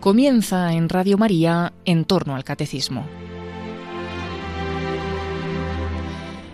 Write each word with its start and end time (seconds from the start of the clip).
Comienza 0.00 0.72
en 0.74 0.88
Radio 0.88 1.18
María 1.18 1.72
en 1.84 2.04
torno 2.04 2.36
al 2.36 2.44
catecismo. 2.44 3.04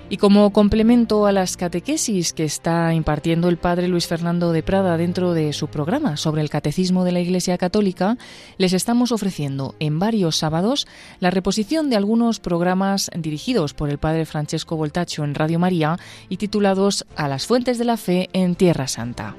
Y 0.08 0.16
como 0.16 0.50
complemento 0.50 1.26
a 1.26 1.32
las 1.32 1.58
catequesis 1.58 2.32
que 2.32 2.44
está 2.44 2.94
impartiendo 2.94 3.50
el 3.50 3.58
padre 3.58 3.88
Luis 3.88 4.06
Fernando 4.06 4.52
de 4.52 4.62
Prada 4.62 4.96
dentro 4.96 5.34
de 5.34 5.52
su 5.52 5.68
programa 5.68 6.16
sobre 6.16 6.40
el 6.40 6.48
catecismo 6.48 7.04
de 7.04 7.12
la 7.12 7.20
Iglesia 7.20 7.58
Católica, 7.58 8.16
les 8.56 8.72
estamos 8.72 9.12
ofreciendo 9.12 9.74
en 9.78 9.98
varios 9.98 10.36
sábados 10.36 10.86
la 11.20 11.30
reposición 11.30 11.90
de 11.90 11.96
algunos 11.96 12.40
programas 12.40 13.10
dirigidos 13.14 13.74
por 13.74 13.90
el 13.90 13.98
padre 13.98 14.24
Francesco 14.24 14.76
Voltacho 14.76 15.22
en 15.22 15.34
Radio 15.34 15.58
María 15.58 15.98
y 16.30 16.38
titulados 16.38 17.04
A 17.16 17.28
las 17.28 17.46
fuentes 17.46 17.76
de 17.78 17.84
la 17.84 17.98
fe 17.98 18.30
en 18.32 18.54
Tierra 18.54 18.88
Santa. 18.88 19.36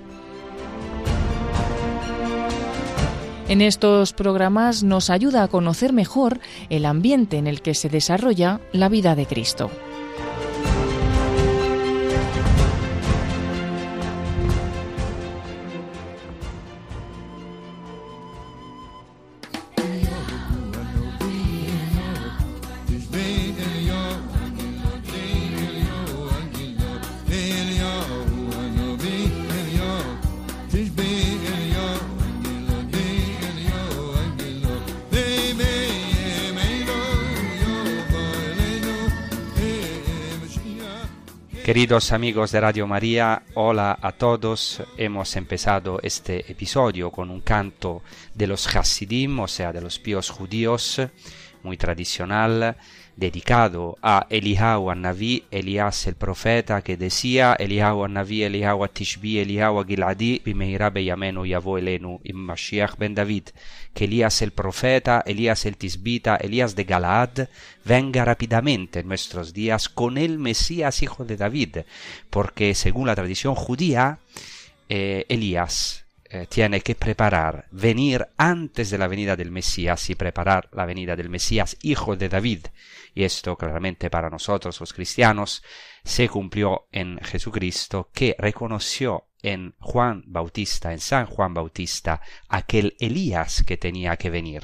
En 3.48 3.62
estos 3.62 4.14
programas 4.14 4.82
nos 4.82 5.12
ayuda 5.12 5.44
a 5.44 5.48
conocer 5.48 5.94
mejor 5.94 6.40
el 6.70 6.84
ambiente 6.84 7.38
en 7.38 7.46
el 7.46 7.62
que 7.62 7.76
se 7.76 7.90
desarrolla 7.90 8.60
la 8.72 8.90
vida 8.90 9.16
de 9.16 9.28
Cristo. 9.28 9.70
Queridos 41.76 42.14
amigos 42.14 42.54
de 42.54 42.62
Radio 42.62 42.88
María, 42.88 43.44
hola 43.54 44.00
a 44.02 44.14
todos. 44.14 44.82
Hemos 44.96 45.36
empezado 45.36 46.00
este 46.02 46.50
episodio 46.50 47.12
con 47.12 47.30
un 47.30 47.42
canto 47.42 48.02
de 48.34 48.48
los 48.48 48.74
Hasidim, 48.74 49.42
o 49.42 49.48
sea, 49.50 49.74
de 49.74 49.82
los 49.82 50.00
píos 50.00 50.30
judíos, 50.30 51.02
muy 51.64 51.76
tradicional, 51.76 52.78
dedicado 53.18 53.98
a 54.02 54.28
Eliyahu 54.30 54.94
Naví, 54.96 55.44
Elías 55.52 56.08
el 56.08 56.16
profeta, 56.16 56.82
que 56.82 56.98
decía 56.98 57.56
Eliyahu 57.58 58.08
Naví, 58.08 58.44
Eliyahu 58.44 58.88
Tishbi, 58.88 59.40
Eliyahu 59.40 59.86
Giladi, 59.86 60.42
Bimeira 60.44 60.90
Beyamenu 60.90 61.46
Yavo 61.46 61.78
Elenu, 61.78 62.20
Mashiach 62.34 62.98
ben 62.98 63.16
David, 63.16 63.50
que 63.94 64.06
Elías 64.06 64.42
el 64.42 64.52
profeta, 64.52 65.24
Elías 65.26 65.66
el 65.66 65.78
Tisbita, 65.78 66.36
Elías 66.36 66.76
de 66.76 66.84
Galaad, 66.84 67.48
venga 67.86 68.26
rápidamente 68.26 69.00
en 69.00 69.08
nuestros 69.08 69.54
días 69.54 69.90
con 69.90 70.18
el 70.18 70.40
Mesías 70.40 71.02
hijo 71.02 71.26
de 71.26 71.38
David, 71.38 71.78
porque 72.30 72.76
según 72.76 73.08
la 73.08 73.16
tradición 73.16 73.56
judía, 73.56 74.20
eh, 74.90 75.26
Elías 75.30 76.05
eh, 76.36 76.48
tiene 76.48 76.82
que 76.82 76.96
preparar, 76.96 77.66
venir 77.72 78.28
antes 78.36 78.90
de 78.90 78.98
la 78.98 79.08
venida 79.08 79.38
del 79.38 79.52
Mesías 79.52 80.10
y 80.10 80.16
preparar 80.16 80.68
la 80.74 80.86
venida 80.86 81.16
del 81.16 81.30
Mesías, 81.30 81.78
hijo 81.82 82.18
de 82.18 82.28
David. 82.28 82.66
Y 83.14 83.24
esto 83.24 83.56
claramente 83.56 84.10
para 84.10 84.30
nosotros 84.30 84.78
los 84.82 84.92
cristianos 84.92 85.64
se 86.04 86.28
cumplió 86.28 86.88
en 86.92 87.20
Jesucristo, 87.20 88.10
que 88.14 88.36
reconoció 88.38 89.30
en 89.42 89.76
Juan 89.80 90.24
Bautista, 90.28 90.92
en 90.92 91.00
San 91.00 91.26
Juan 91.26 91.54
Bautista, 91.54 92.20
aquel 92.50 92.98
Elías 93.00 93.64
que 93.64 93.78
tenía 93.78 94.18
que 94.18 94.30
venir. 94.30 94.64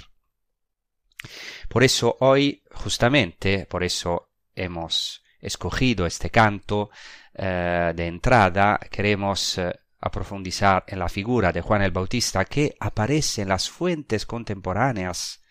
Por 1.69 1.85
eso 1.85 2.17
hoy, 2.19 2.63
justamente, 2.71 3.65
por 3.65 3.85
eso 3.85 4.33
hemos 4.55 5.23
escogido 5.39 6.05
este 6.05 6.29
canto 6.29 6.89
eh, 7.33 7.93
de 7.95 8.07
entrada, 8.07 8.77
queremos 8.91 9.57
eh, 9.57 9.73
a 10.01 10.11
profundizar 10.11 10.83
en 10.87 10.99
la 10.99 11.09
figura 11.09 11.51
de 11.51 11.61
Juan 11.61 11.83
el 11.83 11.91
Bautista 11.91 12.43
que 12.45 12.75
aparece 12.79 13.43
en 13.43 13.49
las 13.49 13.69
fuentes 13.69 14.25
contemporáneas, 14.25 15.43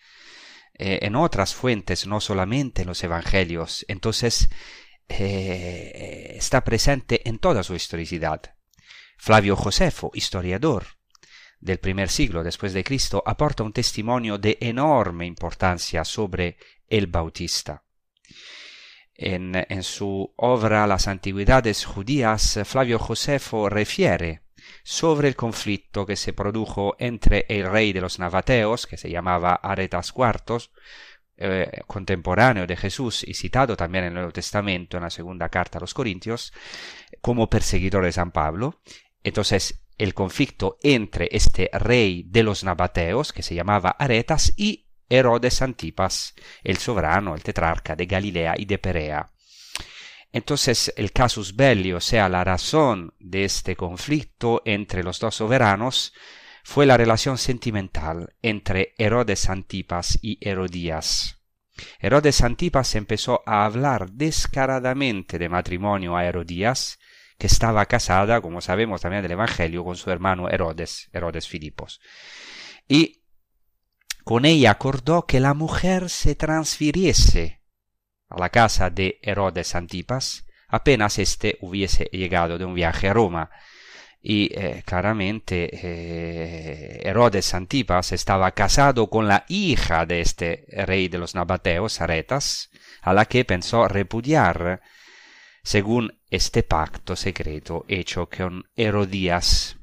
eh, 0.75 0.99
en 1.03 1.15
otras 1.15 1.55
fuentes, 1.55 2.06
no 2.06 2.21
solamente 2.21 2.83
en 2.83 2.88
los 2.88 3.03
evangelios. 3.05 3.84
Entonces, 3.88 4.50
eh, 5.09 6.34
está 6.37 6.65
presente 6.65 7.28
en 7.28 7.38
toda 7.38 7.62
su 7.62 7.75
historicidad. 7.75 8.43
Flavio 9.16 9.55
Josefo, 9.55 10.11
historiador 10.15 10.87
del 11.61 11.78
primer 11.78 12.09
siglo 12.09 12.43
después 12.43 12.72
de 12.72 12.82
Cristo, 12.82 13.22
aporta 13.25 13.62
un 13.62 13.72
testimonio 13.72 14.38
de 14.38 14.56
enorme 14.61 15.27
importancia 15.27 16.05
sobre 16.05 16.56
el 16.88 17.06
Bautista. 17.06 17.84
En, 19.22 19.82
su 19.82 20.32
obra 20.36 20.86
Las 20.86 21.06
Antigüedades 21.06 21.84
Judías, 21.84 22.58
Flavio 22.64 22.98
Josefo 22.98 23.69
refiere 23.69 24.41
sobre 24.82 25.28
el 25.28 25.36
conflicto 25.36 26.06
que 26.06 26.16
se 26.16 26.32
produjo 26.32 26.97
entre 26.98 27.44
el 27.50 27.70
rey 27.70 27.92
de 27.92 28.00
los 28.00 28.19
Navateos, 28.19 28.86
que 28.86 28.97
se 28.97 29.10
llamaba 29.10 29.60
Aretas 29.62 30.14
IV, 30.16 30.70
eh, 31.36 31.82
contemporáneo 31.86 32.66
de 32.66 32.78
Jesús 32.78 33.22
y 33.28 33.34
citado 33.34 33.76
también 33.76 34.04
en 34.04 34.08
el 34.08 34.14
Nuevo 34.14 34.32
Testamento, 34.32 34.97
en 34.97 35.03
la 35.03 35.10
segunda 35.10 35.50
carta 35.50 35.76
a 35.76 35.82
los 35.82 35.92
Corintios, 35.92 36.54
como 37.20 37.50
perseguidor 37.50 38.06
de 38.06 38.12
San 38.12 38.31
Pablo. 38.31 38.81
Entonces, 39.22 39.82
el 39.98 40.14
conflicto 40.14 40.78
entre 40.82 41.28
este 41.31 41.69
rey 41.75 42.25
de 42.26 42.42
los 42.42 42.64
Nabateos, 42.64 43.34
que 43.34 43.42
se 43.42 43.54
llamaba 43.54 43.91
Aretas, 43.91 44.54
y 44.56 44.87
Herodes 45.10 45.60
Antipas, 45.60 46.34
el 46.65 46.78
soberano, 46.78 47.34
el 47.34 47.43
tetrarca 47.43 47.94
de 47.94 48.06
Galilea 48.06 48.54
y 48.56 48.65
de 48.65 48.78
Perea. 48.78 49.31
Entonces 50.32 50.93
el 50.97 51.12
casus 51.12 51.56
belli, 51.56 51.93
o 51.93 52.00
sea, 52.00 52.28
la 52.28 52.44
razón 52.44 53.12
de 53.19 53.44
este 53.44 53.76
conflicto 53.76 54.62
entre 54.65 55.03
los 55.03 55.19
dos 55.19 55.34
soberanos, 55.34 56.15
fue 56.62 56.87
la 56.87 56.97
relación 56.97 57.37
sentimental 57.37 58.34
entre 58.43 58.94
Herodes 58.97 59.49
Antipas 59.50 60.19
y 60.22 60.38
Herodías. 60.41 61.41
Herodes 61.99 62.43
Antipas 62.43 62.94
empezó 62.94 63.43
a 63.47 63.65
hablar 63.65 64.10
descaradamente 64.12 65.38
de 65.38 65.49
matrimonio 65.49 66.16
a 66.16 66.25
Herodías, 66.25 66.99
que 67.38 67.47
estaba 67.47 67.87
casada, 67.87 68.41
como 68.41 68.60
sabemos 68.60 69.00
también 69.00 69.22
del 69.22 69.32
Evangelio, 69.32 69.82
con 69.82 69.97
su 69.97 70.10
hermano 70.10 70.49
Herodes, 70.49 71.09
Herodes 71.12 71.49
Filipos. 71.49 72.00
Y 72.87 73.19
con 74.25 74.44
ella 74.44 74.72
acordó 74.72 75.26
que 75.26 75.41
la 75.41 75.54
mujer 75.54 76.10
se 76.10 76.34
transfiriese 76.34 77.60
a 78.28 78.38
la 78.38 78.50
casa 78.50 78.91
de 78.91 79.19
Herodes 79.22 79.75
Antipas 79.75 80.47
apenas 80.70 81.19
éste 81.19 81.58
hubiese 81.60 82.04
llegado 82.12 82.56
de 82.56 82.64
un 82.64 82.75
viaje 82.75 83.08
a 83.08 83.12
Roma. 83.12 83.50
Y 84.22 84.50
eh, 84.53 84.82
claramente 84.84 85.70
eh, 85.72 87.00
Herodes 87.08 87.54
Antipas 87.54 88.12
estaba 88.12 88.53
casado 88.53 89.08
con 89.08 89.26
la 89.26 89.44
hija 89.48 90.04
de 90.04 90.20
este 90.20 90.66
rey 90.87 91.08
de 91.08 91.19
los 91.19 91.34
nabateos, 91.34 92.00
Aretas, 92.02 92.70
a 93.00 93.14
la 93.14 93.25
que 93.25 93.47
pensó 93.47 93.88
repudiar 93.88 94.82
según 95.62 96.20
este 96.28 96.62
pacto 96.62 97.16
secreto 97.16 97.87
hecho 97.88 98.28
con 98.28 98.64
Herodías 98.76 99.79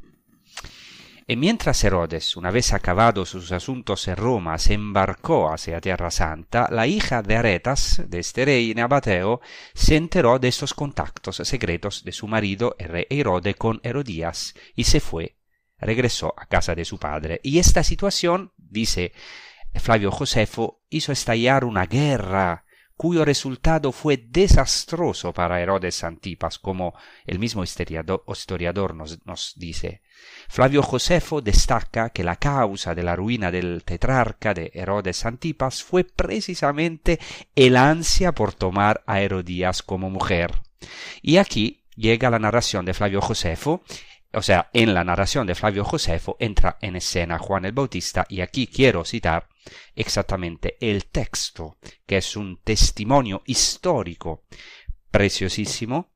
y 1.30 1.36
mientras 1.36 1.84
Herodes, 1.84 2.38
una 2.38 2.52
vez 2.52 2.72
acabados 2.72 3.30
sus 3.30 3.52
asuntos 3.52 4.08
en 4.08 4.16
Roma, 4.16 4.58
se 4.58 4.76
embarcó 4.76 5.52
hacia 5.52 5.82
Tierra 5.82 6.10
Santa, 6.10 6.70
la 6.72 6.88
hija 6.88 7.22
de 7.22 7.36
Aretas, 7.36 8.02
de 8.08 8.20
este 8.20 8.46
rey 8.46 8.74
nabateo, 8.74 9.42
se 9.74 9.98
enteró 9.98 10.40
de 10.40 10.48
estos 10.48 10.74
contactos 10.74 11.36
secretos 11.44 12.06
de 12.06 12.14
su 12.14 12.28
marido, 12.30 12.78
el 12.80 12.88
rey 12.88 13.08
Herode, 13.10 13.56
con 13.56 13.82
Herodías, 13.84 14.56
y 14.74 14.86
se 14.86 15.02
fue, 15.02 15.36
regresó 15.78 16.34
a 16.38 16.46
casa 16.46 16.76
de 16.76 16.86
su 16.86 16.98
padre. 16.98 17.42
Y 17.44 17.60
esta 17.60 17.84
situación, 17.84 18.54
dice 18.56 19.12
Flavio 19.76 20.12
Josefo, 20.12 20.82
hizo 20.90 21.12
estallar 21.12 21.66
una 21.66 21.88
guerra 21.88 22.64
cuyo 22.98 23.24
resultado 23.24 23.92
fue 23.92 24.18
desastroso 24.18 25.32
para 25.32 25.62
Herodes 25.62 26.04
Antipas, 26.04 26.58
como 26.58 26.96
el 27.26 27.38
mismo 27.38 27.64
historiador, 27.64 28.96
nos, 28.96 29.54
dice. 29.56 30.02
Flavio 30.50 30.82
Josefo 30.82 31.42
destaca 31.42 32.10
que 32.10 32.24
la 32.24 32.38
causa 32.38 32.96
de 32.96 33.04
la 33.04 33.16
ruina 33.16 33.52
del 33.52 33.84
tetrarca 33.84 34.56
de 34.56 34.72
Herodes 34.74 35.26
Antipas 35.26 35.84
fue 35.84 36.04
precisamente 36.04 37.20
el 37.56 37.78
ansia 37.78 38.32
por 38.32 38.54
tomar 38.54 39.04
a 39.06 39.22
Herodías 39.22 39.84
como 39.84 40.10
mujer. 40.10 40.52
Y 41.22 41.38
aquí 41.38 41.84
llega 41.96 42.32
la 42.32 42.40
narración 42.40 42.86
de 42.86 42.96
Flavio 42.96 43.22
Josefo 43.22 43.84
o 44.38 44.42
sea, 44.44 44.70
en 44.72 44.94
la 44.94 45.04
narración 45.04 45.48
de 45.48 45.56
Flavio 45.56 45.84
Josefo 45.84 46.38
entra 46.40 46.78
en 46.82 46.96
escena 46.96 47.40
Juan 47.40 47.66
el 47.66 47.72
Bautista 47.72 48.26
y 48.30 48.42
aquí 48.42 48.68
quiero 48.68 49.04
citar 49.04 49.50
exactamente 49.96 50.78
el 50.80 51.06
texto, 51.06 51.78
que 52.06 52.18
es 52.18 52.38
un 52.38 52.62
testimonio 52.64 53.42
histórico 53.48 54.46
preciosísimo 55.10 56.12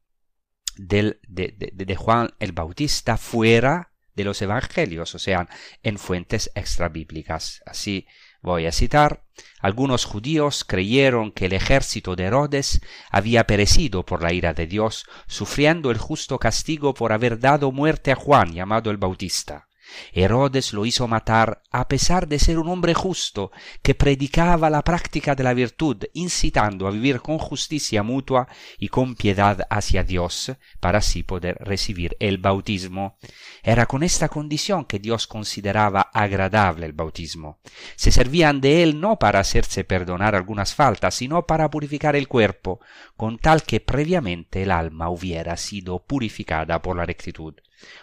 del, 0.77 1.19
de, 1.27 1.71
de, 1.73 1.95
Juan 1.95 2.29
el 2.39 2.51
Bautista 2.51 3.17
fuera 3.17 3.91
de 4.13 4.23
los 4.23 4.39
evangelios, 4.43 5.15
o 5.15 5.19
sea, 5.19 5.49
en 5.81 5.97
fuentes 5.97 6.51
extrabíblicas. 6.53 7.63
Así 7.65 8.05
voy 8.41 8.65
a 8.65 8.71
citar, 8.71 9.23
algunos 9.59 10.05
judíos 10.05 10.63
creyeron 10.63 11.31
que 11.31 11.45
el 11.45 11.53
ejército 11.53 12.15
de 12.15 12.25
Herodes 12.25 12.81
había 13.09 13.45
perecido 13.45 14.05
por 14.05 14.21
la 14.23 14.33
ira 14.33 14.53
de 14.53 14.67
Dios, 14.67 15.05
sufriendo 15.27 15.91
el 15.91 15.97
justo 15.97 16.39
castigo 16.39 16.93
por 16.93 17.13
haber 17.13 17.39
dado 17.39 17.71
muerte 17.71 18.11
a 18.11 18.15
Juan, 18.15 18.53
llamado 18.53 18.91
el 18.91 18.97
Bautista. 18.97 19.67
Herodes 20.13 20.73
lo 20.73 20.85
hizo 20.85 21.07
matar 21.07 21.63
a 21.71 21.87
pesar 21.87 22.27
de 22.27 22.39
ser 22.39 22.59
un 22.59 22.67
hombre 22.69 22.93
justo 22.93 23.51
que 23.81 23.95
predicaba 23.95 24.69
la 24.69 24.83
práctica 24.83 25.35
de 25.35 25.43
la 25.43 25.53
virtud, 25.53 26.03
incitando 26.13 26.87
a 26.87 26.91
vivir 26.91 27.21
con 27.21 27.37
justicia 27.37 28.03
mutua 28.03 28.47
y 28.77 28.89
con 28.89 29.15
piedad 29.15 29.65
hacia 29.69 30.03
Dios, 30.03 30.51
para 30.79 30.99
así 30.99 31.23
poder 31.23 31.57
recibir 31.59 32.15
el 32.19 32.37
bautismo. 32.37 33.17
Era 33.63 33.85
con 33.85 34.03
esta 34.03 34.29
condición 34.29 34.85
que 34.85 34.99
Dios 34.99 35.27
consideraba 35.27 36.01
agradable 36.13 36.85
el 36.85 36.93
bautismo. 36.93 37.59
Se 37.95 38.11
servían 38.11 38.61
de 38.61 38.83
él 38.83 38.99
no 38.99 39.17
para 39.17 39.39
hacerse 39.39 39.83
perdonar 39.83 40.35
algunas 40.35 40.73
faltas, 40.73 41.15
sino 41.15 41.45
para 41.45 41.69
purificar 41.69 42.15
el 42.15 42.27
cuerpo, 42.27 42.79
con 43.15 43.37
tal 43.37 43.63
que 43.63 43.79
previamente 43.79 44.63
el 44.63 44.71
alma 44.71 45.09
hubiera 45.09 45.57
sido 45.57 45.99
purificada 45.99 46.81
por 46.81 46.95
la 46.95 47.05
rectitud. 47.05 47.55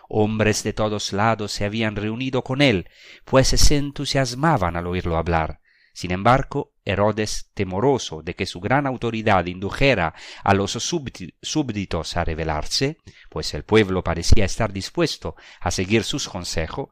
Hombres 0.08 0.62
de 0.62 0.72
todos 0.72 1.12
lados 1.12 1.52
se 1.52 1.64
habían 1.64 1.96
reunido 1.96 2.42
con 2.42 2.62
él, 2.62 2.88
pues 3.24 3.48
se 3.48 3.76
entusiasmaban 3.76 4.76
al 4.76 4.86
oírlo 4.86 5.16
hablar. 5.16 5.60
Sin 5.98 6.12
embargo, 6.12 6.74
Herodes, 6.84 7.50
temoroso 7.54 8.22
de 8.22 8.36
que 8.36 8.46
su 8.46 8.60
gran 8.60 8.86
autoridad 8.86 9.46
indujera 9.46 10.14
a 10.44 10.54
los 10.54 10.70
súbditos 10.70 12.16
a 12.16 12.24
rebelarse, 12.24 12.98
pues 13.28 13.52
el 13.54 13.64
pueblo 13.64 14.04
parecía 14.04 14.44
estar 14.44 14.72
dispuesto 14.72 15.34
a 15.60 15.72
seguir 15.72 16.04
sus 16.04 16.28
consejos, 16.28 16.90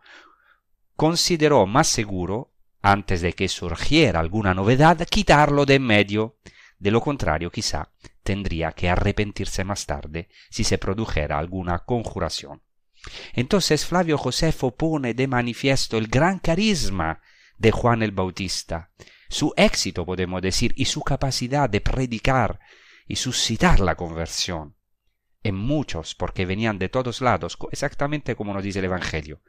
consideró 0.97 1.67
más 1.67 1.87
seguro, 1.87 2.53
antes 2.83 3.21
de 3.21 3.33
que 3.33 3.49
surgiera 3.49 4.19
alguna 4.19 4.55
novedad, 4.55 4.99
quitarlo 5.09 5.67
de 5.67 5.77
en 5.77 5.85
medio. 5.85 6.39
De 6.79 6.91
lo 6.91 7.01
contrario, 7.01 7.51
quizá 7.51 7.93
tendría 8.25 8.73
que 8.73 8.89
arrepentirse 8.89 9.63
más 9.63 9.87
tarde 9.87 10.29
si 10.51 10.65
se 10.65 10.79
produjera 10.79 11.39
alguna 11.39 11.79
conjuración. 11.81 12.66
Entonces 13.35 13.87
Flavio 13.87 14.19
Josefo 14.19 14.77
pone 14.77 15.15
de 15.15 15.27
manifiesto 15.27 15.99
el 15.99 16.09
gran 16.09 16.39
carisma 16.39 17.21
de 17.59 17.71
Juan 17.71 18.03
el 18.03 18.13
Bautista, 18.13 18.91
su 19.29 19.53
éxito, 19.57 20.05
podemos 20.07 20.43
decir, 20.43 20.73
y 20.77 20.85
su 20.85 21.03
capacidad 21.03 21.69
de 21.69 21.81
predicar 21.81 22.61
y 23.07 23.17
suscitar 23.17 23.81
la 23.81 23.95
conversión 23.95 24.77
en 25.43 25.55
muchos, 25.55 26.15
porque 26.15 26.45
venían 26.45 26.79
de 26.79 26.89
todos 26.89 27.21
lados, 27.21 27.57
exactamente 27.71 28.35
como 28.35 28.53
nos 28.53 28.65
dice 28.65 28.81
el 28.81 28.87
Evangelio. 28.87 29.41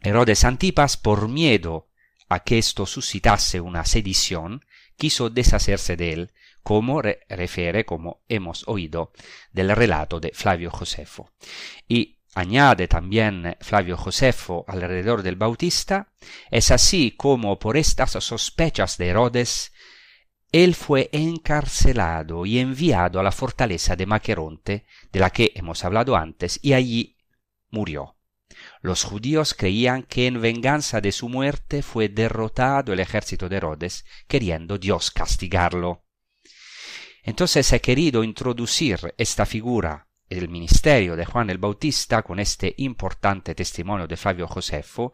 Herodes 0.00 0.44
Antipas, 0.44 0.96
por 0.96 1.28
miedo 1.28 1.88
a 2.28 2.40
que 2.40 2.58
esto 2.58 2.86
suscitase 2.86 3.60
una 3.60 3.84
sedición, 3.84 4.64
quiso 4.96 5.30
deshacerse 5.30 5.96
de 5.96 6.12
él, 6.12 6.32
como 6.62 7.02
refiere, 7.02 7.84
como 7.84 8.22
hemos 8.28 8.66
oído, 8.68 9.12
del 9.52 9.70
relato 9.70 10.20
de 10.20 10.32
Flavio 10.34 10.70
Josefo. 10.70 11.30
Y 11.88 12.18
añade 12.34 12.88
también 12.88 13.56
Flavio 13.60 13.96
Josefo 13.96 14.64
alrededor 14.68 15.22
del 15.22 15.36
Bautista, 15.36 16.12
es 16.50 16.70
así 16.70 17.12
como 17.12 17.58
por 17.58 17.76
estas 17.76 18.12
sospechas 18.12 18.96
de 18.98 19.08
Herodes, 19.08 19.72
él 20.52 20.74
fue 20.74 21.08
encarcelado 21.12 22.44
y 22.44 22.58
enviado 22.58 23.18
a 23.18 23.22
la 23.22 23.32
fortaleza 23.32 23.96
de 23.96 24.04
Maqueronte, 24.04 24.84
de 25.10 25.20
la 25.20 25.30
que 25.30 25.52
hemos 25.54 25.82
hablado 25.82 26.14
antes, 26.14 26.60
y 26.62 26.74
allí 26.74 27.16
murió. 27.70 28.16
Los 28.82 29.02
judíos 29.04 29.54
creían 29.54 30.02
que 30.02 30.26
en 30.26 30.42
venganza 30.42 31.00
de 31.00 31.10
su 31.10 31.30
muerte 31.30 31.82
fue 31.82 32.10
derrotado 32.10 32.92
el 32.92 33.00
ejército 33.00 33.48
de 33.48 33.56
Herodes, 33.56 34.04
queriendo 34.28 34.76
Dios 34.76 35.10
castigarlo. 35.10 36.01
Entonces 37.22 37.72
he 37.72 37.80
querido 37.80 38.24
introducir 38.24 39.14
esta 39.16 39.46
figura 39.46 40.08
el 40.28 40.48
ministerio 40.48 41.14
de 41.14 41.24
Juan 41.24 41.50
el 41.50 41.58
Bautista 41.58 42.22
con 42.22 42.40
este 42.40 42.74
importante 42.78 43.54
testimonio 43.54 44.06
de 44.06 44.16
Flavio 44.16 44.48
Josefo 44.48 45.12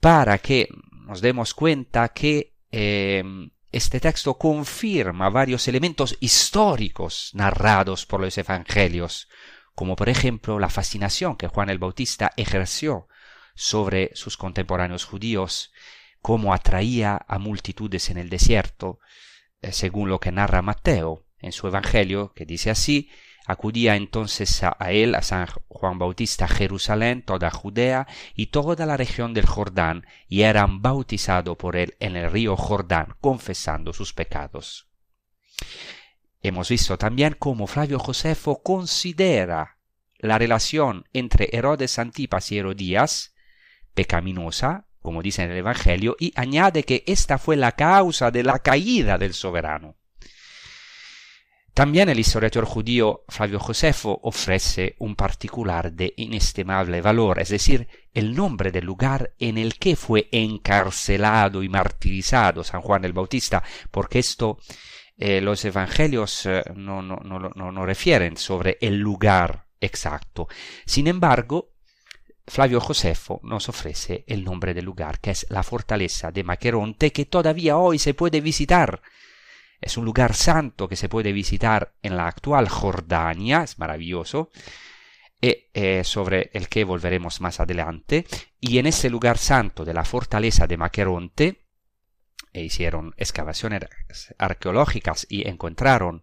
para 0.00 0.38
que 0.38 0.68
nos 1.06 1.20
demos 1.20 1.54
cuenta 1.54 2.08
que 2.08 2.54
eh, 2.70 3.22
este 3.70 4.00
texto 4.00 4.36
confirma 4.36 5.30
varios 5.30 5.68
elementos 5.68 6.16
históricos 6.20 7.30
narrados 7.34 8.04
por 8.06 8.20
los 8.20 8.36
evangelios, 8.36 9.28
como 9.74 9.96
por 9.96 10.08
ejemplo 10.08 10.58
la 10.58 10.68
fascinación 10.68 11.36
que 11.36 11.48
Juan 11.48 11.70
el 11.70 11.78
Bautista 11.78 12.32
ejerció 12.36 13.08
sobre 13.54 14.10
sus 14.14 14.36
contemporáneos 14.36 15.04
judíos, 15.04 15.72
cómo 16.20 16.54
atraía 16.54 17.24
a 17.28 17.38
multitudes 17.38 18.10
en 18.10 18.18
el 18.18 18.28
desierto, 18.28 18.98
según 19.70 20.08
lo 20.08 20.18
que 20.18 20.32
narra 20.32 20.62
Mateo 20.62 21.24
en 21.38 21.52
su 21.52 21.66
Evangelio, 21.66 22.32
que 22.34 22.46
dice 22.46 22.70
así, 22.70 23.10
acudía 23.46 23.96
entonces 23.96 24.62
a, 24.62 24.92
él, 24.92 25.14
a 25.14 25.22
San 25.22 25.46
Juan 25.68 25.98
Bautista, 25.98 26.48
Jerusalén, 26.48 27.22
toda 27.22 27.50
Judea 27.50 28.06
y 28.34 28.46
toda 28.46 28.86
la 28.86 28.96
región 28.96 29.34
del 29.34 29.46
Jordán, 29.46 30.06
y 30.28 30.42
eran 30.42 30.82
bautizados 30.82 31.56
por 31.56 31.76
él 31.76 31.96
en 32.00 32.16
el 32.16 32.30
río 32.30 32.56
Jordán, 32.56 33.14
confesando 33.20 33.92
sus 33.92 34.12
pecados. 34.12 34.88
Hemos 36.40 36.68
visto 36.68 36.98
también 36.98 37.36
cómo 37.38 37.66
Flavio 37.66 37.98
Josefo 37.98 38.62
considera 38.62 39.78
la 40.18 40.38
relación 40.38 41.04
entre 41.12 41.48
Herodes 41.52 41.98
Antipas 41.98 42.50
y 42.52 42.58
Herodías 42.58 43.34
pecaminosa, 43.94 44.86
como 45.02 45.22
dice 45.22 45.42
en 45.42 45.50
el 45.50 45.58
Evangelio, 45.58 46.16
y 46.18 46.32
añade 46.36 46.84
que 46.84 47.04
esta 47.06 47.38
fue 47.38 47.56
la 47.56 47.72
causa 47.72 48.30
de 48.30 48.42
la 48.42 48.60
caída 48.60 49.18
del 49.18 49.34
soberano. 49.34 49.96
También 51.74 52.10
el 52.10 52.18
historiador 52.18 52.66
judío 52.66 53.24
Flavio 53.28 53.58
Josefo 53.58 54.20
ofrece 54.24 54.94
un 54.98 55.16
particular 55.16 55.90
de 55.90 56.12
inestimable 56.18 57.00
valor, 57.00 57.40
es 57.40 57.48
decir, 57.48 57.88
el 58.12 58.34
nombre 58.34 58.70
del 58.70 58.84
lugar 58.84 59.32
en 59.38 59.56
el 59.56 59.78
que 59.78 59.96
fue 59.96 60.28
encarcelado 60.32 61.62
y 61.62 61.70
martirizado 61.70 62.62
San 62.62 62.82
Juan 62.82 63.06
el 63.06 63.14
Bautista, 63.14 63.62
porque 63.90 64.18
esto 64.18 64.58
eh, 65.16 65.40
los 65.40 65.64
evangelios 65.64 66.44
eh, 66.44 66.62
no, 66.74 67.00
no, 67.00 67.16
no, 67.16 67.72
no 67.72 67.86
refieren 67.86 68.36
sobre 68.36 68.76
el 68.80 68.98
lugar 68.98 69.66
exacto. 69.80 70.48
Sin 70.84 71.06
embargo, 71.06 71.71
Flavio 72.46 72.80
Josefo 72.80 73.40
nos 73.42 73.68
ofrece 73.68 74.24
el 74.26 74.44
nombre 74.44 74.74
del 74.74 74.84
lugar, 74.84 75.20
que 75.20 75.30
es 75.30 75.46
la 75.48 75.62
fortaleza 75.62 76.30
de 76.30 76.44
Maqueronte, 76.44 77.12
que 77.12 77.26
todavía 77.26 77.76
hoy 77.76 77.98
se 77.98 78.14
puede 78.14 78.40
visitar 78.40 79.02
es 79.82 79.96
un 79.96 80.04
lugar 80.04 80.34
santo 80.34 80.88
que 80.88 80.94
se 80.94 81.08
puede 81.08 81.32
visitar 81.32 81.92
en 82.02 82.16
la 82.16 82.28
actual 82.28 82.68
Jordania, 82.68 83.64
es 83.64 83.80
maravilloso, 83.80 84.50
y, 85.40 85.66
eh, 85.74 86.04
sobre 86.04 86.50
el 86.54 86.68
que 86.68 86.84
volveremos 86.84 87.40
más 87.40 87.58
adelante. 87.58 88.24
Y 88.60 88.78
en 88.78 88.86
ese 88.86 89.10
lugar 89.10 89.38
santo 89.38 89.84
de 89.84 89.92
la 89.92 90.04
fortaleza 90.04 90.68
de 90.68 90.76
Maqueronte, 90.76 91.64
e 92.52 92.62
hicieron 92.62 93.12
excavaciones 93.16 93.80
arqueológicas 94.38 95.26
y 95.28 95.48
encontraron 95.48 96.22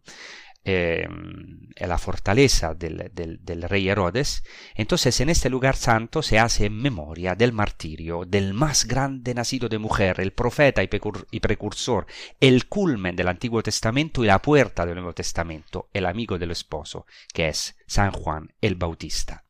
en 0.69 1.69
em, 1.75 1.89
la 1.89 1.97
fortaleza 1.97 2.73
del, 2.73 3.11
del, 3.13 3.63
rey 3.63 3.89
Herodes, 3.89 4.43
entonces 4.75 5.19
en 5.21 5.29
este 5.29 5.49
lugar 5.49 5.75
santo 5.75 6.21
se 6.21 6.39
hace 6.39 6.69
memoria 6.69 7.35
del 7.35 7.53
martirio 7.53 8.25
del 8.25 8.53
más 8.53 8.85
grande 8.85 9.33
nacido 9.33 9.69
de 9.69 9.79
mujer, 9.79 10.19
el 10.19 10.33
profeta 10.33 10.81
y 10.83 11.39
precursor, 11.39 12.05
el 12.39 12.67
culmen 12.67 13.15
del 13.15 13.27
Antiguo 13.27 13.63
Testamento 13.63 14.23
y 14.23 14.27
la 14.27 14.41
puerta 14.41 14.85
del 14.85 14.95
Nuevo 14.95 15.13
Testamento, 15.13 15.89
el 15.93 16.05
amigo 16.05 16.37
del 16.37 16.51
esposo, 16.51 17.05
que 17.33 17.47
es 17.47 17.77
San 17.87 18.11
Juan 18.11 18.53
el 18.61 18.75
Bautista. 18.75 19.48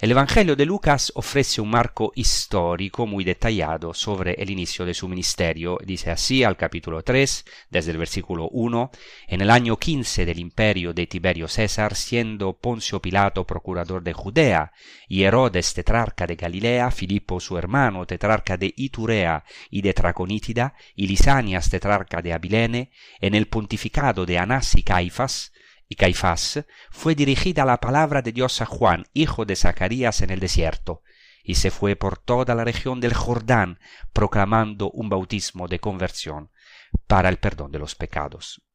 El 0.00 0.12
Evangelio 0.12 0.54
de 0.54 0.64
Lucas 0.64 1.10
ofrece 1.16 1.60
un 1.60 1.70
marco 1.70 2.12
histórico 2.14 3.04
muy 3.04 3.24
detallado 3.24 3.92
sobre 3.92 4.34
el 4.34 4.48
inicio 4.48 4.84
de 4.84 4.94
su 4.94 5.08
ministerio. 5.08 5.76
Dice 5.84 6.12
así 6.12 6.44
al 6.44 6.56
capítulo 6.56 7.02
3, 7.02 7.44
desde 7.68 7.90
el 7.90 7.98
versículo 7.98 8.48
1, 8.52 8.92
en 9.26 9.40
el 9.40 9.50
año 9.50 9.76
15 9.76 10.24
del 10.24 10.38
imperio 10.38 10.92
de 10.92 11.08
Tiberio 11.08 11.48
César, 11.48 11.96
siendo 11.96 12.52
Poncio 12.52 13.02
Pilato 13.02 13.44
procurador 13.44 14.04
de 14.04 14.12
Judea, 14.12 14.72
y 15.08 15.24
Herodes 15.24 15.74
tetrarca 15.74 16.28
de 16.28 16.36
Galilea, 16.36 16.92
Filipo 16.92 17.40
su 17.40 17.58
hermano 17.58 18.06
tetrarca 18.06 18.56
de 18.56 18.72
Iturea 18.76 19.42
y 19.68 19.82
de 19.82 19.94
Traconítida, 19.94 20.74
y 20.94 21.08
Lisanias 21.08 21.70
tetrarca 21.70 22.22
de 22.22 22.34
Abilene, 22.34 22.92
en 23.20 23.34
el 23.34 23.48
pontificado 23.48 24.26
de 24.26 24.38
Anás 24.38 24.76
y 24.76 24.84
Caifás, 24.84 25.50
y 25.88 25.96
Caifás, 25.96 26.64
fue 26.90 27.14
dirigida 27.14 27.64
la 27.64 27.80
palabra 27.80 28.22
de 28.22 28.32
Dios 28.32 28.60
a 28.60 28.66
Juan, 28.66 29.06
hijo 29.14 29.44
de 29.44 29.56
Zacarías, 29.56 30.20
en 30.20 30.30
el 30.30 30.40
desierto, 30.40 31.02
y 31.42 31.54
se 31.54 31.70
fue 31.70 31.96
por 31.96 32.18
toda 32.18 32.54
la 32.54 32.64
región 32.64 33.00
del 33.00 33.14
Jordán, 33.14 33.80
proclamando 34.12 34.90
un 34.90 35.08
bautismo 35.08 35.66
de 35.66 35.78
conversión 35.78 36.50
para 37.06 37.30
el 37.30 37.38
perdón 37.38 37.72
de 37.72 37.78
los 37.78 37.94
pecados. 37.94 38.67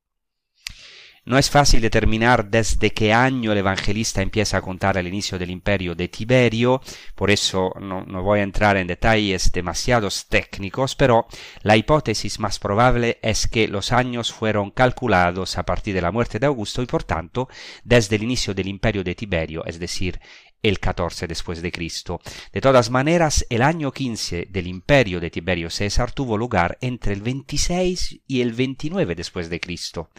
No 1.26 1.38
es 1.38 1.50
fácil 1.50 1.82
determinar 1.82 2.50
desde 2.50 2.92
qué 2.92 3.14
año 3.14 3.52
el 3.52 3.58
evangelista 3.58 4.22
empieza 4.22 4.58
a 4.58 4.62
contar 4.62 4.98
el 4.98 5.08
inicio 5.08 5.40
del 5.40 5.52
imperio 5.52 5.96
de 5.96 6.10
Tiberio, 6.10 6.82
por 7.16 7.32
eso 7.32 7.74
no, 7.80 8.04
no, 8.06 8.24
voy 8.24 8.40
a 8.40 8.44
entrar 8.44 8.76
en 8.76 8.88
detalles 8.88 9.52
demasiados 9.52 10.28
técnicos, 10.28 10.96
pero 10.96 11.28
la 11.62 11.78
hipótesis 11.78 12.40
más 12.40 12.60
probable 12.60 13.20
es 13.22 13.48
que 13.48 13.68
los 13.68 13.92
años 13.92 14.34
fueron 14.34 14.72
calculados 14.72 15.58
a 15.58 15.64
partir 15.64 15.96
de 15.96 16.02
la 16.02 16.12
muerte 16.12 16.40
de 16.40 16.48
Augusto 16.48 16.82
y 16.82 16.88
por 16.88 17.04
tanto 17.04 17.48
desde 17.84 18.18
el 18.18 18.24
inicio 18.24 18.54
del 18.54 18.68
imperio 18.68 19.04
de 19.04 19.16
Tiberio, 19.16 19.64
es 19.66 19.80
decir, 19.80 20.20
el 20.64 20.80
14 20.80 21.28
después 21.28 21.62
de 21.62 21.72
Cristo. 21.72 22.20
De 22.52 22.62
todas 22.62 22.90
maneras, 22.90 23.46
el 23.50 23.62
año 23.62 23.92
15 23.92 24.48
del 24.50 24.66
imperio 24.68 25.20
de 25.20 25.30
Tiberio 25.30 25.70
César 25.70 26.14
tuvo 26.14 26.38
lugar 26.38 26.78
entre 26.82 27.14
el 27.14 27.22
26 27.22 28.22
y 28.26 28.42
el 28.42 28.54
29 28.54 29.14
después 29.14 29.50
de 29.50 29.60
Cristo, 29.60 30.10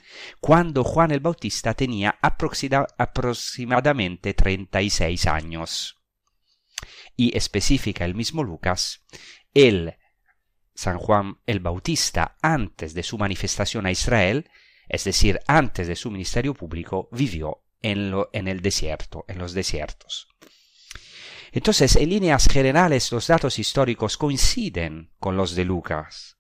cuando 0.40 0.84
Juan 0.84 1.10
el 1.10 1.18
Bautista 1.20 1.74
tenía 1.74 2.18
aproximadamente 2.20 4.34
36 4.34 5.26
años. 5.26 5.98
Y 7.16 7.36
especifica 7.36 8.04
el 8.04 8.14
mismo 8.14 8.44
Lucas, 8.44 9.04
el 9.54 9.96
San 10.74 10.98
Juan 10.98 11.38
el 11.46 11.60
Bautista, 11.60 12.36
antes 12.42 12.92
de 12.94 13.02
su 13.02 13.16
manifestación 13.16 13.86
a 13.86 13.92
Israel, 13.92 14.50
es 14.88 15.04
decir, 15.04 15.40
antes 15.46 15.88
de 15.88 15.96
su 15.96 16.10
ministerio 16.10 16.52
público, 16.52 17.08
vivió 17.12 17.64
en, 17.84 18.10
lo, 18.10 18.30
en 18.32 18.48
el 18.48 18.60
desierto, 18.60 19.24
en 19.28 19.38
los 19.38 19.52
desiertos. 19.52 20.28
Entonces, 21.56 21.94
en 21.94 22.10
líneas 22.10 22.48
generales, 22.48 23.12
los 23.12 23.28
datos 23.28 23.60
históricos 23.60 24.16
coinciden 24.16 25.12
con 25.20 25.36
los 25.36 25.54
de 25.54 25.64
Lucas, 25.64 26.36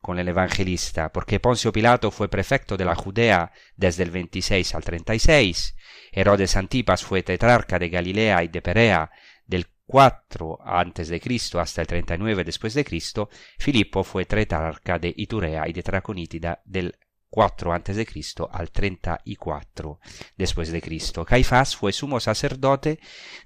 con 0.00 0.18
el 0.18 0.26
evangelista, 0.26 1.12
porque 1.12 1.38
Poncio 1.38 1.70
Pilato 1.70 2.10
fue 2.10 2.28
prefecto 2.28 2.76
de 2.76 2.84
la 2.84 2.96
Judea 2.96 3.52
desde 3.76 4.02
el 4.02 4.10
26 4.10 4.74
al 4.74 4.82
36, 4.82 5.76
Herodes 6.10 6.56
Antipas 6.56 7.04
fue 7.04 7.22
tetrarca 7.22 7.78
de 7.78 7.90
Galilea 7.90 8.42
y 8.42 8.48
de 8.48 8.60
Perea 8.60 9.12
del 9.46 9.68
4 9.86 10.58
antes 10.64 11.08
de 11.08 11.20
Cristo 11.20 11.60
hasta 11.60 11.82
el 11.82 11.86
39 11.86 12.42
después 12.42 12.74
de 12.74 12.84
Cristo, 12.84 13.28
Filippo 13.56 14.02
fue 14.02 14.24
tetrarca 14.24 14.98
de 14.98 15.14
Iturea 15.16 15.68
y 15.68 15.72
de 15.72 15.84
Traconítida 15.84 16.60
del 16.64 16.98
4 17.30 17.72
a.C. 17.72 18.06
al 18.50 18.70
34 18.70 20.00
después 20.36 20.70
de 20.72 20.82
Cristo. 20.82 21.24
Caifás 21.24 21.76
fue 21.76 21.92
sumo 21.92 22.20
sacerdote 22.20 22.98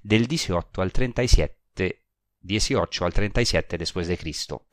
del 0.02 0.26
18 0.26 0.82
al 0.82 0.90
37, 0.92 2.02
18 2.40 3.04
al 3.04 3.12
37 3.12 3.78
después 3.78 4.08
de 4.08 4.18
Cristo. 4.18 4.66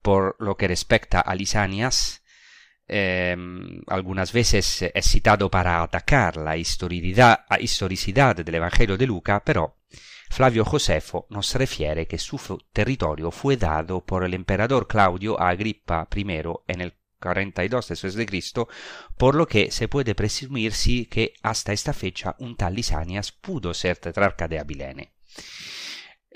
Por 0.00 0.36
lo 0.38 0.56
que 0.56 0.68
respecta 0.68 1.20
a 1.20 1.34
Lisanias, 1.34 2.22
eh, 2.86 3.36
algunas 3.88 4.32
veces 4.32 4.82
es 4.82 5.06
citado 5.06 5.50
para 5.50 5.82
atacar 5.82 6.36
la 6.36 6.56
historicidad, 6.56 7.46
historicidad 7.58 8.36
del 8.36 8.54
Evangelio 8.54 8.96
de 8.96 9.06
Luca, 9.06 9.42
pero 9.42 9.78
Flavio 10.30 10.64
Josefo 10.64 11.26
nos 11.30 11.54
refiere 11.54 12.06
que 12.06 12.18
su 12.18 12.38
territorio 12.72 13.30
fue 13.30 13.56
dado 13.56 14.04
por 14.04 14.24
el 14.24 14.34
emperador 14.34 14.86
Claudio 14.86 15.40
a 15.40 15.48
Agrippa 15.48 16.08
I 16.14 16.22
en 16.66 16.80
el 16.80 16.94
42 17.24 17.88
después 17.88 18.14
de 18.14 18.26
Cristo, 18.26 18.68
por 19.16 19.34
lo 19.34 19.48
que 19.48 19.70
se 19.70 19.88
puede 19.88 20.14
presumir 20.14 20.72
sí 20.74 21.06
que 21.06 21.32
hasta 21.42 21.72
esta 21.72 21.94
fecha 21.94 22.36
un 22.38 22.54
tal 22.56 22.74
Lisanias 22.74 23.32
pudo 23.32 23.72
ser 23.72 23.96
tetrarca 23.96 24.46
de 24.46 24.58
Abilene. 24.58 25.14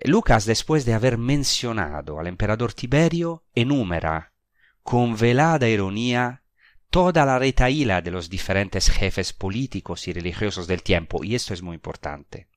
Lucas, 0.04 0.46
después 0.46 0.84
de 0.86 0.94
haber 0.94 1.18
mencionado 1.18 2.18
al 2.18 2.26
emperador 2.26 2.72
Tiberio, 2.72 3.44
enumera 3.54 4.32
con 4.82 5.16
velada 5.16 5.68
ironía 5.68 6.42
toda 6.88 7.26
la 7.26 7.38
retaíla 7.38 8.00
de 8.00 8.10
los 8.10 8.30
diferentes 8.30 8.88
jefes 8.88 9.34
políticos 9.34 10.08
y 10.08 10.14
religiosos 10.14 10.66
del 10.66 10.82
tiempo, 10.82 11.22
y 11.22 11.34
esto 11.34 11.52
es 11.52 11.60
muy 11.60 11.74
importante, 11.74 12.48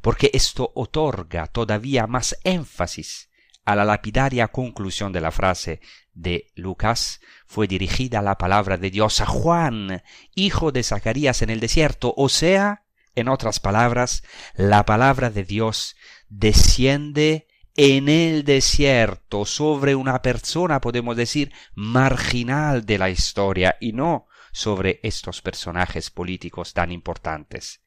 porque 0.00 0.30
esto 0.34 0.72
otorga 0.74 1.46
todavía 1.46 2.08
más 2.08 2.36
énfasis 2.42 3.30
a 3.64 3.76
la 3.76 3.84
lapidaria 3.84 4.48
conclusión 4.48 5.12
de 5.12 5.20
la 5.20 5.30
frase 5.30 5.80
de 6.14 6.50
Lucas 6.54 7.20
fue 7.46 7.66
dirigida 7.66 8.22
la 8.22 8.38
palabra 8.38 8.76
de 8.76 8.90
Dios 8.90 9.20
a 9.20 9.26
Juan, 9.26 10.02
hijo 10.34 10.72
de 10.72 10.82
Zacarías 10.82 11.42
en 11.42 11.50
el 11.50 11.60
desierto, 11.60 12.14
o 12.16 12.28
sea, 12.28 12.84
en 13.14 13.28
otras 13.28 13.60
palabras, 13.60 14.24
la 14.54 14.84
palabra 14.84 15.30
de 15.30 15.44
Dios 15.44 15.96
desciende 16.28 17.46
en 17.76 18.08
el 18.08 18.44
desierto 18.44 19.44
sobre 19.44 19.94
una 19.94 20.22
persona, 20.22 20.80
podemos 20.80 21.16
decir, 21.16 21.52
marginal 21.74 22.84
de 22.84 22.98
la 22.98 23.10
historia 23.10 23.76
y 23.80 23.92
no 23.92 24.26
sobre 24.52 25.00
estos 25.02 25.40
personajes 25.40 26.10
políticos 26.10 26.74
tan 26.74 26.92
importantes. 26.92 27.80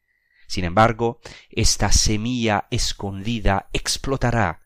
Sin 0.48 0.64
embargo, 0.64 1.20
esta 1.50 1.92
semilla 1.92 2.66
escondida 2.70 3.68
explotará 3.72 4.65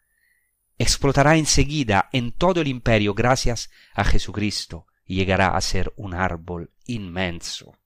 explotará 0.81 1.37
enseguida 1.37 2.09
en 2.11 2.33
todo 2.33 2.63
el 2.63 2.67
imperio 2.67 3.13
gracias 3.13 3.71
a 3.93 4.03
Jesucristo 4.03 4.87
y 5.05 5.17
llegará 5.17 5.49
a 5.49 5.61
ser 5.61 5.93
un 5.97 6.15
árbol 6.15 6.71
inmenso. 6.87 7.77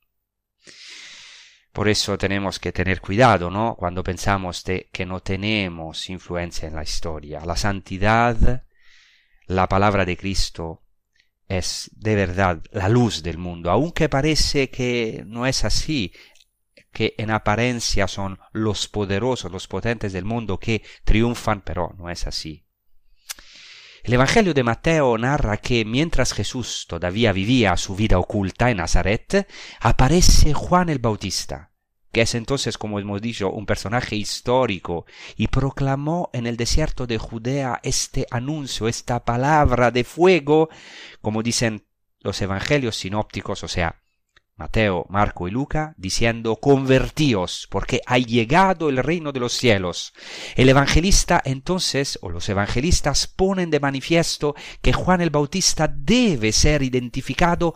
Por 1.72 1.88
eso 1.88 2.16
tenemos 2.16 2.60
que 2.60 2.70
tener 2.70 3.00
cuidado, 3.00 3.50
¿no? 3.50 3.74
Cuando 3.74 4.04
pensamos 4.04 4.62
que 4.62 5.06
no 5.06 5.18
tenemos 5.18 6.08
influencia 6.08 6.68
en 6.68 6.76
la 6.76 6.84
historia. 6.84 7.44
La 7.44 7.56
santidad, 7.56 8.64
la 9.46 9.68
palabra 9.68 10.04
de 10.04 10.16
Cristo, 10.16 10.84
es 11.48 11.90
de 11.96 12.14
verdad 12.14 12.62
la 12.70 12.88
luz 12.88 13.24
del 13.24 13.38
mundo, 13.38 13.72
aunque 13.72 14.08
parece 14.08 14.70
que 14.70 15.24
no 15.26 15.46
es 15.46 15.64
así, 15.64 16.12
que 16.92 17.16
en 17.18 17.32
apariencia 17.32 18.06
son 18.06 18.38
los 18.52 18.86
poderosos, 18.86 19.50
los 19.50 19.66
potentes 19.66 20.12
del 20.12 20.24
mundo 20.24 20.60
que 20.60 20.84
triunfan, 21.02 21.62
pero 21.62 21.92
no 21.98 22.08
es 22.08 22.28
así. 22.28 22.63
El 24.04 24.12
Evangelio 24.12 24.52
de 24.52 24.62
Mateo 24.62 25.16
narra 25.16 25.56
que 25.56 25.86
mientras 25.86 26.34
Jesús 26.34 26.84
todavía 26.86 27.32
vivía 27.32 27.74
su 27.78 27.96
vida 27.96 28.18
oculta 28.18 28.70
en 28.70 28.76
Nazaret, 28.76 29.48
aparece 29.80 30.52
Juan 30.52 30.90
el 30.90 30.98
Bautista, 30.98 31.70
que 32.12 32.20
es 32.20 32.34
entonces, 32.34 32.76
como 32.76 33.00
hemos 33.00 33.22
dicho, 33.22 33.50
un 33.50 33.64
personaje 33.64 34.14
histórico, 34.14 35.06
y 35.36 35.48
proclamó 35.48 36.28
en 36.34 36.46
el 36.46 36.58
desierto 36.58 37.06
de 37.06 37.16
Judea 37.16 37.80
este 37.82 38.26
anuncio, 38.30 38.88
esta 38.88 39.24
palabra 39.24 39.90
de 39.90 40.04
fuego, 40.04 40.68
como 41.22 41.42
dicen 41.42 41.86
los 42.20 42.42
evangelios 42.42 42.96
sinópticos, 42.96 43.64
o 43.64 43.68
sea, 43.68 44.03
Mateo, 44.56 45.06
Marco 45.08 45.48
y 45.48 45.50
Luca, 45.50 45.94
diciendo, 45.96 46.56
convertíos, 46.56 47.66
porque 47.70 48.00
ha 48.06 48.18
llegado 48.18 48.88
el 48.88 48.98
reino 48.98 49.32
de 49.32 49.40
los 49.40 49.52
cielos. 49.52 50.12
El 50.54 50.68
evangelista 50.68 51.42
entonces, 51.44 52.18
o 52.22 52.30
los 52.30 52.48
evangelistas, 52.48 53.26
ponen 53.26 53.70
de 53.70 53.80
manifiesto 53.80 54.54
que 54.80 54.92
Juan 54.92 55.20
el 55.20 55.30
Bautista 55.30 55.88
debe 55.88 56.52
ser 56.52 56.82
identificado 56.82 57.74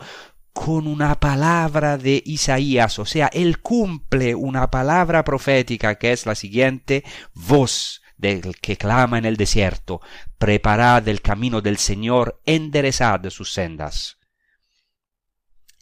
con 0.53 0.87
una 0.87 1.21
palabra 1.21 1.99
de 1.99 2.21
Isaías, 2.27 2.99
o 2.99 3.05
sea, 3.05 3.29
él 3.33 3.61
cumple 3.61 4.35
una 4.35 4.71
palabra 4.73 5.23
profética 5.23 5.97
que 5.97 6.11
es 6.11 6.27
la 6.27 6.35
siguiente, 6.35 7.05
voz 7.33 8.03
del 8.17 8.57
que 8.57 8.77
clama 8.77 9.19
en 9.19 9.25
el 9.25 9.37
desierto, 9.37 10.01
preparad 10.37 11.07
el 11.07 11.23
camino 11.23 11.61
del 11.61 11.79
Señor, 11.79 12.41
enderezad 12.45 13.31
sus 13.31 13.53
sendas. 13.53 14.19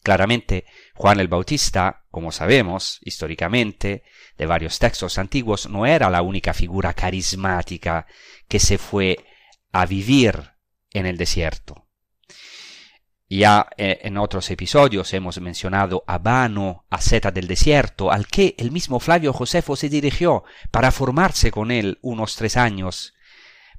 Claramente, 0.03 0.67
Juan 0.97 1.21
el 1.21 1.29
Bautista, 1.29 2.05
como 2.11 2.33
sabemos 2.33 3.01
históricamente 3.03 4.03
de 4.39 4.47
varios 4.47 4.79
textos 4.79 5.19
antiguos, 5.19 5.69
no 5.69 5.85
era 5.85 6.09
la 6.09 6.23
única 6.23 6.55
figura 6.55 6.95
carismática 6.95 8.07
que 8.49 8.59
se 8.59 8.79
fue 8.79 9.19
a 9.73 9.85
vivir 9.85 10.53
en 10.93 11.05
el 11.05 11.19
desierto. 11.19 11.87
Ya 13.29 13.69
eh, 13.77 13.99
en 14.05 14.17
otros 14.17 14.51
episodios 14.51 15.13
hemos 15.13 15.39
mencionado 15.39 16.03
a 16.07 16.17
Bano, 16.17 16.87
asceta 16.89 17.31
del 17.31 17.47
desierto, 17.47 18.11
al 18.11 18.27
que 18.27 18.55
el 18.57 18.71
mismo 18.71 18.99
Flavio 18.99 19.35
Josefo 19.35 19.77
se 19.77 19.91
dirigió 19.91 20.45
para 20.71 20.93
formarse 20.93 21.51
con 21.51 21.71
él 21.71 21.99
unos 22.01 22.37
tres 22.37 22.57
años, 22.57 23.15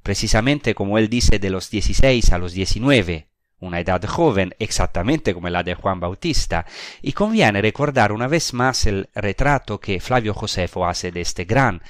precisamente 0.04 0.76
como 0.76 1.00
él 1.00 1.10
dice 1.10 1.40
de 1.40 1.50
los 1.50 1.72
16 1.72 2.32
a 2.32 2.38
los 2.38 2.54
19, 2.54 3.30
una 3.60 3.80
edad 3.80 4.04
joven 4.06 4.54
exactamente 4.60 5.34
como 5.34 5.50
la 5.50 5.64
de 5.64 5.76
Juan 5.76 6.00
Bautista, 6.00 6.66
y 7.02 7.14
conviene 7.14 7.62
recordar 7.62 8.12
una 8.12 8.28
vez 8.28 8.54
más 8.54 8.86
el 8.86 9.10
retrato 9.16 9.80
que 9.80 10.00
Flavio 10.00 10.34
Josefo 10.34 10.86
hace 10.86 11.12
de 11.12 11.22
este 11.22 11.46
gran 11.46 11.82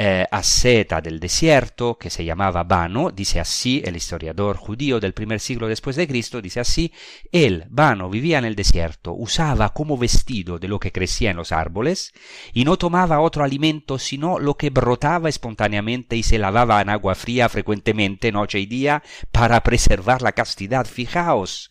eh, 0.00 0.24
asceta 0.30 1.00
del 1.00 1.18
desierto 1.18 1.98
que 1.98 2.08
se 2.08 2.24
llamaba 2.24 2.62
Bano, 2.62 3.10
dice 3.10 3.40
así 3.40 3.82
el 3.84 3.96
historiador 3.96 4.56
judío 4.56 5.00
del 5.00 5.12
primer 5.12 5.40
siglo 5.40 5.66
después 5.66 5.96
de 5.96 6.06
Cristo, 6.06 6.40
dice 6.40 6.60
así, 6.60 6.92
él, 7.32 7.64
Bano, 7.68 8.08
vivía 8.08 8.38
en 8.38 8.44
el 8.44 8.54
desierto, 8.54 9.12
usaba 9.12 9.74
como 9.74 9.98
vestido 9.98 10.60
de 10.60 10.68
lo 10.68 10.78
que 10.78 10.92
crecía 10.92 11.32
en 11.32 11.36
los 11.36 11.50
árboles 11.50 12.12
y 12.52 12.64
no 12.64 12.76
tomaba 12.76 13.20
otro 13.20 13.42
alimento 13.42 13.98
sino 13.98 14.38
lo 14.38 14.56
que 14.56 14.70
brotaba 14.70 15.28
espontáneamente 15.28 16.14
y 16.14 16.22
se 16.22 16.38
lavaba 16.38 16.80
en 16.80 16.90
agua 16.90 17.16
fría 17.16 17.48
frecuentemente 17.48 18.30
noche 18.30 18.60
y 18.60 18.66
día 18.66 19.02
para 19.32 19.62
preservar 19.62 20.22
la 20.22 20.32
castidad. 20.32 20.86
Fijaos, 20.86 21.70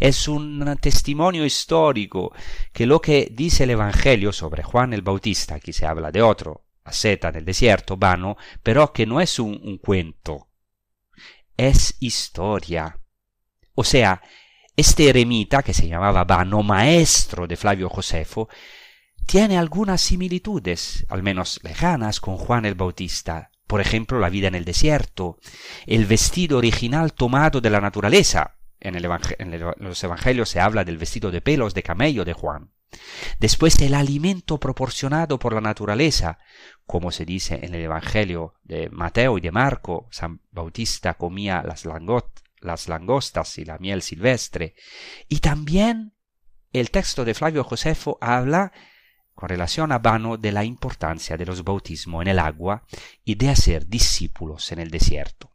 es 0.00 0.26
un 0.26 0.76
testimonio 0.80 1.44
histórico 1.44 2.32
que 2.72 2.86
lo 2.86 3.00
que 3.00 3.28
dice 3.30 3.64
el 3.64 3.70
Evangelio 3.70 4.32
sobre 4.32 4.64
Juan 4.64 4.92
el 4.92 5.02
Bautista, 5.02 5.54
aquí 5.54 5.72
se 5.72 5.86
habla 5.86 6.10
de 6.10 6.22
otro, 6.22 6.67
seta 6.92 7.32
del 7.32 7.44
desierto, 7.44 7.96
vano, 7.96 8.36
pero 8.62 8.92
que 8.92 9.06
no 9.06 9.20
es 9.20 9.38
un, 9.38 9.78
cuento, 9.78 10.48
es 11.56 11.96
historia. 12.00 12.98
O 13.74 13.84
sea, 13.84 14.22
este 14.76 15.08
eremita, 15.08 15.62
que 15.62 15.74
se 15.74 15.88
llamaba 15.88 16.24
Vano, 16.24 16.62
maestro 16.62 17.46
de 17.46 17.56
Flavio 17.56 17.88
Josefo, 17.88 18.48
tiene 19.26 19.58
algunas 19.58 20.00
similitudes, 20.00 21.04
al 21.08 21.22
menos 21.22 21.60
lejanas, 21.62 22.20
con 22.20 22.36
Juan 22.36 22.64
el 22.64 22.74
Bautista. 22.74 23.50
Por 23.66 23.80
ejemplo, 23.80 24.18
la 24.18 24.30
vida 24.30 24.48
en 24.48 24.54
el 24.54 24.64
desierto, 24.64 25.38
el 25.86 26.06
vestido 26.06 26.58
original 26.58 27.12
tomado 27.12 27.60
de 27.60 27.70
la 27.70 27.80
naturaleza. 27.80 28.56
En 28.80 29.02
los 29.02 30.04
evangelios 30.04 30.48
se 30.48 30.60
habla 30.60 30.84
del 30.84 30.96
vestido 30.96 31.30
de 31.30 31.42
pelos 31.42 31.74
de 31.74 31.82
camello 31.82 32.24
de 32.24 32.32
Juan. 32.32 32.70
Después 33.38 33.78
el 33.80 33.94
alimento 33.94 34.58
proporcionado 34.58 35.38
por 35.38 35.52
la 35.52 35.60
naturaleza, 35.60 36.38
como 36.86 37.10
se 37.10 37.24
dice 37.24 37.60
en 37.62 37.74
el 37.74 37.82
Evangelio 37.82 38.54
de 38.64 38.88
Mateo 38.90 39.38
y 39.38 39.40
de 39.40 39.52
Marco, 39.52 40.08
San 40.10 40.40
Bautista 40.50 41.14
comía 41.14 41.62
las, 41.62 41.86
las 42.60 42.88
langostas 42.88 43.58
y 43.58 43.64
la 43.64 43.78
miel 43.78 44.02
silvestre. 44.02 44.74
Y 45.28 45.40
también 45.40 46.14
el 46.72 46.90
texto 46.90 47.24
de 47.24 47.34
Flavio 47.34 47.64
Josefo 47.64 48.18
habla 48.20 48.72
con 49.34 49.48
relación 49.48 49.92
a 49.92 49.98
Vano 49.98 50.36
de 50.36 50.50
la 50.50 50.64
importancia 50.64 51.36
de 51.36 51.46
los 51.46 51.62
bautismos 51.62 52.22
en 52.22 52.28
el 52.28 52.38
agua 52.40 52.84
y 53.24 53.36
de 53.36 53.50
hacer 53.50 53.86
discípulos 53.86 54.72
en 54.72 54.80
el 54.80 54.90
desierto. 54.90 55.52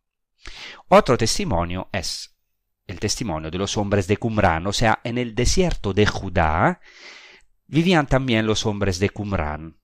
Otro 0.88 1.18
testimonio 1.18 1.90
es 1.92 2.34
el 2.88 3.00
testimonio 3.00 3.52
de 3.52 3.58
los 3.58 3.78
hombres 3.78 4.08
de 4.08 4.18
Qumran, 4.18 4.68
o 4.68 4.74
sea, 4.74 5.00
en 5.04 5.18
el 5.18 5.36
desierto 5.36 5.94
de 5.94 6.06
Judá, 6.06 6.80
vivían 7.68 8.08
también 8.08 8.46
los 8.46 8.66
hombres 8.66 9.00
de 9.00 9.10
Qumran, 9.10 9.78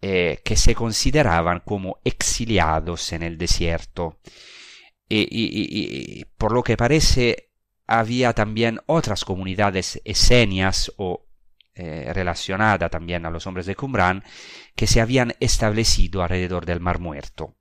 eh, 0.00 0.40
que 0.44 0.56
se 0.56 0.74
consideraban 0.74 1.60
como 1.60 2.00
exiliados 2.04 3.12
en 3.12 3.22
el 3.22 3.38
desierto. 3.38 4.20
Y, 5.08 6.24
por 6.38 6.52
lo 6.52 6.62
que 6.62 6.76
parece 6.76 7.50
había 7.86 8.32
también 8.32 8.80
otras 8.86 9.26
comunidades 9.26 10.00
esenias 10.04 10.90
o 10.96 11.26
eh, 11.74 12.10
relacionadas 12.14 12.90
también 12.90 13.26
a 13.26 13.30
los 13.30 13.46
hombres 13.46 13.66
de 13.66 13.76
Qumran 13.76 14.24
que 14.74 14.86
se 14.86 15.00
habían 15.00 15.34
establecido 15.40 16.22
alrededor 16.22 16.64
del 16.64 16.80
Mar 16.80 16.98
Muerto. 16.98 17.56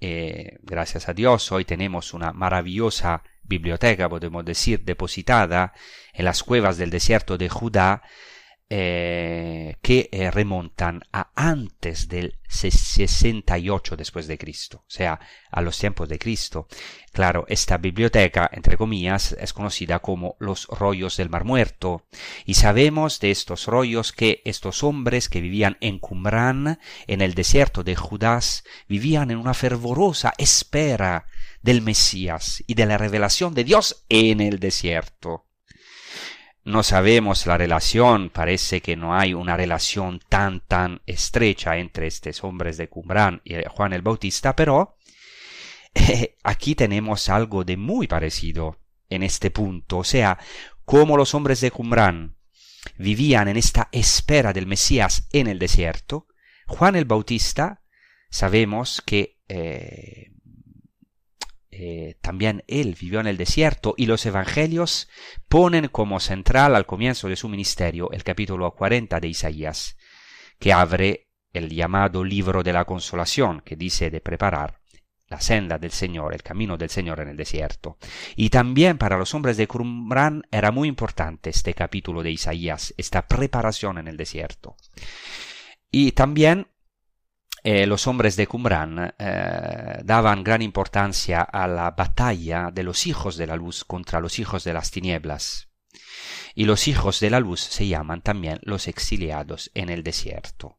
Eh, 0.00 0.58
gracias 0.62 1.08
a 1.08 1.14
Dios 1.14 1.50
hoy 1.52 1.64
tenemos 1.64 2.12
una 2.12 2.32
maravillosa 2.32 3.22
biblioteca, 3.44 4.08
podemos 4.08 4.44
decir, 4.44 4.84
depositada 4.84 5.72
en 6.12 6.24
las 6.24 6.42
cuevas 6.42 6.76
del 6.78 6.90
desierto 6.90 7.38
de 7.38 7.48
Judá, 7.48 8.02
eh, 8.70 9.76
que 9.82 10.08
eh, 10.10 10.30
remontan 10.30 11.02
a 11.12 11.30
antes 11.34 12.08
del 12.08 12.38
68 12.48 13.94
después 13.94 14.26
de 14.26 14.38
Cristo, 14.38 14.78
o 14.78 14.90
sea, 14.90 15.20
a 15.50 15.60
los 15.60 15.78
tiempos 15.78 16.08
de 16.08 16.18
Cristo. 16.18 16.66
Claro, 17.12 17.44
esta 17.48 17.76
biblioteca, 17.76 18.48
entre 18.52 18.78
comillas, 18.78 19.36
es 19.38 19.52
conocida 19.52 19.98
como 19.98 20.36
los 20.40 20.66
rollos 20.68 21.18
del 21.18 21.28
Mar 21.28 21.44
Muerto, 21.44 22.06
y 22.46 22.54
sabemos 22.54 23.20
de 23.20 23.30
estos 23.30 23.66
rollos 23.66 24.12
que 24.12 24.40
estos 24.46 24.82
hombres 24.82 25.28
que 25.28 25.42
vivían 25.42 25.76
en 25.80 25.98
Qumran, 25.98 26.80
en 27.06 27.20
el 27.20 27.34
desierto 27.34 27.84
de 27.84 27.96
Judas, 27.96 28.64
vivían 28.88 29.30
en 29.30 29.36
una 29.36 29.52
fervorosa 29.52 30.32
espera 30.38 31.26
del 31.60 31.82
Mesías 31.82 32.64
y 32.66 32.74
de 32.74 32.86
la 32.86 32.96
revelación 32.96 33.52
de 33.52 33.64
Dios 33.64 34.06
en 34.08 34.40
el 34.40 34.58
desierto. 34.58 35.44
No 36.64 36.82
sabemos 36.82 37.46
la 37.46 37.58
relación, 37.58 38.30
parece 38.30 38.80
que 38.80 38.96
no 38.96 39.14
hay 39.14 39.34
una 39.34 39.54
relación 39.54 40.18
tan 40.30 40.60
tan 40.60 41.02
estrecha 41.04 41.76
entre 41.76 42.06
estos 42.06 42.42
hombres 42.42 42.78
de 42.78 42.88
Qumran 42.88 43.42
y 43.44 43.56
Juan 43.68 43.92
el 43.92 44.00
Bautista, 44.00 44.56
pero 44.56 44.96
eh, 45.94 46.36
aquí 46.42 46.74
tenemos 46.74 47.28
algo 47.28 47.64
de 47.64 47.76
muy 47.76 48.06
parecido 48.06 48.80
en 49.10 49.22
este 49.22 49.50
punto, 49.50 49.98
o 49.98 50.04
sea, 50.04 50.38
como 50.86 51.18
los 51.18 51.34
hombres 51.34 51.60
de 51.60 51.70
Qumran 51.70 52.36
vivían 52.96 53.48
en 53.48 53.58
esta 53.58 53.90
espera 53.92 54.54
del 54.54 54.66
Mesías 54.66 55.28
en 55.32 55.48
el 55.48 55.58
desierto, 55.58 56.28
Juan 56.66 56.96
el 56.96 57.04
Bautista 57.04 57.82
sabemos 58.30 59.02
que 59.04 59.38
eh, 59.48 60.33
eh, 61.76 62.14
también 62.20 62.62
él 62.68 62.96
vivió 63.00 63.18
en 63.18 63.26
el 63.26 63.36
desierto 63.36 63.94
y 63.96 64.06
los 64.06 64.24
evangelios 64.26 65.08
ponen 65.48 65.88
como 65.88 66.20
central 66.20 66.76
al 66.76 66.86
comienzo 66.86 67.28
de 67.28 67.34
su 67.34 67.48
ministerio 67.48 68.12
el 68.12 68.22
capítulo 68.22 68.70
40 68.76 69.18
de 69.18 69.26
Isaías, 69.26 69.96
que 70.60 70.72
abre 70.72 71.30
el 71.52 71.68
llamado 71.68 72.22
libro 72.22 72.62
de 72.62 72.72
la 72.72 72.84
consolación, 72.84 73.60
que 73.62 73.74
dice 73.74 74.08
de 74.08 74.20
preparar 74.20 74.78
la 75.26 75.40
senda 75.40 75.76
del 75.76 75.90
Señor, 75.90 76.32
el 76.32 76.44
camino 76.44 76.76
del 76.76 76.90
Señor 76.90 77.18
en 77.18 77.30
el 77.30 77.36
desierto. 77.36 77.98
Y 78.36 78.50
también 78.50 78.96
para 78.96 79.18
los 79.18 79.34
hombres 79.34 79.56
de 79.56 79.66
Qumran 79.66 80.42
era 80.52 80.70
muy 80.70 80.86
importante 80.86 81.50
este 81.50 81.74
capítulo 81.74 82.22
de 82.22 82.30
Isaías, 82.30 82.94
esta 82.96 83.26
preparación 83.26 83.98
en 83.98 84.06
el 84.06 84.16
desierto. 84.16 84.76
Y 85.90 86.12
también 86.12 86.68
eh, 87.66 87.86
los 87.86 88.06
hombres 88.06 88.36
de 88.36 88.46
Qumran 88.46 89.14
eh, 89.18 90.00
daban 90.04 90.44
gran 90.44 90.60
importancia 90.60 91.40
a 91.40 91.66
la 91.66 91.90
batalla 91.92 92.70
de 92.70 92.82
los 92.82 93.06
hijos 93.06 93.38
de 93.38 93.46
la 93.46 93.56
luz 93.56 93.84
contra 93.84 94.20
los 94.20 94.38
hijos 94.38 94.64
de 94.64 94.74
las 94.74 94.90
tinieblas. 94.90 95.70
Y 96.54 96.66
los 96.66 96.88
hijos 96.88 97.20
de 97.20 97.30
la 97.30 97.40
luz 97.40 97.60
se 97.60 97.88
llaman 97.88 98.20
también 98.20 98.58
los 98.64 98.86
exiliados 98.86 99.70
en 99.72 99.88
el 99.88 100.02
desierto. 100.02 100.78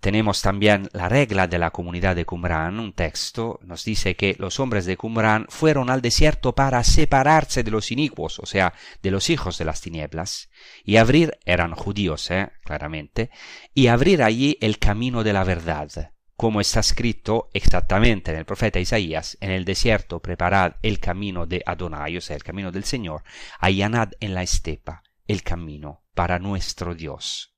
Tenemos 0.00 0.40
también 0.40 0.88
la 0.92 1.10
regla 1.10 1.46
de 1.46 1.58
la 1.58 1.70
comunidad 1.70 2.16
de 2.16 2.24
Qumran, 2.24 2.80
un 2.80 2.94
texto 2.94 3.60
nos 3.62 3.84
dice 3.84 4.16
que 4.16 4.34
los 4.38 4.58
hombres 4.58 4.86
de 4.86 4.96
Qumran 4.96 5.46
fueron 5.50 5.90
al 5.90 6.00
desierto 6.00 6.54
para 6.54 6.82
separarse 6.84 7.62
de 7.62 7.70
los 7.70 7.92
inicuos, 7.92 8.38
o 8.38 8.46
sea, 8.46 8.72
de 9.02 9.10
los 9.10 9.28
hijos 9.28 9.58
de 9.58 9.66
las 9.66 9.82
tinieblas, 9.82 10.48
y 10.84 10.96
abrir, 10.96 11.38
eran 11.44 11.74
judíos, 11.74 12.30
¿eh? 12.30 12.50
claramente, 12.64 13.30
y 13.74 13.88
abrir 13.88 14.22
allí 14.22 14.56
el 14.62 14.78
camino 14.78 15.22
de 15.22 15.34
la 15.34 15.44
verdad, 15.44 16.14
como 16.34 16.62
está 16.62 16.80
escrito 16.80 17.50
exactamente 17.52 18.30
en 18.30 18.38
el 18.38 18.46
profeta 18.46 18.80
Isaías, 18.80 19.36
en 19.42 19.50
el 19.50 19.66
desierto 19.66 20.20
preparad 20.20 20.76
el 20.80 20.98
camino 20.98 21.46
de 21.46 21.62
Adonai, 21.66 22.16
o 22.16 22.22
sea, 22.22 22.36
el 22.36 22.42
camino 22.42 22.72
del 22.72 22.84
Señor, 22.84 23.22
allanad 23.58 24.12
en 24.20 24.32
la 24.32 24.42
estepa 24.42 25.02
el 25.30 25.42
camino 25.42 26.02
para 26.14 26.38
nuestro 26.38 26.94
Dios. 26.94 27.49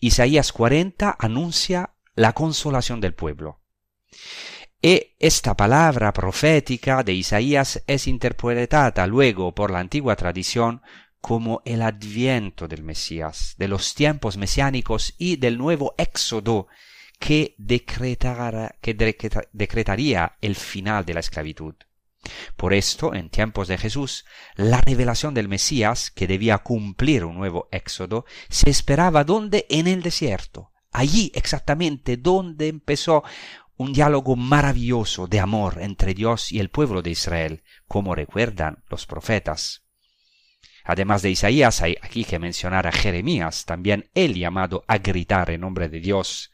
Isaías 0.00 0.52
40 0.52 1.16
anuncia 1.18 1.94
la 2.14 2.32
consolación 2.32 3.00
del 3.00 3.14
pueblo. 3.14 3.60
Y 4.80 5.16
esta 5.18 5.56
palabra 5.56 6.12
profética 6.12 7.02
de 7.02 7.12
Isaías 7.12 7.82
es 7.86 8.06
interpretada 8.06 9.06
luego 9.06 9.54
por 9.54 9.70
la 9.70 9.80
antigua 9.80 10.14
tradición 10.14 10.82
como 11.20 11.62
el 11.64 11.82
adviento 11.82 12.68
del 12.68 12.84
Mesías, 12.84 13.54
de 13.58 13.66
los 13.66 13.94
tiempos 13.94 14.36
mesiánicos 14.36 15.14
y 15.18 15.36
del 15.36 15.58
nuevo 15.58 15.94
éxodo 15.98 16.68
que, 17.18 17.56
que 18.80 18.94
decretaría 19.52 20.36
el 20.40 20.54
final 20.54 21.04
de 21.04 21.14
la 21.14 21.20
esclavitud. 21.20 21.74
Por 22.56 22.74
esto, 22.74 23.14
en 23.14 23.30
tiempos 23.30 23.68
de 23.68 23.78
Jesús, 23.78 24.24
la 24.56 24.80
revelación 24.80 25.34
del 25.34 25.48
Mesías, 25.48 26.10
que 26.10 26.26
debía 26.26 26.58
cumplir 26.58 27.24
un 27.24 27.36
nuevo 27.36 27.68
éxodo, 27.70 28.24
se 28.48 28.70
esperaba 28.70 29.24
donde? 29.24 29.66
En 29.70 29.86
el 29.86 30.02
desierto. 30.02 30.72
Allí 30.92 31.30
exactamente 31.34 32.16
donde 32.16 32.68
empezó 32.68 33.22
un 33.76 33.92
diálogo 33.92 34.36
maravilloso 34.36 35.26
de 35.28 35.40
amor 35.40 35.78
entre 35.80 36.12
Dios 36.12 36.52
y 36.52 36.58
el 36.58 36.68
pueblo 36.68 37.00
de 37.00 37.10
Israel, 37.10 37.62
como 37.86 38.14
recuerdan 38.14 38.82
los 38.90 39.06
profetas. 39.06 39.84
Además 40.84 41.22
de 41.22 41.30
Isaías, 41.30 41.82
hay 41.82 41.96
aquí 42.02 42.24
que 42.24 42.38
mencionar 42.38 42.86
a 42.86 42.92
Jeremías, 42.92 43.66
también 43.66 44.10
él 44.14 44.34
llamado 44.34 44.84
a 44.88 44.98
gritar 44.98 45.50
en 45.50 45.60
nombre 45.60 45.88
de 45.88 46.00
Dios. 46.00 46.50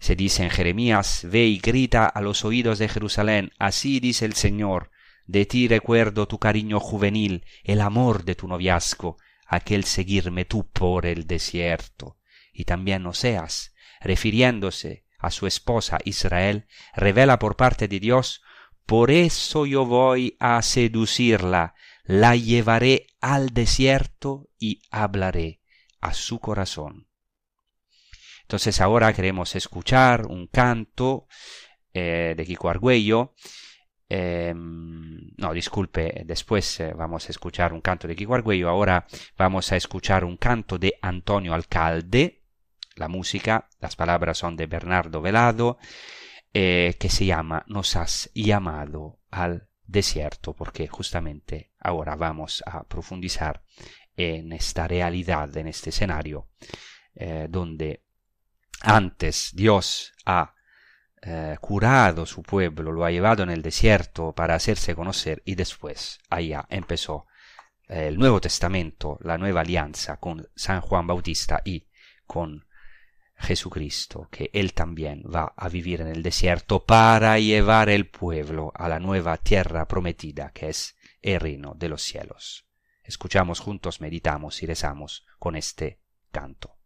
Se 0.00 0.16
dice 0.16 0.42
en 0.42 0.50
Jeremías, 0.50 1.26
Ve 1.30 1.44
y 1.44 1.58
grita 1.58 2.06
a 2.06 2.22
los 2.22 2.46
oídos 2.46 2.78
de 2.78 2.88
Jerusalén, 2.88 3.52
así 3.58 4.00
dice 4.00 4.24
el 4.24 4.32
Señor, 4.32 4.90
de 5.26 5.44
ti 5.44 5.68
recuerdo 5.68 6.26
tu 6.26 6.38
cariño 6.38 6.80
juvenil, 6.80 7.44
el 7.64 7.82
amor 7.82 8.24
de 8.24 8.34
tu 8.34 8.48
noviazgo, 8.48 9.18
aquel 9.46 9.84
seguirme 9.84 10.46
tú 10.46 10.66
por 10.70 11.04
el 11.04 11.26
desierto. 11.26 12.16
Y 12.52 12.64
también 12.64 13.06
Oseas, 13.06 13.74
refiriéndose 14.00 15.04
a 15.18 15.30
su 15.30 15.46
esposa 15.46 15.98
Israel, 16.04 16.66
revela 16.94 17.38
por 17.38 17.56
parte 17.56 17.86
de 17.86 18.00
Dios, 18.00 18.42
por 18.86 19.10
eso 19.10 19.66
yo 19.66 19.84
voy 19.84 20.34
a 20.40 20.62
seducirla, 20.62 21.74
la 22.04 22.36
llevaré 22.36 23.06
al 23.20 23.50
desierto 23.50 24.48
y 24.58 24.80
hablaré 24.90 25.60
a 26.00 26.14
su 26.14 26.40
corazón. 26.40 27.09
Entonces 28.50 28.80
ahora 28.80 29.12
queremos 29.12 29.54
escuchar 29.54 30.26
un 30.26 30.48
canto 30.48 31.28
eh, 31.94 32.34
de 32.36 32.44
Kiko 32.44 32.68
Argüello. 32.68 33.32
Em, 34.08 35.30
no, 35.36 35.52
disculpe, 35.52 36.24
después 36.26 36.80
eh, 36.80 36.92
vamos 36.92 37.28
a 37.28 37.30
escuchar 37.30 37.72
un 37.72 37.80
canto 37.80 38.08
de 38.08 38.16
Kiko 38.16 38.34
Argüello. 38.34 38.68
Ahora 38.68 39.06
vamos 39.38 39.70
a 39.70 39.76
escuchar 39.76 40.24
un 40.24 40.36
canto 40.36 40.78
de 40.78 40.94
Antonio 41.00 41.54
Alcalde. 41.54 42.42
La 42.96 43.06
música, 43.06 43.68
las 43.78 43.94
palabras 43.94 44.38
son 44.38 44.56
de 44.56 44.66
Bernardo 44.66 45.22
Velado, 45.22 45.78
eh, 46.52 46.96
que 46.98 47.08
se 47.08 47.26
llama 47.26 47.64
Nos 47.68 47.94
has 47.94 48.32
llamado 48.34 49.20
al 49.30 49.68
desierto, 49.84 50.54
porque 50.54 50.88
justamente 50.88 51.70
ahora 51.78 52.16
vamos 52.16 52.64
a 52.66 52.82
profundizar 52.82 53.62
en 54.16 54.52
esta 54.52 54.88
realidad, 54.88 55.56
en 55.56 55.68
este 55.68 55.90
escenario, 55.90 56.48
donde 57.48 58.09
antes 58.82 59.50
Dios 59.54 60.12
ha 60.24 60.54
eh, 61.22 61.56
curado 61.60 62.24
su 62.24 62.42
pueblo, 62.42 62.92
lo 62.92 63.04
ha 63.04 63.10
llevado 63.10 63.42
en 63.42 63.50
el 63.50 63.60
desierto 63.60 64.32
para 64.32 64.54
hacerse 64.54 64.94
conocer 64.94 65.42
y 65.44 65.54
después 65.54 66.18
allá 66.30 66.66
empezó 66.70 67.26
eh, 67.88 68.08
el 68.08 68.18
Nuevo 68.18 68.40
Testamento, 68.40 69.18
la 69.20 69.36
nueva 69.36 69.60
alianza 69.60 70.16
con 70.18 70.48
San 70.54 70.80
Juan 70.80 71.06
Bautista 71.06 71.60
y 71.62 71.86
con 72.26 72.64
Jesucristo, 73.36 74.28
que 74.30 74.50
Él 74.54 74.72
también 74.72 75.22
va 75.22 75.52
a 75.56 75.68
vivir 75.68 76.00
en 76.00 76.08
el 76.08 76.22
desierto 76.22 76.84
para 76.84 77.38
llevar 77.38 77.88
el 77.88 78.08
pueblo 78.08 78.72
a 78.74 78.88
la 78.88 78.98
nueva 78.98 79.36
tierra 79.36 79.86
prometida 79.86 80.52
que 80.52 80.68
es 80.70 80.96
el 81.20 81.40
reino 81.40 81.74
de 81.74 81.88
los 81.88 82.02
cielos. 82.02 82.66
Escuchamos 83.02 83.60
juntos, 83.60 84.00
meditamos 84.00 84.62
y 84.62 84.66
rezamos 84.66 85.26
con 85.38 85.56
este 85.56 86.00
canto. 86.30 86.76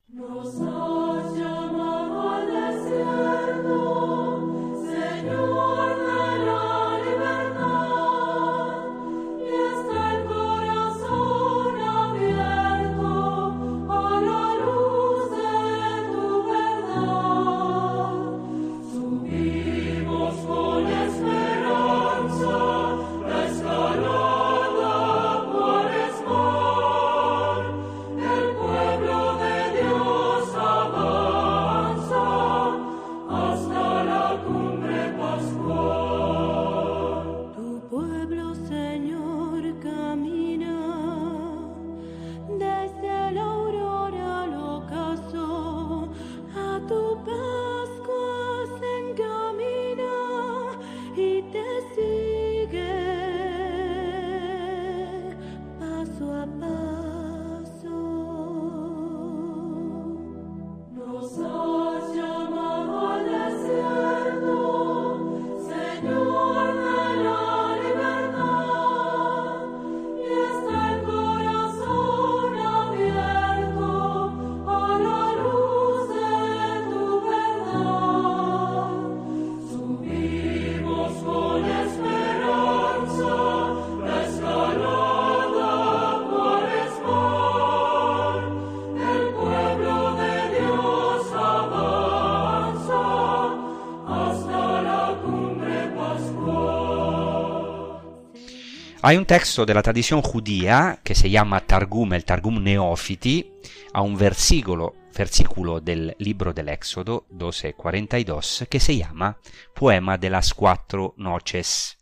Hay 99.06 99.18
un 99.18 99.26
texto 99.26 99.66
de 99.66 99.74
la 99.74 99.82
tradición 99.82 100.22
judía 100.22 100.98
que 101.04 101.14
se 101.14 101.28
llama 101.28 101.60
Targum, 101.60 102.14
el 102.14 102.24
Targum 102.24 102.62
Neofiti, 102.62 103.52
a 103.92 104.00
un 104.00 104.16
versículo, 104.16 104.94
versículo 105.14 105.78
del 105.78 106.16
libro 106.18 106.54
del 106.54 106.70
Éxodo 106.70 107.26
12:42 107.28 108.66
que 108.66 108.80
se 108.80 108.96
llama 108.96 109.36
Poema 109.74 110.16
de 110.16 110.30
las 110.30 110.54
cuatro 110.54 111.12
noches. 111.18 111.98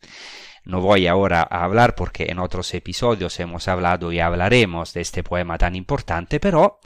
No 0.65 0.81
voy 0.81 1.09
ahora 1.09 1.41
a 1.51 1.65
hablar 1.65 1.97
porque 1.97 2.27
en 2.31 2.39
otros 2.39 2.73
episodios 2.73 3.41
hemos 3.41 3.67
hablado 3.67 4.13
y 4.13 4.21
hablaremos 4.21 4.95
de 4.95 5.01
este 5.01 5.25
poema 5.25 5.59
tan 5.59 5.75
importante, 5.75 6.39
pero 6.39 6.79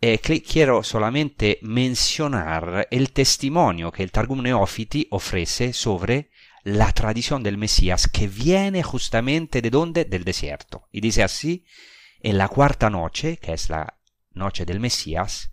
eh, 0.00 0.18
quiero 0.18 0.82
solamente 0.82 1.58
mencionar 1.60 2.88
el 2.90 3.12
testimonio 3.12 3.92
que 3.92 4.02
el 4.02 4.12
Targum 4.12 4.40
Neofiti 4.40 5.08
ofrece 5.10 5.74
sobre 5.74 6.30
la 6.64 6.92
tradición 6.92 7.42
del 7.42 7.58
Mesías 7.58 8.06
que 8.08 8.28
viene 8.28 8.82
justamente 8.82 9.62
de 9.62 9.70
donde? 9.70 10.04
Del 10.04 10.24
desierto. 10.24 10.88
Y 10.92 11.00
dice 11.00 11.22
así, 11.22 11.64
en 12.20 12.38
la 12.38 12.48
cuarta 12.48 12.88
noche, 12.88 13.38
que 13.38 13.52
es 13.52 13.68
la 13.68 13.98
noche 14.32 14.64
del 14.64 14.78
Mesías, 14.78 15.50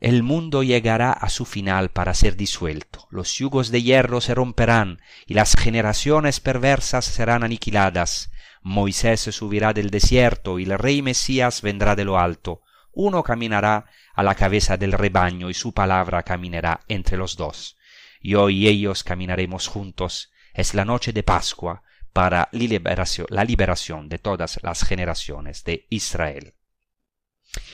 el 0.00 0.22
mundo 0.22 0.62
llegará 0.62 1.12
a 1.12 1.28
su 1.28 1.44
final 1.44 1.90
para 1.90 2.14
ser 2.14 2.36
disuelto, 2.36 3.08
los 3.10 3.34
yugos 3.34 3.70
de 3.70 3.82
hierro 3.82 4.20
se 4.20 4.32
romperán 4.34 5.02
y 5.26 5.34
las 5.34 5.56
generaciones 5.56 6.38
perversas 6.38 7.04
serán 7.04 7.42
aniquiladas. 7.42 8.30
Moisés 8.62 9.20
subirá 9.20 9.72
del 9.72 9.90
desierto 9.90 10.58
y 10.58 10.64
el 10.64 10.78
rey 10.78 11.02
Mesías 11.02 11.62
vendrá 11.62 11.96
de 11.96 12.04
lo 12.04 12.18
alto. 12.18 12.62
Uno 12.92 13.22
caminará 13.22 13.86
a 14.14 14.22
la 14.22 14.34
cabeza 14.34 14.76
del 14.76 14.92
rebaño 14.92 15.50
y 15.50 15.54
su 15.54 15.72
palabra 15.74 16.22
caminará 16.22 16.80
entre 16.88 17.16
los 17.16 17.36
dos 17.36 17.77
yo 18.20 18.50
y 18.50 18.68
ellos 18.68 19.04
caminaremos 19.04 19.68
juntos. 19.68 20.32
Es 20.54 20.74
la 20.74 20.84
noche 20.84 21.12
de 21.12 21.22
Pascua 21.22 21.82
para 22.12 22.48
la 22.52 23.44
liberación 23.44 24.08
de 24.08 24.18
todas 24.18 24.58
las 24.62 24.82
generaciones 24.82 25.64
de 25.64 25.86
Israel. 25.90 26.54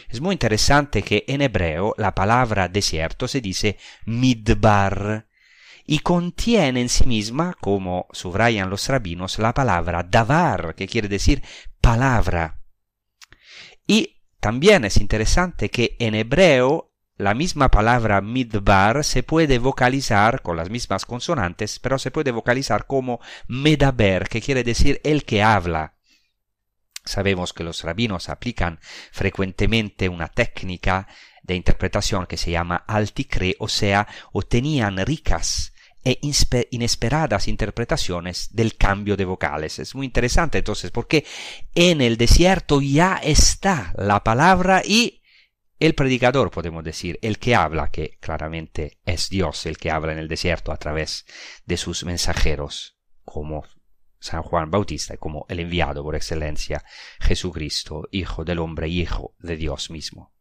Es 0.09 0.21
muy 0.21 0.35
interesante 0.35 1.03
que 1.03 1.25
en 1.29 1.41
hebreo 1.41 1.95
la 1.99 2.15
palabra 2.15 2.69
desierto 2.69 3.27
se 3.27 3.41
dice 3.41 3.79
midbar 4.05 5.27
y 5.87 5.99
contiene 5.99 6.81
en 6.81 6.89
sí 6.89 7.07
misma, 7.07 7.55
como 7.61 8.07
subrayan 8.13 8.71
los 8.71 8.89
rabinos, 8.89 9.39
la 9.39 9.53
palabra 9.53 10.03
davar, 10.03 10.75
que 10.75 10.87
quiere 10.87 11.09
decir 11.09 11.43
palabra. 11.81 12.61
Y 13.87 14.23
también 14.41 14.85
es 14.85 14.97
interesante 14.97 15.71
que 15.71 15.97
en 15.99 16.15
hebreo 16.15 16.94
la 17.17 17.35
misma 17.35 17.71
palabra 17.71 18.21
midbar 18.21 19.05
se 19.05 19.23
puede 19.23 19.59
vocalizar 19.59 20.43
con 20.43 20.57
las 20.57 20.71
mismas 20.71 21.07
consonantes, 21.07 21.79
pero 21.79 21.99
se 21.99 22.11
puede 22.11 22.33
vocalizar 22.33 22.87
como 22.87 23.21
medaber, 23.47 24.29
que 24.29 24.41
quiere 24.41 24.65
decir 24.65 25.01
el 25.05 25.25
que 25.25 25.43
habla. 25.43 25.95
Sabemos 27.05 27.53
que 27.53 27.65
los 27.65 27.83
rabinos 27.83 28.29
aplican 28.29 28.81
frecuentemente 29.13 30.09
una 30.09 30.29
técnica 30.29 31.07
de 31.43 31.55
interpretación 31.55 32.27
que 32.27 32.39
se 32.39 32.51
llama 32.51 32.77
alticre, 32.77 33.57
o 33.59 33.69
sea, 33.69 34.09
obtenían 34.33 34.97
ricas 35.05 35.75
e 36.03 36.19
inesperadas 36.71 37.49
interpretaciones 37.49 38.49
del 38.53 38.77
cambio 38.77 39.17
de 39.17 39.25
vocales. 39.25 39.79
Es 39.79 39.95
muy 39.95 40.07
interesante 40.07 40.59
entonces 40.59 40.91
porque 40.91 41.25
en 41.75 42.01
el 42.01 42.17
desierto 42.17 42.81
ya 42.81 43.21
está 43.23 43.95
la 43.97 44.25
palabra 44.25 44.83
y 44.85 45.23
el 45.79 45.95
predicador, 45.95 46.51
podemos 46.51 46.85
decir, 46.85 47.19
el 47.23 47.39
que 47.39 47.55
habla, 47.55 47.91
que 47.91 48.17
claramente 48.21 48.99
es 49.05 49.29
Dios 49.29 49.67
el 49.67 49.77
que 49.77 49.91
habla 49.91 50.13
en 50.13 50.19
el 50.19 50.29
desierto 50.29 50.73
a 50.73 50.77
través 50.77 51.27
de 51.67 51.77
sus 51.77 52.05
mensajeros, 52.05 52.97
como 53.25 53.65
San 54.25 54.43
Juan 54.43 54.71
Bautista 54.71 55.19
como 55.19 55.45
el 55.51 55.61
enviado 55.61 56.03
por 56.03 56.17
excelencia, 56.17 56.83
Jesucristo, 57.21 58.09
Hijo 58.11 58.43
del 58.43 58.59
hombre 58.59 58.89
y 58.89 59.03
Hijo 59.03 59.35
de 59.39 59.57
Dios 59.57 59.91
mismo. 59.91 60.33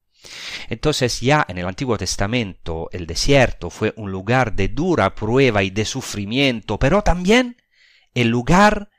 Entonces 0.69 1.19
ya 1.19 1.45
en 1.49 1.57
el 1.57 1.67
Antiguo 1.67 1.97
Testamento 1.97 2.87
el 2.93 3.05
desierto 3.05 3.69
fue 3.69 3.93
un 3.97 4.09
lugar 4.09 4.53
de 4.55 4.69
dura 4.69 5.13
prueba 5.15 5.63
y 5.63 5.69
de 5.69 5.83
sufrimiento, 5.83 6.79
pero 6.79 7.01
también 7.01 7.57
el 8.13 8.29
lugar 8.29 8.89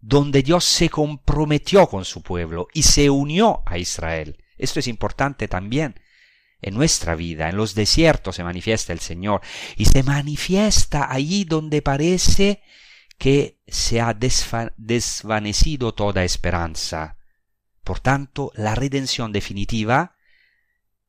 donde 0.00 0.44
Dios 0.44 0.64
se 0.64 0.88
comprometió 0.88 1.88
con 1.88 2.04
su 2.04 2.22
pueblo 2.22 2.68
y 2.72 2.84
se 2.84 3.10
unió 3.10 3.62
a 3.66 3.78
Israel. 3.78 4.41
Esto 4.62 4.80
es 4.80 4.86
importante 4.86 5.48
también. 5.48 6.00
En 6.60 6.74
nuestra 6.74 7.16
vida, 7.16 7.48
en 7.48 7.56
los 7.56 7.74
desiertos 7.74 8.36
se 8.36 8.44
manifiesta 8.44 8.92
el 8.92 9.00
Señor 9.00 9.40
y 9.76 9.86
se 9.86 10.04
manifiesta 10.04 11.10
allí 11.10 11.44
donde 11.44 11.82
parece 11.82 12.62
que 13.18 13.60
se 13.66 14.00
ha 14.00 14.14
desvanecido 14.14 15.92
toda 15.92 16.22
esperanza. 16.22 17.18
Por 17.82 17.98
tanto, 17.98 18.52
la 18.54 18.76
redención 18.76 19.32
definitiva 19.32 20.14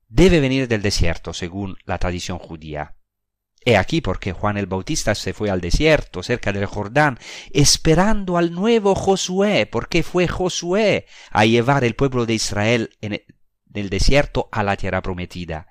debe 0.08 0.40
venir 0.40 0.68
del 0.68 0.82
desierto, 0.82 1.34
según 1.34 1.78
la 1.86 2.00
tradición 2.00 2.40
judía. 2.40 2.96
He 3.66 3.78
aquí 3.78 4.02
porque 4.02 4.34
Juan 4.34 4.58
el 4.58 4.66
Bautista 4.66 5.16
se 5.16 5.34
fue 5.34 5.50
al 5.50 5.62
desierto, 5.62 6.22
cerca 6.22 6.52
del 6.52 6.66
Jordán, 6.66 7.18
esperando 7.52 8.38
al 8.38 8.52
nuevo 8.52 8.94
Josué, 8.94 9.66
porque 9.66 10.04
fue 10.04 10.28
Josué 10.28 11.06
a 11.32 11.46
llevar 11.46 11.84
el 11.84 11.96
pueblo 11.96 12.26
de 12.26 12.34
Israel 12.34 12.98
en 13.02 13.24
el 13.82 13.90
desierto 13.90 14.50
a 14.52 14.64
la 14.64 14.78
tierra 14.78 15.02
prometida. 15.02 15.68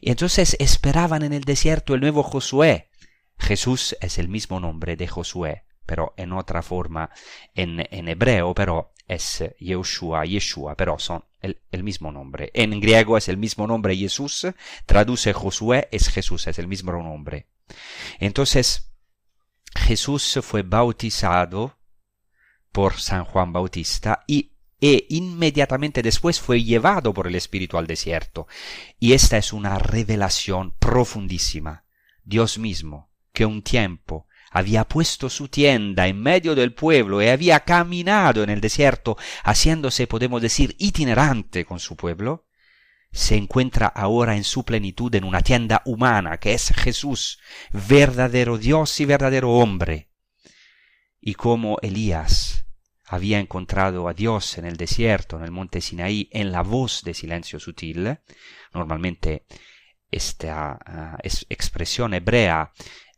Y 0.00 0.10
entonces 0.10 0.56
esperaban 0.58 1.22
en 1.22 1.32
el 1.32 1.44
desierto 1.44 1.94
el 1.94 2.00
nuevo 2.00 2.22
Josué. 2.22 2.90
Jesús 3.38 3.96
es 4.00 4.18
el 4.18 4.28
mismo 4.28 4.60
nombre 4.60 4.96
de 4.96 5.08
Josué, 5.08 5.64
pero 5.86 6.14
en 6.16 6.32
otra 6.32 6.62
forma 6.62 7.10
en, 7.54 7.86
en 7.90 8.08
hebreo, 8.08 8.54
pero 8.54 8.92
es 9.06 9.44
Yeshua, 9.58 10.24
Yeshua, 10.24 10.76
pero 10.76 10.98
son 10.98 11.24
el, 11.70 11.82
mismo 11.82 12.10
nombre. 12.10 12.50
En 12.54 12.78
griego 12.80 13.16
es 13.16 13.28
el 13.28 13.36
mismo 13.36 13.66
nombre 13.66 13.96
Jesús, 13.96 14.46
traduce 14.86 15.32
Josué, 15.32 15.88
es 15.92 16.08
Jesús, 16.08 16.46
es 16.46 16.58
el 16.58 16.68
mismo 16.68 16.92
nombre. 16.92 17.48
Entonces, 18.18 18.92
Jesús 19.74 20.38
fue 20.42 20.62
bautizado 20.62 21.78
por 22.72 22.94
San 22.94 23.24
Juan 23.24 23.52
Bautista 23.52 24.24
y 24.26 24.53
e 24.80 25.06
inmediatamente 25.10 26.02
después 26.02 26.40
fue 26.40 26.62
llevado 26.62 27.14
por 27.14 27.26
el 27.26 27.34
Espíritu 27.34 27.78
al 27.78 27.86
desierto. 27.86 28.46
Y 28.98 29.12
esta 29.12 29.36
es 29.36 29.52
una 29.52 29.78
revelación 29.78 30.74
profundísima. 30.78 31.84
Dios 32.24 32.58
mismo, 32.58 33.10
que 33.32 33.46
un 33.46 33.62
tiempo 33.62 34.26
había 34.50 34.84
puesto 34.84 35.28
su 35.28 35.48
tienda 35.48 36.06
en 36.06 36.20
medio 36.20 36.54
del 36.54 36.74
pueblo 36.74 37.20
y 37.20 37.26
había 37.26 37.60
caminado 37.60 38.42
en 38.42 38.50
el 38.50 38.60
desierto, 38.60 39.16
haciéndose, 39.42 40.06
podemos 40.06 40.40
decir, 40.40 40.76
itinerante 40.78 41.64
con 41.64 41.80
su 41.80 41.96
pueblo, 41.96 42.46
se 43.10 43.36
encuentra 43.36 43.86
ahora 43.86 44.36
en 44.36 44.44
su 44.44 44.64
plenitud 44.64 45.14
en 45.14 45.24
una 45.24 45.40
tienda 45.40 45.82
humana, 45.84 46.38
que 46.38 46.54
es 46.54 46.72
Jesús, 46.74 47.40
verdadero 47.72 48.58
Dios 48.58 49.00
y 49.00 49.04
verdadero 49.04 49.50
hombre. 49.52 50.10
Y 51.20 51.34
como 51.34 51.78
Elías 51.82 52.63
había 53.06 53.38
encontrado 53.38 54.08
a 54.08 54.14
Dios 54.14 54.58
en 54.58 54.64
el 54.64 54.76
desierto, 54.76 55.36
en 55.36 55.44
el 55.44 55.50
monte 55.50 55.80
Sinaí, 55.80 56.28
en 56.32 56.52
la 56.52 56.62
voz 56.62 57.02
de 57.02 57.14
silencio 57.14 57.60
sutil, 57.60 58.18
normalmente 58.72 59.44
esta 60.10 60.78
uh, 60.86 61.28
expresión 61.48 62.14
hebrea 62.14 62.72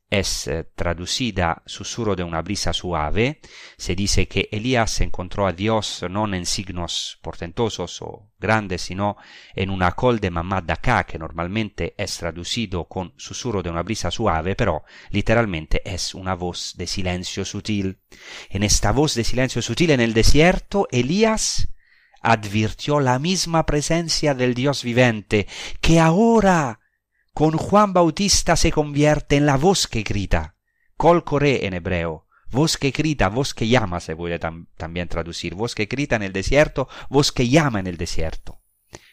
es 0.08 0.46
eh, 0.46 0.64
traducida 0.74 1.62
susurro 1.66 2.14
de 2.14 2.22
una 2.22 2.42
brisa 2.42 2.72
suave, 2.72 3.40
se 3.76 3.96
dice 3.96 4.28
que 4.28 4.48
Elías 4.52 5.00
encontró 5.00 5.46
a 5.46 5.52
Dios 5.52 6.04
no 6.08 6.32
en 6.32 6.46
signos 6.46 7.18
portentosos 7.22 8.00
o 8.02 8.30
grandes, 8.38 8.82
sino 8.82 9.16
en 9.54 9.70
una 9.70 9.92
col 9.92 10.20
de 10.20 10.30
mamá 10.30 10.60
d'acá, 10.60 11.04
que 11.04 11.18
normalmente 11.18 11.94
es 11.98 12.18
traducido 12.18 12.84
con 12.84 13.14
susurro 13.16 13.62
de 13.62 13.70
una 13.70 13.82
brisa 13.82 14.10
suave, 14.10 14.54
pero 14.54 14.84
literalmente 15.10 15.82
es 15.84 16.14
una 16.14 16.34
voz 16.34 16.74
de 16.76 16.86
silencio 16.86 17.44
sutil. 17.44 18.00
En 18.48 18.62
esta 18.62 18.92
voz 18.92 19.14
de 19.14 19.24
silencio 19.24 19.60
sutil 19.60 19.90
en 19.90 20.00
el 20.00 20.14
desierto, 20.14 20.86
Elías 20.90 21.68
advirtió 22.20 23.00
la 23.00 23.18
misma 23.18 23.66
presencia 23.66 24.34
del 24.34 24.54
Dios 24.54 24.82
vivente, 24.82 25.46
que 25.80 26.00
ahora 26.00 26.80
con 27.36 27.58
Juan 27.58 27.92
Bautista 27.92 28.56
se 28.56 28.72
convierte 28.72 29.36
en 29.36 29.44
la 29.44 29.58
voz 29.58 29.88
que 29.88 30.04
grita, 30.04 30.56
col 30.96 31.22
coré 31.22 31.66
en 31.66 31.74
hebreo, 31.74 32.26
voz 32.50 32.78
que 32.78 32.92
grita, 32.92 33.28
voz 33.28 33.52
que 33.52 33.68
llama 33.68 34.00
se 34.00 34.16
puede 34.16 34.38
también 34.38 35.06
traducir, 35.08 35.54
voz 35.54 35.74
que 35.74 35.84
grita 35.84 36.16
en 36.16 36.22
el 36.22 36.32
desierto, 36.32 36.88
voz 37.10 37.32
que 37.32 37.46
llama 37.46 37.78
en 37.78 37.88
el 37.88 37.98
desierto, 37.98 38.62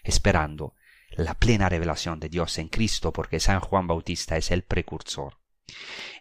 esperando 0.03 0.73
la 1.09 1.33
plena 1.33 1.67
revelación 1.67 2.21
de 2.21 2.29
Dios 2.29 2.59
en 2.59 2.69
Cristo, 2.69 3.11
porque 3.11 3.41
San 3.41 3.59
Juan 3.59 3.87
Bautista 3.87 4.37
es 4.37 4.51
el 4.51 4.63
precursor. 4.63 5.39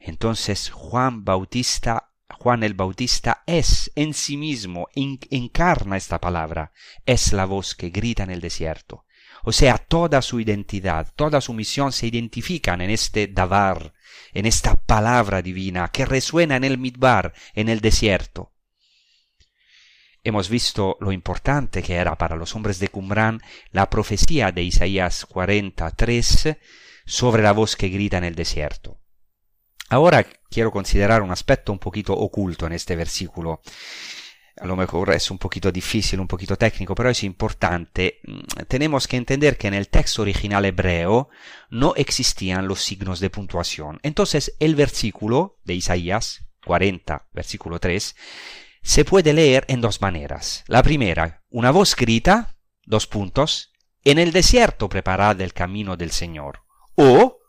Entonces 0.01 0.71
Juan 0.71 1.25
Bautista 1.25 2.09
Juan 2.37 2.65
el 2.65 2.75
Bautista 2.75 3.45
es 3.47 3.93
en 3.95 4.13
sí 4.13 4.37
mismo, 4.37 4.89
encarna 4.97 5.97
esta 5.97 6.21
palabra, 6.21 6.73
es 7.07 7.33
la 7.33 7.45
voz 7.45 7.77
que 7.77 7.91
grita 7.91 8.25
en 8.25 8.31
el 8.31 8.41
desierto. 8.41 9.05
O 9.45 9.53
sea, 9.53 9.79
toda 9.79 10.23
su 10.23 10.41
identidad, 10.41 11.13
toda 11.17 11.41
su 11.41 11.53
misión 11.53 11.93
se 11.93 12.07
identifican 12.07 12.81
en 12.81 12.91
este 12.91 13.27
Davar, 13.27 13.93
en 14.33 14.47
esta 14.47 14.75
palabra 14.75 15.43
divina 15.43 15.89
que 15.89 16.07
resuena 16.07 16.57
en 16.57 16.65
el 16.65 16.79
Midbar, 16.79 17.33
en 17.55 17.69
el 17.69 17.81
desierto. 17.81 18.53
Hemos 20.25 20.49
visto 20.49 20.97
lo 21.01 21.11
importante 21.11 21.83
que 21.83 21.95
era 21.95 22.17
para 22.17 22.37
los 22.37 22.55
hombres 22.55 22.79
de 22.79 22.89
Qumran 22.89 23.43
la 23.73 23.91
profecía 23.91 24.53
de 24.53 24.63
Isaías 24.63 25.27
43 25.27 26.57
sobre 27.05 27.43
la 27.43 27.53
voz 27.53 27.75
que 27.75 27.89
grita 27.89 28.19
en 28.19 28.25
el 28.25 28.37
desierto. 28.37 29.01
Ahora 29.89 30.25
quiero 30.49 30.71
considerar 30.71 31.23
un 31.23 31.33
aspecto 31.33 31.73
un 31.73 31.81
poquito 31.81 32.15
oculto 32.15 32.67
en 32.67 32.73
este 32.73 32.95
versículo 32.95 33.61
a 34.63 34.67
lo 34.67 34.77
mejor 34.77 35.13
es 35.13 35.29
un 35.33 35.39
poquito 35.39 35.73
difícil, 35.73 36.21
un 36.21 36.29
poquito 36.29 36.57
técnico, 36.57 36.95
pero 36.95 37.11
es 37.11 37.25
importante. 37.25 38.21
Mm, 38.23 38.63
tenemos 38.69 39.09
que 39.09 39.17
entender 39.17 39.59
que 39.59 39.67
en 39.67 39.75
el 39.75 39.89
texto 39.89 40.23
original 40.23 40.65
hebreo 40.65 41.31
no 41.69 41.95
existían 41.97 42.69
los 42.69 42.81
signos 42.81 43.19
de 43.19 43.29
puntuación. 43.29 43.99
Entonces 44.05 44.55
el 44.61 44.77
versículo 44.77 45.59
de 45.65 45.75
Isaías 45.75 46.47
40, 46.65 47.27
versículo 47.33 47.81
3, 47.81 48.15
se 48.83 49.05
puede 49.05 49.33
leer 49.33 49.65
en 49.67 49.81
dos 49.81 50.01
maneras. 50.01 50.63
La 50.69 50.85
primera, 50.85 51.43
una 51.51 51.73
voz 51.73 51.97
grita, 51.97 52.57
dos 52.85 53.09
puntos, 53.09 53.73
en 54.05 54.21
el 54.21 54.31
desierto 54.31 54.89
preparad 54.89 55.41
el 55.41 55.55
camino 55.55 55.97
del 55.97 56.13
Señor. 56.13 56.61
O 56.95 57.41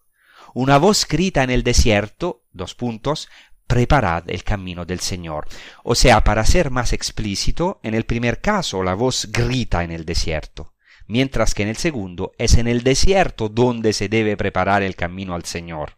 una 0.56 0.80
voz 0.80 1.08
grita 1.08 1.44
en 1.44 1.52
el 1.52 1.62
desierto, 1.62 2.44
dos 2.52 2.74
puntos, 2.74 3.30
preparad 3.68 4.30
el 4.30 4.44
camino 4.44 4.86
del 4.86 5.00
Señor. 5.00 5.48
O 5.84 5.96
sea, 5.96 6.24
para 6.24 6.46
ser 6.46 6.70
más 6.70 6.94
explícito, 6.94 7.80
en 7.84 7.94
el 7.94 8.06
primer 8.06 8.42
caso 8.42 8.84
la 8.84 8.94
voz 8.94 9.30
grita 9.32 9.84
en 9.84 9.92
el 9.92 10.06
desierto, 10.06 10.76
mientras 11.08 11.54
que 11.54 11.64
en 11.64 11.70
el 11.70 11.78
segundo 11.78 12.34
es 12.38 12.56
en 12.56 12.68
el 12.68 12.84
desierto 12.84 13.50
donde 13.50 13.94
se 13.94 14.10
debe 14.10 14.38
preparar 14.38 14.84
el 14.84 14.96
camino 14.96 15.36
al 15.36 15.46
Señor. 15.46 15.98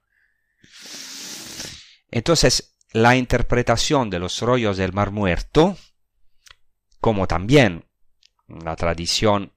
Entonces, 2.12 2.78
la 2.92 3.18
interpretación 3.18 4.10
de 4.10 4.20
los 4.20 4.42
rollos 4.42 4.78
del 4.78 4.94
Mar 4.94 5.12
Muerto, 5.12 5.78
como 7.02 7.28
también 7.28 7.86
la 8.48 8.76
tradición 8.76 9.52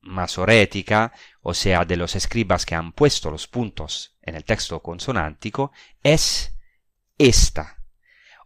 masorética, 0.00 1.12
o 1.42 1.52
sea, 1.52 1.84
de 1.84 1.96
los 1.96 2.16
escribas 2.16 2.64
que 2.64 2.74
han 2.74 2.92
puesto 2.92 3.30
los 3.30 3.46
puntos 3.46 4.16
en 4.22 4.34
el 4.34 4.44
texto 4.44 4.80
consonántico, 4.80 5.72
es 6.02 6.57
esta. 7.18 7.78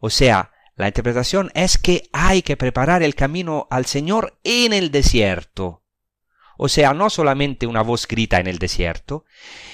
O 0.00 0.10
sea, 0.10 0.50
la 0.74 0.88
interpretación 0.88 1.50
es 1.54 1.78
que 1.78 2.08
hay 2.12 2.42
que 2.42 2.56
preparar 2.56 3.02
el 3.02 3.14
camino 3.14 3.68
al 3.70 3.86
Señor 3.86 4.38
en 4.42 4.72
el 4.72 4.90
desierto. 4.90 5.84
O 6.56 6.68
sea, 6.68 6.94
no 6.94 7.10
solamente 7.10 7.66
una 7.66 7.82
voz 7.82 8.06
grita 8.06 8.38
en 8.38 8.46
el 8.46 8.58
desierto, 8.58 9.24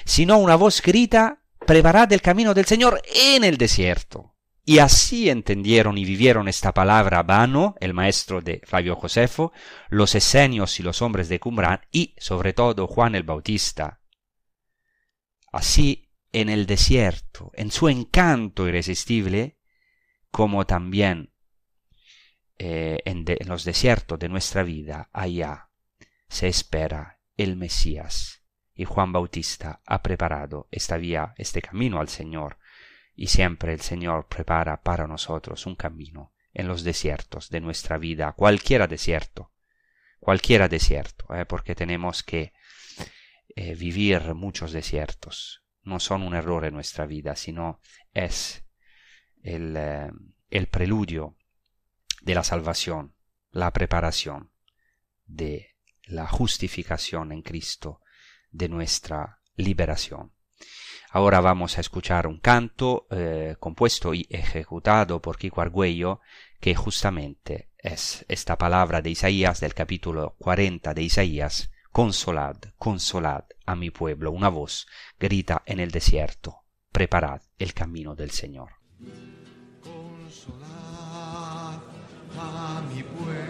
sino 0.05 0.39
una 0.39 0.57
voz 0.57 0.83
grita, 0.83 1.43
preparad 1.67 2.13
el 2.13 2.23
camino 2.23 2.55
del 2.55 2.67
Señor 2.67 3.03
en 3.15 3.45
el 3.45 3.57
desierto. 3.57 4.35
Y 4.65 4.81
así 4.81 5.31
entendieron 5.31 5.97
y 5.97 6.05
vivieron 6.05 6.47
esta 6.47 6.75
palabra 6.75 7.23
Vano, 7.23 7.75
el 7.81 7.95
maestro 7.95 8.43
de 8.43 8.61
Flavio 8.67 8.97
Josefo, 8.97 9.53
los 9.89 10.15
esenios 10.15 10.79
y 10.79 10.83
los 10.83 11.01
hombres 11.01 11.31
de 11.31 11.41
Qumran 11.41 11.81
y, 11.91 12.15
sobre 12.19 12.53
todo, 12.53 12.87
Juan 12.87 13.15
el 13.15 13.23
Bautista. 13.23 14.01
Así 15.51 16.08
en 16.33 16.49
el 16.49 16.67
desierto, 16.67 17.51
en 17.55 17.71
su 17.71 17.89
encanto 17.89 18.69
irresistible, 18.69 19.59
como 20.31 20.67
también 20.67 21.33
eh, 22.59 22.99
en, 23.05 23.25
los 23.47 23.65
desiertos 23.65 24.19
de 24.19 24.29
nuestra 24.29 24.63
vida, 24.63 25.09
allá 25.13 25.71
se 26.29 26.49
espera 26.49 27.21
el 27.37 27.57
Mesías. 27.57 28.43
Y 28.75 28.85
Juan 28.85 29.13
Bautista 29.13 29.81
ha 29.87 30.03
preparado 30.03 30.69
esta 30.71 30.97
vía, 30.99 31.35
este 31.37 31.63
camino 31.63 32.01
al 32.01 32.09
Señor, 32.09 32.59
y 33.15 33.29
siempre 33.29 33.73
el 33.73 33.81
Señor 33.81 34.29
prepara 34.29 34.83
para 34.83 35.07
nosotros 35.07 35.67
un 35.67 35.75
camino 35.75 36.33
en 36.53 36.69
los 36.69 36.85
desiertos 36.85 37.51
de 37.51 37.61
nuestra 37.61 37.99
vida, 37.99 38.33
cualquiera 38.33 38.87
desierto, 38.87 39.53
cualquiera 40.21 40.69
desierto, 40.69 41.33
¿eh? 41.35 41.47
porque 41.47 41.75
tenemos 41.75 42.23
que 42.23 42.53
eh, 43.55 43.75
vivir 43.75 44.35
muchos 44.35 44.73
desiertos. 44.73 45.65
No 45.89 46.01
son 46.01 46.23
un 46.23 46.35
error 46.35 46.67
en 46.67 46.75
nuestra 46.75 47.07
vida, 47.07 47.35
sino 47.35 47.81
es 48.13 48.63
el, 49.43 49.75
eh, 49.75 50.11
el 50.51 50.67
preludio 50.67 51.39
de 52.21 52.35
la 52.35 52.45
salvación, 52.45 53.15
la 53.51 53.73
preparación 53.73 54.51
de 55.25 55.77
la 56.05 56.27
justificación 56.27 57.33
en 57.33 57.41
Cristo, 57.41 58.03
de 58.51 58.69
nuestra 58.69 59.41
liberación. 59.57 60.35
Ahora 61.11 61.41
vamos 61.41 61.79
a 61.79 61.81
escuchar 61.81 62.27
un 62.27 62.39
canto 62.39 63.07
eh, 63.11 63.57
compuesto 63.59 64.13
y 64.13 64.27
ejecutado 64.29 65.23
por 65.23 65.39
Kiko 65.39 65.63
Argüello, 65.63 66.21
que 66.61 66.75
justamente 66.75 67.71
es 67.79 68.27
esta 68.29 68.59
palabra 68.59 69.01
de 69.01 69.09
Isaías 69.09 69.61
del 69.61 69.73
capítulo 69.73 70.37
40 70.39 70.93
de 70.93 71.03
Isaías, 71.03 71.71
Consolad, 71.99 72.59
consolad 72.77 73.47
a 73.67 73.75
mi 73.75 73.91
pueblo, 73.91 74.31
una 74.31 74.51
voz 74.51 74.87
grita 75.19 75.65
en 75.67 75.81
el 75.81 75.91
desierto, 75.91 76.63
preparad 76.93 77.43
el 77.59 77.75
camino 77.75 78.15
del 78.15 78.31
Señor. 78.31 78.69
Consolad 79.83 80.63
a 82.39 82.83
mi 82.95 83.03
pueblo 83.03 83.49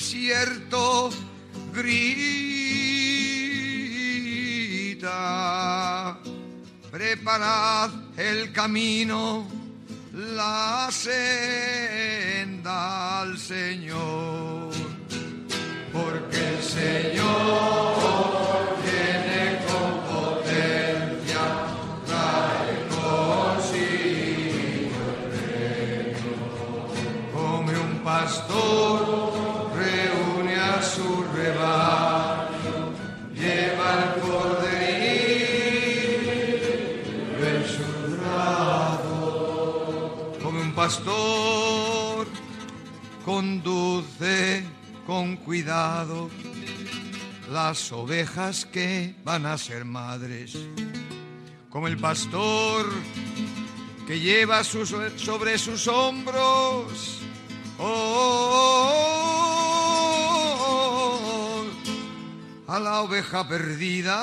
desierto 0.00 1.10
grita, 1.74 1.98
preparad 6.90 7.90
el 8.16 8.50
camino, 8.50 9.46
la 10.14 10.88
senda 10.90 11.20
al 13.20 13.36
Señor, 13.36 14.70
porque 15.92 16.48
el 16.48 16.62
Señor 16.62 17.98
viene 18.82 19.58
con 19.68 20.00
potencia, 20.14 21.44
trae 22.06 22.88
consigo 22.88 24.16
come 27.34 27.78
un 27.78 27.98
pastor 28.02 29.29
pastor 40.80 42.26
conduce 43.22 44.64
con 45.06 45.36
cuidado 45.36 46.30
las 47.50 47.92
ovejas 47.92 48.64
que 48.64 49.14
van 49.22 49.44
a 49.44 49.58
ser 49.58 49.84
madres, 49.84 50.56
como 51.68 51.86
el 51.86 51.98
pastor 51.98 52.86
que 54.06 54.20
lleva 54.20 54.64
sus- 54.64 54.94
sobre 55.16 55.58
sus 55.58 55.86
hombros 55.86 57.18
oh, 57.78 58.94
a 62.68 62.80
la 62.80 63.02
oveja 63.02 63.46
perdida. 63.46 64.16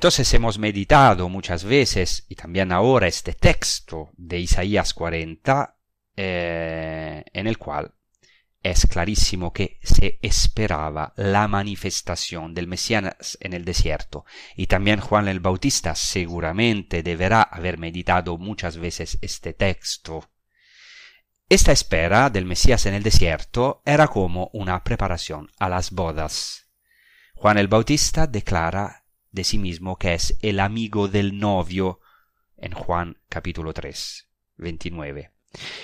Entonces 0.00 0.32
hemos 0.32 0.58
meditado 0.58 1.28
muchas 1.28 1.62
veces 1.62 2.24
y 2.26 2.34
también 2.34 2.72
ahora 2.72 3.06
este 3.06 3.34
texto 3.34 4.08
de 4.16 4.38
Isaías 4.38 4.94
40 4.94 5.76
eh, 6.16 7.22
en 7.30 7.46
el 7.46 7.58
cual 7.58 7.92
es 8.62 8.86
clarísimo 8.86 9.52
que 9.52 9.78
se 9.82 10.18
esperaba 10.22 11.12
la 11.16 11.46
manifestación 11.48 12.54
del 12.54 12.66
Mesías 12.66 13.36
en 13.42 13.52
el 13.52 13.66
desierto 13.66 14.24
y 14.56 14.68
también 14.68 15.00
Juan 15.00 15.28
el 15.28 15.40
Bautista 15.40 15.94
seguramente 15.94 17.02
deberá 17.02 17.42
haber 17.42 17.76
meditado 17.76 18.38
muchas 18.38 18.78
veces 18.78 19.18
este 19.20 19.52
texto. 19.52 20.30
Esta 21.46 21.72
espera 21.72 22.30
del 22.30 22.46
Mesías 22.46 22.86
en 22.86 22.94
el 22.94 23.02
desierto 23.02 23.82
era 23.84 24.08
como 24.08 24.48
una 24.54 24.82
preparación 24.82 25.50
a 25.58 25.68
las 25.68 25.90
bodas. 25.90 26.68
Juan 27.34 27.58
el 27.58 27.68
Bautista 27.68 28.26
declara 28.26 28.99
de 29.32 29.44
sí 29.44 29.58
mismo 29.58 29.96
que 29.96 30.14
es 30.14 30.36
el 30.42 30.60
amigo 30.60 31.08
del 31.08 31.38
novio 31.38 32.00
en 32.56 32.72
Juan 32.72 33.18
capítulo 33.28 33.72
3, 33.72 34.28
29. 34.56 35.32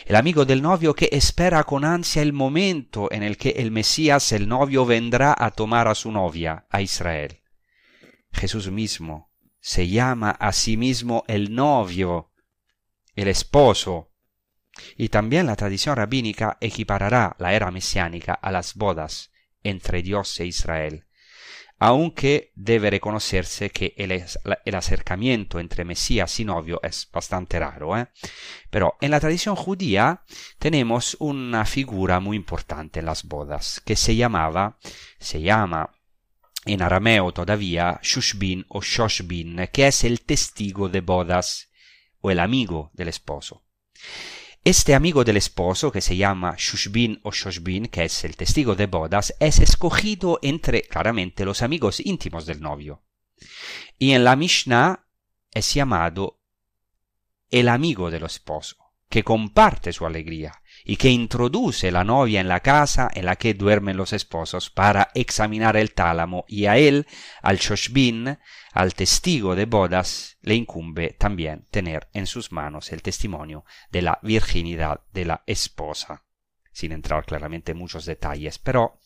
El 0.04 0.16
amigo 0.16 0.44
del 0.44 0.62
novio 0.62 0.94
que 0.94 1.08
espera 1.12 1.64
con 1.64 1.84
ansia 1.84 2.22
el 2.22 2.32
momento 2.32 3.10
en 3.10 3.22
el 3.22 3.36
que 3.36 3.50
el 3.50 3.70
Mesías, 3.70 4.32
el 4.32 4.46
novio, 4.48 4.86
vendrá 4.86 5.34
a 5.36 5.50
tomar 5.50 5.88
a 5.88 5.94
su 5.94 6.12
novia, 6.12 6.66
a 6.70 6.82
Israel. 6.82 7.40
Jesús 8.32 8.70
mismo 8.70 9.32
se 9.60 9.88
llama 9.88 10.30
a 10.30 10.52
sí 10.52 10.76
mismo 10.76 11.24
el 11.26 11.54
novio, 11.54 12.30
el 13.16 13.28
esposo. 13.28 14.12
Y 14.96 15.08
también 15.08 15.46
la 15.46 15.56
tradición 15.56 15.96
rabínica 15.96 16.58
equiparará 16.60 17.34
la 17.38 17.54
era 17.54 17.70
mesiánica 17.70 18.34
a 18.34 18.52
las 18.52 18.74
bodas 18.74 19.32
entre 19.64 20.02
Dios 20.02 20.38
e 20.38 20.46
Israel 20.46 21.05
aunque 21.78 22.52
debe 22.54 22.90
reconocerse 22.90 23.70
que 23.70 23.94
el, 23.96 24.74
acercamiento 24.74 25.60
entre 25.60 25.84
Mesías 25.84 26.40
y 26.40 26.44
novio 26.44 26.80
es 26.82 27.08
bastante 27.12 27.58
raro. 27.58 27.96
¿eh? 27.98 28.08
Pero 28.70 28.96
en 29.00 29.10
la 29.10 29.20
tradición 29.20 29.56
judía 29.56 30.22
tenemos 30.58 31.16
una 31.20 31.64
figura 31.66 32.20
muy 32.20 32.36
importante 32.36 33.00
en 33.00 33.06
las 33.06 33.24
bodas, 33.24 33.82
que 33.84 33.96
se 33.96 34.16
llamaba, 34.16 34.78
se 35.18 35.42
llama 35.42 35.90
en 36.64 36.82
arameo 36.82 37.32
todavía 37.32 38.00
Shushbin 38.02 38.64
o 38.68 38.80
Shoshbin, 38.80 39.68
que 39.72 39.86
es 39.86 40.02
el 40.02 40.22
testigo 40.22 40.88
de 40.88 41.00
bodas 41.00 41.70
o 42.20 42.30
el 42.30 42.40
amigo 42.40 42.90
del 42.94 43.08
esposo. 43.08 43.62
Este 44.66 44.96
amigo 44.96 45.22
del 45.22 45.36
esposo, 45.36 45.92
que 45.92 46.00
se 46.00 46.16
llama 46.16 46.56
Shushbin 46.58 47.20
o 47.22 47.30
Shoshbin, 47.30 47.86
que 47.86 48.02
es 48.02 48.24
el 48.24 48.36
testigo 48.36 48.74
de 48.74 48.88
bodas, 48.88 49.32
es 49.38 49.60
escogido 49.60 50.40
entre 50.42 50.82
claramente 50.82 51.44
los 51.44 51.62
amigos 51.62 52.04
íntimos 52.04 52.46
del 52.46 52.60
novio. 52.60 53.04
Y 53.96 54.10
en 54.10 54.24
la 54.24 54.34
Mishnah 54.34 55.06
es 55.52 55.72
llamado 55.72 56.40
el 57.48 57.68
amigo 57.68 58.10
del 58.10 58.24
esposo, 58.24 58.76
que 59.08 59.22
comparte 59.22 59.92
su 59.92 60.04
alegría 60.04 60.60
y 60.88 60.96
que 60.96 61.10
introduce 61.10 61.90
la 61.90 62.04
novia 62.04 62.40
en 62.40 62.46
la 62.46 62.60
casa 62.60 63.10
en 63.12 63.26
la 63.26 63.34
que 63.34 63.54
duermen 63.54 63.96
los 63.96 64.12
esposos 64.12 64.70
para 64.70 65.10
examinar 65.14 65.76
el 65.76 65.92
tálamo. 65.92 66.44
Y 66.46 66.66
a 66.66 66.78
él, 66.78 67.08
al 67.42 67.58
Shoshbin, 67.58 68.38
al 68.72 68.94
testigo 68.94 69.56
de 69.56 69.64
bodas, 69.64 70.38
le 70.42 70.54
incumbe 70.54 71.16
también 71.18 71.66
tener 71.72 72.08
en 72.12 72.28
sus 72.28 72.52
manos 72.52 72.92
el 72.92 73.02
testimonio 73.02 73.64
de 73.90 74.02
la 74.02 74.20
virginidad 74.22 75.00
de 75.12 75.24
la 75.24 75.42
esposa, 75.44 76.22
sin 76.70 76.92
entrar 76.92 77.24
claramente 77.24 77.72
en 77.72 77.78
muchos 77.78 78.06
detalles, 78.06 78.60
pero 78.60 79.00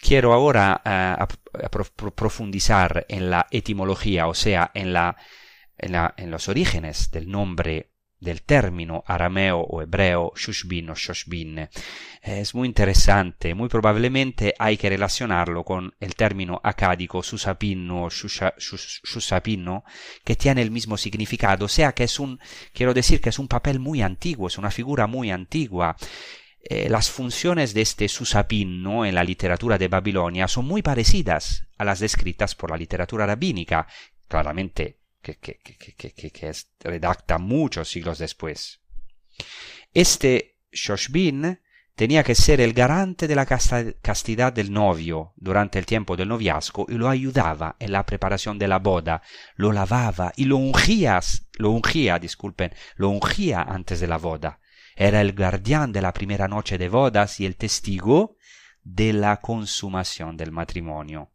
quiero 0.00 0.32
ahora 0.32 0.80
uh, 1.20 2.10
profundizar 2.14 3.04
en 3.10 3.28
la 3.28 3.46
etimología, 3.50 4.26
o 4.26 4.32
sea, 4.32 4.70
en, 4.72 4.94
la, 4.94 5.18
en, 5.76 5.92
la, 5.92 6.14
en 6.16 6.30
los 6.30 6.48
orígenes 6.48 7.10
del 7.10 7.28
nombre 7.28 7.92
del 8.20 8.42
término 8.42 9.04
arameo 9.06 9.60
o 9.60 9.82
hebreo 9.82 10.32
shushbin 10.34 10.90
o 10.90 10.94
shoshbin. 10.94 11.68
Es 12.22 12.54
muy 12.54 12.66
interesante, 12.66 13.54
muy 13.54 13.68
probablemente 13.68 14.54
hay 14.58 14.76
que 14.76 14.88
relacionarlo 14.88 15.64
con 15.64 15.94
el 16.00 16.14
término 16.14 16.60
acádico 16.62 17.22
susapino 17.22 18.04
o 18.04 18.08
shusapino, 18.10 19.84
que 20.24 20.36
tiene 20.36 20.62
el 20.62 20.70
mismo 20.70 20.96
significado, 20.96 21.66
o 21.66 21.68
sea 21.68 21.92
que 21.92 22.04
es 22.04 22.18
un, 22.18 22.40
quiero 22.72 22.92
decir 22.92 23.20
que 23.20 23.28
es 23.28 23.38
un 23.38 23.48
papel 23.48 23.78
muy 23.78 24.02
antiguo, 24.02 24.48
es 24.48 24.58
una 24.58 24.70
figura 24.70 25.06
muy 25.06 25.30
antigua. 25.30 25.96
Eh, 26.60 26.88
las 26.90 27.08
funciones 27.08 27.72
de 27.72 27.82
este 27.82 28.08
susapino 28.08 29.06
en 29.06 29.14
la 29.14 29.22
literatura 29.22 29.78
de 29.78 29.88
Babilonia 29.88 30.48
son 30.48 30.66
muy 30.66 30.82
parecidas 30.82 31.68
a 31.78 31.84
las 31.84 32.00
descritas 32.00 32.56
por 32.56 32.70
la 32.70 32.76
literatura 32.76 33.26
rabínica, 33.26 33.86
claramente 34.26 34.97
que, 35.36 35.58
que, 35.58 35.94
que, 35.94 36.30
que 36.30 36.52
redacta 36.80 37.38
muchos 37.38 37.88
siglos 37.88 38.18
después. 38.18 38.80
Este 39.92 40.58
Shoshbin 40.72 41.60
tenía 41.94 42.22
que 42.22 42.36
ser 42.36 42.60
el 42.60 42.74
garante 42.74 43.26
de 43.26 43.34
la 43.34 43.44
castidad 43.44 44.52
del 44.52 44.72
novio 44.72 45.32
durante 45.36 45.80
el 45.80 45.86
tiempo 45.86 46.16
del 46.16 46.28
noviazgo 46.28 46.86
y 46.88 46.94
lo 46.94 47.08
ayudaba 47.08 47.74
en 47.80 47.90
la 47.90 48.06
preparación 48.06 48.56
de 48.56 48.68
la 48.68 48.78
boda, 48.78 49.20
lo 49.56 49.72
lavaba 49.72 50.32
y 50.36 50.44
lo 50.44 50.58
ungía, 50.58 51.18
lo 51.58 51.70
ungía, 51.70 52.20
disculpen, 52.20 52.72
lo 52.94 53.08
ungía 53.08 53.62
antes 53.62 53.98
de 53.98 54.06
la 54.06 54.18
boda. 54.18 54.60
Era 54.94 55.20
el 55.20 55.34
guardián 55.34 55.90
de 55.92 56.02
la 56.02 56.12
primera 56.12 56.46
noche 56.46 56.78
de 56.78 56.88
bodas 56.88 57.40
y 57.40 57.46
el 57.46 57.56
testigo 57.56 58.36
de 58.84 59.12
la 59.12 59.38
consumación 59.38 60.36
del 60.36 60.52
matrimonio. 60.52 61.32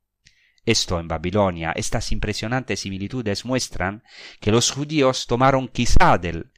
Esto 0.66 0.99
en 0.99 1.07
Babilonia, 1.07 1.74
estas 1.76 2.11
impresionantes 2.11 2.80
similitudes 2.82 3.43
muestran 3.43 4.03
que 4.39 4.51
los 4.51 4.72
judíos 4.72 5.28
tomaron 5.28 5.68
quizá 5.68 6.18
del, 6.18 6.51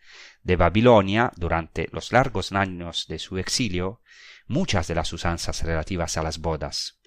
de 0.44 0.56
Babilonia, 0.56 1.32
durante 1.38 1.90
los 1.92 2.12
largos 2.12 2.52
años 2.52 3.08
de 3.08 3.18
su 3.18 3.40
exilio, 3.40 4.02
muchas 4.48 4.88
de 4.88 4.94
las 4.94 5.12
usanzas 5.12 5.64
relativas 5.64 6.18
a 6.18 6.24
las 6.24 6.38
bodas, 6.38 7.00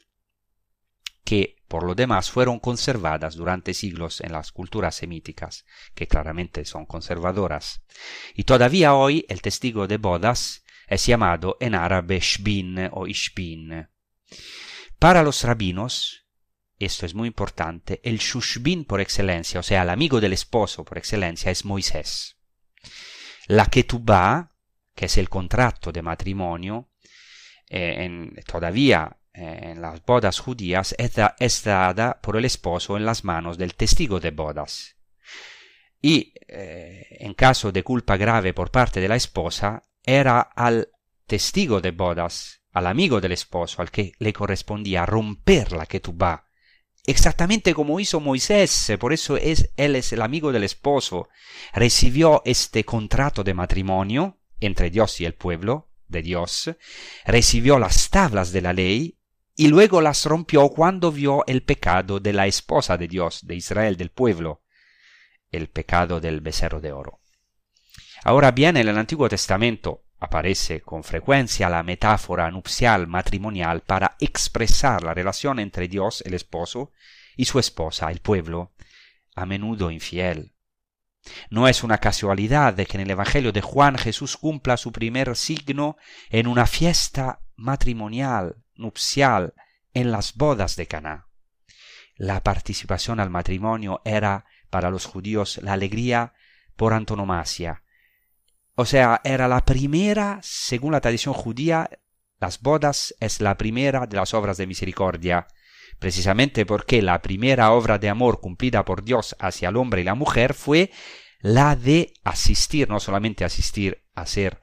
que 1.22 1.62
por 1.68 1.84
lo 1.84 1.94
demás 1.94 2.32
fueron 2.32 2.59
conservadas 2.59 3.36
durante 3.36 3.74
siglos 3.74 4.20
en 4.20 4.32
las 4.32 4.51
culturas 4.51 4.96
semíticas, 4.96 5.66
que 5.94 6.09
claramente 6.09 6.64
son 6.64 6.84
conservadoras. 6.84 7.84
Y 8.34 8.42
todavía 8.42 8.94
hoy 8.94 9.24
el 9.28 9.40
testigo 9.40 9.86
de 9.86 9.99
bodas 9.99 10.64
es 10.88 11.07
llamado 11.07 11.59
en 11.61 11.76
árabe 11.76 12.18
shbin 12.18 12.88
o 12.90 13.07
ishbin. 13.07 13.88
Para 14.99 15.22
los 15.22 15.44
rabinos, 15.44 16.28
esto 16.87 17.07
es 17.07 17.14
muy 17.14 17.29
importante, 17.29 18.01
el 18.05 18.18
shushbin 18.18 18.85
por 18.85 19.01
excelencia, 19.01 19.61
o 19.61 19.62
sea, 19.62 19.83
el 19.83 19.91
amigo 19.91 20.20
del 20.20 20.33
esposo 20.33 20.85
por 20.85 20.99
excelencia, 20.99 21.51
es 21.51 21.64
Moisés. 21.64 22.37
La 23.47 23.66
ketubá, 23.66 24.51
que 24.95 25.07
es 25.07 25.18
el 25.18 25.29
contrato 25.29 25.91
de 25.91 26.03
matrimonio, 26.03 26.91
eh, 27.68 28.05
en, 28.05 28.35
todavía 28.47 29.18
eh, 29.33 29.70
en 29.72 29.83
las 29.83 30.05
bodas 30.05 30.39
judías 30.39 30.95
es, 30.99 31.12
es, 31.39 31.64
dada 31.64 32.20
por 32.20 32.37
el 32.37 32.45
esposo 32.45 32.97
en 32.97 33.05
las 33.05 33.24
manos 33.24 33.59
del 33.59 33.74
testigo 33.74 34.20
de 34.20 34.31
bodas. 34.31 34.97
Y 36.01 36.33
eh, 36.47 37.07
en 37.18 37.35
caso 37.35 37.72
de 37.72 37.83
culpa 37.83 38.16
grave 38.16 38.55
por 38.55 38.70
parte 38.70 39.01
de 39.01 39.09
la 39.09 39.16
esposa, 39.16 39.83
era 40.05 40.41
al 40.41 40.89
testigo 41.26 41.81
de 41.81 41.91
bodas, 41.91 42.62
al 42.72 42.87
amigo 42.87 43.20
del 43.20 43.33
esposo, 43.33 43.83
al 43.83 43.91
que 43.91 44.12
le 44.18 44.33
correspondía 44.33 45.05
romper 45.05 45.72
la 45.72 45.87
ketubá 45.87 46.47
exactamente 47.11 47.75
como 47.75 48.01
hizo 48.01 48.21
Moisés, 48.21 48.93
por 49.01 49.13
eso 49.13 49.37
es, 49.37 49.71
él 49.77 49.97
es 49.97 50.13
el 50.13 50.23
amigo 50.23 50.53
del 50.53 50.65
esposo, 50.65 51.29
recibió 51.73 52.43
este 52.45 52.85
contrato 52.85 53.43
de 53.43 53.55
matrimonio 53.55 54.39
entre 54.61 54.91
Dios 54.91 55.21
y 55.21 55.25
el 55.25 55.35
pueblo 55.35 55.89
de 56.07 56.23
Dios, 56.23 56.71
recibió 57.25 57.79
las 57.79 58.11
tablas 58.11 58.53
de 58.53 58.61
la 58.61 58.73
ley 58.73 59.19
y 59.57 59.69
luego 59.69 60.01
las 60.01 60.25
rompió 60.27 60.69
cuando 60.69 61.11
vio 61.11 61.45
el 61.47 61.63
pecado 61.63 62.21
de 62.21 62.33
la 62.33 62.47
esposa 62.47 62.97
de 62.97 63.09
Dios, 63.09 63.47
de 63.47 63.57
Israel, 63.57 63.97
del 63.97 64.11
pueblo, 64.11 64.63
el 65.51 65.69
pecado 65.69 66.21
del 66.21 66.41
becerro 66.41 66.81
de 66.81 66.93
oro. 66.93 67.21
Ahora 68.23 68.51
bien, 68.51 68.77
en 68.77 68.87
el 68.87 68.99
Antiguo 68.99 69.29
Testamento 69.29 70.05
Aparece 70.21 70.81
con 70.81 71.05
frecuencia 71.05 71.71
la 71.71 71.83
metáfora 71.83 72.51
nupcial 72.51 73.07
matrimonial 73.07 73.83
para 73.83 74.16
expresar 74.19 75.03
la 75.03 75.14
relación 75.14 75.61
entre 75.61 75.87
Dios, 75.87 76.23
el 76.27 76.35
esposo, 76.35 76.93
y 77.37 77.45
su 77.45 77.59
esposa, 77.59 78.11
el 78.11 78.21
pueblo, 78.21 78.73
a 79.37 79.47
menudo 79.47 79.91
infiel. 79.91 80.55
No 81.51 81.69
es 81.69 81.85
una 81.85 81.99
casualidad 81.99 82.75
de 82.75 82.87
que 82.87 82.97
en 82.97 83.03
el 83.03 83.11
Evangelio 83.11 83.53
de 83.53 83.61
Juan 83.61 83.97
Jesús 83.97 84.37
cumpla 84.37 84.77
su 84.77 84.93
primer 84.93 85.37
signo 85.37 85.97
en 86.31 86.47
una 86.47 86.66
fiesta 86.66 87.41
matrimonial, 87.57 88.57
nupcial, 88.75 89.55
en 89.95 90.11
las 90.11 90.35
bodas 90.35 90.77
de 90.77 90.87
Caná. 90.87 91.29
La 92.16 92.43
participación 92.43 93.21
al 93.21 93.31
matrimonio 93.31 94.01
era 94.05 94.47
para 94.71 94.91
los 94.91 95.07
judíos 95.07 95.61
la 95.62 95.75
alegría 95.75 96.35
por 96.77 96.93
antonomasia, 96.93 97.85
o 98.81 98.85
sea, 98.85 99.20
era 99.24 99.49
la 99.49 99.64
primera, 99.64 100.39
según 100.41 100.93
la 100.93 101.01
tradición 101.01 101.35
judía, 101.35 101.91
las 102.39 102.61
bodas 102.61 103.12
es 103.18 103.41
la 103.41 103.59
primera 103.59 104.07
de 104.07 104.16
las 104.16 104.35
obras 104.35 104.57
de 104.57 104.68
misericordia, 104.68 105.49
precisamente 105.99 106.64
porque 106.64 107.03
la 107.03 107.20
primera 107.20 107.72
obra 107.72 107.99
de 107.99 108.09
amor 108.09 108.41
cumplida 108.41 108.85
por 108.85 109.03
Dios 109.03 109.35
hacia 109.41 109.70
el 109.70 109.76
hombre 109.76 110.03
y 110.03 110.05
la 110.05 110.14
mujer 110.14 110.55
fue 110.55 110.93
la 111.41 111.74
de 111.74 112.14
asistir, 112.22 112.89
no 112.89 113.01
solamente 113.01 113.45
asistir 113.45 114.05
a 114.14 114.26
ser, 114.26 114.61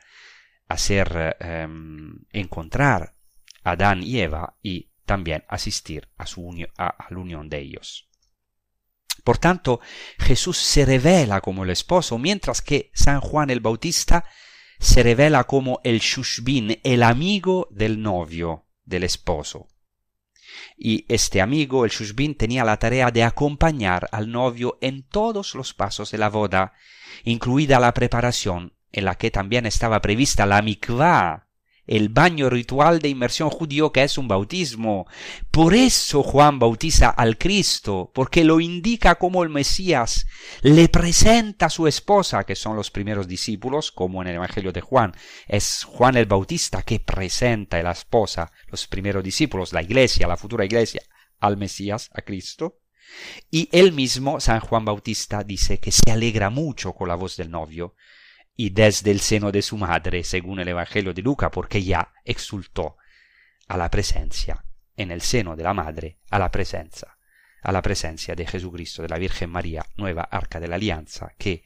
a 0.70 0.78
ser, 0.78 1.36
em, 1.42 2.20
encontrar 2.32 3.18
a 3.66 3.72
Adán 3.72 4.02
y 4.02 4.22
Eva 4.22 4.56
y 4.62 4.92
también 5.06 5.44
asistir 5.50 6.08
a, 6.16 6.26
su 6.26 6.50
a 6.78 7.08
la 7.10 7.18
unión 7.18 7.50
de 7.50 7.60
ellos. 7.60 8.10
Por 9.26 9.40
tanto, 9.40 9.80
Jesús 10.20 10.56
se 10.60 10.86
revela 10.86 11.42
como 11.42 11.64
el 11.64 11.72
esposo, 11.72 12.20
mientras 12.20 12.62
que 12.62 12.92
San 12.94 13.22
Juan 13.22 13.50
el 13.50 13.60
Bautista 13.60 14.24
se 14.80 15.02
revela 15.02 15.46
como 15.46 15.82
el 15.84 15.98
Shushbin, 15.98 16.80
el 16.84 17.02
amigo 17.02 17.68
del 17.72 18.04
novio, 18.04 18.68
del 18.84 19.04
esposo. 19.04 19.68
Y 20.78 21.12
este 21.12 21.42
amigo, 21.42 21.86
el 21.86 21.92
Shushbin, 21.92 22.36
tenía 22.36 22.64
la 22.64 22.78
tarea 22.78 23.10
de 23.10 23.24
acompañar 23.24 24.08
al 24.12 24.32
novio 24.32 24.78
en 24.80 25.02
todos 25.02 25.56
los 25.56 25.74
pasos 25.74 26.12
de 26.12 26.20
la 26.20 26.30
boda, 26.30 26.74
incluida 27.24 27.80
la 27.80 27.96
preparación, 27.96 28.76
en 28.92 29.06
la 29.06 29.16
que 29.16 29.32
también 29.32 29.66
estaba 29.66 30.02
prevista 30.02 30.46
la 30.46 30.62
mikvah, 30.62 31.45
el 31.88 32.10
baño 32.10 32.50
ritual 32.50 33.00
de 33.00 33.10
inmersión 33.10 33.50
judío 33.50 33.92
que 33.92 34.04
es 34.04 34.18
un 34.18 34.28
bautismo. 34.28 35.08
Por 35.52 35.74
eso 35.74 36.24
Juan 36.24 36.60
bautiza 36.60 37.10
al 37.10 37.38
Cristo, 37.38 38.12
porque 38.14 38.44
lo 38.44 38.60
indica 38.60 39.16
como 39.16 39.44
el 39.44 39.50
Mesías, 39.50 40.26
le 40.62 40.90
presenta 40.90 41.68
a 41.68 41.70
su 41.70 41.88
esposa, 41.88 42.44
que 42.44 42.56
son 42.56 42.76
los 42.76 42.92
primeros 42.92 43.28
discípulos, 43.28 43.92
como 43.92 44.22
en 44.22 44.30
el 44.30 44.36
Evangelio 44.36 44.72
de 44.72 44.82
Juan. 44.82 45.14
Es 45.48 45.84
Juan 45.84 46.18
el 46.18 46.26
Bautista 46.26 46.82
que 46.82 47.00
presenta 47.00 47.78
a 47.78 47.84
la 47.84 47.92
esposa, 47.92 48.52
los 48.68 48.88
primeros 48.88 49.24
discípulos, 49.24 49.74
la 49.74 49.84
iglesia, 49.84 50.28
la 50.28 50.38
futura 50.38 50.66
iglesia, 50.66 51.02
al 51.40 51.58
Mesías, 51.58 52.10
a 52.14 52.22
Cristo. 52.22 52.80
Y 53.52 53.70
él 53.72 53.94
mismo, 53.94 54.40
San 54.40 54.60
Juan 54.60 54.86
Bautista, 54.86 55.44
dice 55.44 55.80
que 55.80 55.92
se 55.92 56.12
alegra 56.12 56.50
mucho 56.50 56.94
con 56.94 57.08
la 57.08 57.16
voz 57.16 57.38
del 57.38 57.52
novio, 57.52 57.96
y 58.56 58.70
desde 58.70 59.12
el 59.12 59.20
seno 59.20 59.52
de 59.52 59.62
su 59.62 59.78
madre, 59.78 60.24
según 60.24 60.60
el 60.60 60.68
Evangelio 60.68 61.14
de 61.14 61.22
Luca, 61.22 61.52
porque 61.52 61.84
ya 61.84 62.14
exultó 62.24 62.98
a 63.68 63.78
la 63.78 63.90
presencia, 63.90 64.64
en 64.96 65.12
el 65.12 65.22
seno 65.22 65.56
de 65.56 65.64
la 65.64 65.74
madre, 65.74 66.20
a 66.30 66.40
la 66.40 66.50
presencia, 66.50 67.18
a 67.62 67.72
la 67.72 67.82
presencia 67.82 68.36
de 68.36 68.48
Jesucristo, 68.48 69.02
de 69.02 69.10
la 69.10 69.18
Virgen 69.18 69.50
María, 69.50 69.86
nueva 69.98 70.24
arca 70.24 70.60
de 70.60 70.68
la 70.68 70.76
alianza, 70.76 71.34
que 71.38 71.64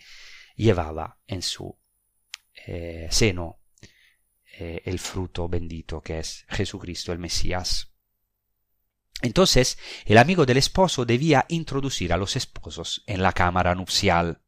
llevaba 0.56 1.20
en 1.28 1.42
su 1.42 1.78
eh, 2.66 3.08
seno 3.12 3.60
eh, 4.58 4.82
el 4.86 5.00
fruto 5.00 5.48
bendito 5.48 6.02
que 6.02 6.20
es 6.20 6.46
Jesucristo 6.50 7.14
el 7.14 7.20
Mesías. 7.20 7.94
Entonces, 9.22 9.78
el 10.06 10.18
amigo 10.18 10.46
del 10.46 10.58
esposo 10.58 11.06
debía 11.06 11.46
introducir 11.50 12.14
a 12.14 12.18
los 12.18 12.36
esposos 12.36 13.04
en 13.06 13.22
la 13.22 13.34
cámara 13.34 13.76
nupcial. 13.76 14.42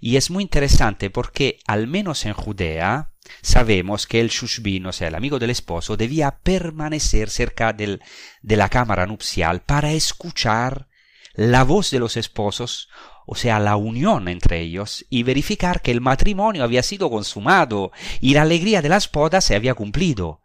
Y 0.00 0.16
es 0.16 0.30
muy 0.30 0.42
interesante 0.42 1.10
porque, 1.10 1.58
al 1.66 1.86
menos 1.86 2.24
en 2.26 2.32
Judea, 2.32 3.12
sabemos 3.42 4.06
que 4.06 4.20
el 4.20 4.28
Shushbin, 4.28 4.86
o 4.86 4.92
sea, 4.92 5.08
el 5.08 5.14
amigo 5.14 5.38
del 5.38 5.50
esposo, 5.50 5.96
debía 5.96 6.38
permanecer 6.42 7.30
cerca 7.30 7.72
del, 7.72 8.02
de 8.42 8.56
la 8.56 8.68
cámara 8.68 9.06
nupcial 9.06 9.62
para 9.62 9.92
escuchar 9.92 10.88
la 11.34 11.64
voz 11.64 11.90
de 11.90 11.98
los 11.98 12.16
esposos, 12.16 12.88
o 13.26 13.34
sea, 13.34 13.60
la 13.60 13.76
unión 13.76 14.28
entre 14.28 14.60
ellos, 14.60 15.06
y 15.08 15.22
verificar 15.22 15.82
que 15.82 15.90
el 15.90 16.00
matrimonio 16.00 16.64
había 16.64 16.82
sido 16.82 17.10
consumado 17.10 17.92
y 18.20 18.34
la 18.34 18.42
alegría 18.42 18.82
de 18.82 18.88
las 18.88 19.10
bodas 19.10 19.44
se 19.44 19.54
había 19.54 19.74
cumplido. 19.74 20.40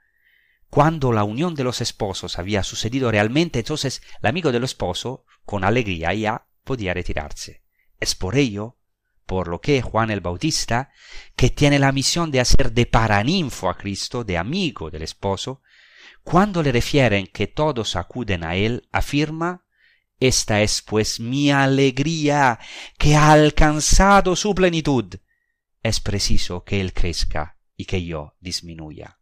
Cuando 0.69 1.11
la 1.11 1.23
unión 1.23 1.55
de 1.55 1.63
los 1.63 1.81
esposos 1.81 2.37
había 2.37 2.63
sucedido 2.63 3.09
realmente, 3.09 3.59
entonces 3.59 4.01
el 4.21 4.27
amigo 4.27 4.51
del 4.51 4.63
esposo, 4.63 5.25
con 5.45 5.63
alegría, 5.63 6.13
ya 6.13 6.47
podía 6.63 6.93
retirarse. 6.93 7.63
Es 7.99 8.13
por 8.13 8.35
ello 8.35 8.77
por 9.25 9.47
lo 9.47 9.59
que 9.59 9.81
Juan 9.81 10.11
el 10.11 10.21
Bautista, 10.21 10.91
que 11.35 11.49
tiene 11.49 11.79
la 11.79 11.91
misión 11.91 12.31
de 12.31 12.39
hacer 12.39 12.71
de 12.71 12.85
paraninfo 12.85 13.69
a 13.69 13.77
Cristo, 13.77 14.23
de 14.23 14.37
amigo 14.37 14.89
del 14.89 15.01
esposo, 15.01 15.61
cuando 16.23 16.63
le 16.63 16.71
refieren 16.71 17.27
que 17.27 17.47
todos 17.47 17.95
acuden 17.95 18.43
a 18.43 18.55
él, 18.55 18.87
afirma, 18.91 19.65
esta 20.19 20.61
es 20.61 20.81
pues 20.81 21.19
mi 21.19 21.51
alegría, 21.51 22.59
que 22.97 23.15
ha 23.15 23.31
alcanzado 23.31 24.35
su 24.35 24.55
plenitud. 24.55 25.15
Es 25.83 25.99
preciso 25.99 26.63
que 26.63 26.81
él 26.81 26.93
crezca 26.93 27.57
y 27.75 27.85
que 27.85 28.03
yo 28.03 28.35
disminuya. 28.39 29.19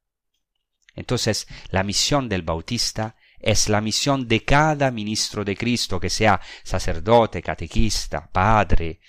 Entonces, 0.95 1.47
la 1.69 1.83
misión 1.83 2.29
del 2.29 2.43
Bautista 2.43 3.15
es 3.39 3.67
la 3.67 3.81
misión 3.81 4.27
de 4.27 4.45
cada 4.45 4.89
ministro 4.91 5.43
de 5.43 5.57
Cristo, 5.57 5.99
que 5.99 6.09
sea 6.09 6.39
sacerdote, 6.63 7.41
catequista, 7.41 8.29
padre, 8.31 9.01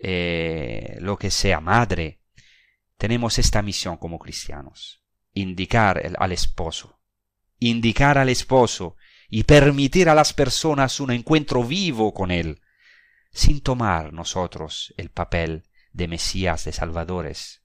eh, 0.00 0.96
lo 1.00 1.16
que 1.16 1.30
sea, 1.30 1.60
madre, 1.60 2.20
tenemos 2.96 3.38
esta 3.38 3.62
misión 3.62 3.96
como 3.96 4.18
cristianos, 4.18 5.02
indicar 5.32 6.02
al 6.18 6.32
esposo, 6.32 7.00
indicar 7.58 8.18
al 8.18 8.28
esposo 8.28 8.96
y 9.28 9.44
permitir 9.44 10.08
a 10.08 10.14
las 10.14 10.32
personas 10.32 11.00
un 11.00 11.10
encuentro 11.10 11.62
vivo 11.62 12.14
con 12.14 12.30
él, 12.30 12.60
sin 13.30 13.60
tomar 13.60 14.12
nosotros 14.12 14.94
el 14.96 15.10
papel 15.10 15.68
de 15.92 16.08
Mesías, 16.08 16.64
de 16.64 16.72
Salvadores. 16.72 17.62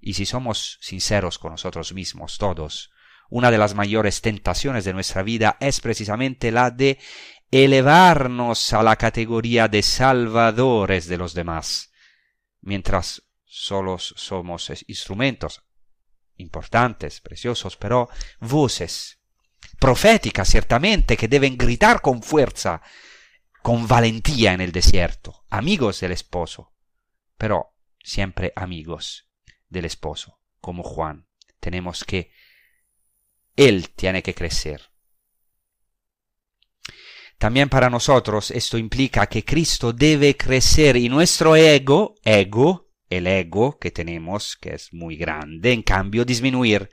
Y 0.00 0.14
si 0.14 0.26
somos 0.26 0.78
sinceros 0.80 1.38
con 1.38 1.52
nosotros 1.52 1.94
mismos, 1.94 2.38
todos, 2.38 2.92
una 3.30 3.50
de 3.50 3.58
las 3.58 3.74
mayores 3.74 4.20
tentaciones 4.20 4.84
de 4.84 4.92
nuestra 4.92 5.22
vida 5.22 5.56
es 5.60 5.80
precisamente 5.80 6.52
la 6.52 6.70
de 6.70 6.98
elevarnos 7.62 8.72
a 8.72 8.82
la 8.82 8.96
categoría 8.96 9.68
de 9.68 9.80
salvadores 9.82 11.06
de 11.06 11.16
los 11.16 11.34
demás, 11.34 11.92
mientras 12.60 13.22
solos 13.44 14.12
somos 14.16 14.72
instrumentos 14.88 15.62
importantes, 16.34 17.20
preciosos, 17.20 17.76
pero 17.76 18.08
voces 18.40 19.20
proféticas 19.78 20.48
ciertamente 20.48 21.16
que 21.16 21.28
deben 21.28 21.56
gritar 21.56 22.00
con 22.00 22.24
fuerza, 22.24 22.82
con 23.62 23.86
valentía 23.86 24.52
en 24.52 24.60
el 24.60 24.72
desierto, 24.72 25.44
amigos 25.48 26.00
del 26.00 26.10
esposo, 26.10 26.72
pero 27.38 27.76
siempre 28.02 28.52
amigos 28.56 29.28
del 29.68 29.84
esposo, 29.84 30.40
como 30.60 30.82
Juan. 30.82 31.28
Tenemos 31.60 32.02
que, 32.02 32.32
él 33.54 33.90
tiene 33.90 34.24
que 34.24 34.34
crecer 34.34 34.93
también 37.44 37.68
para 37.68 37.90
nosotros 37.90 38.50
esto 38.52 38.78
implica 38.78 39.26
que 39.26 39.44
Cristo 39.44 39.92
debe 39.92 40.34
crecer 40.34 40.96
y 40.96 41.10
nuestro 41.10 41.56
ego, 41.56 42.14
ego, 42.24 42.88
el 43.10 43.26
ego 43.26 43.78
que 43.78 43.90
tenemos, 43.90 44.56
que 44.56 44.72
es 44.72 44.94
muy 44.94 45.18
grande, 45.18 45.74
en 45.74 45.82
cambio 45.82 46.24
disminuir 46.24 46.88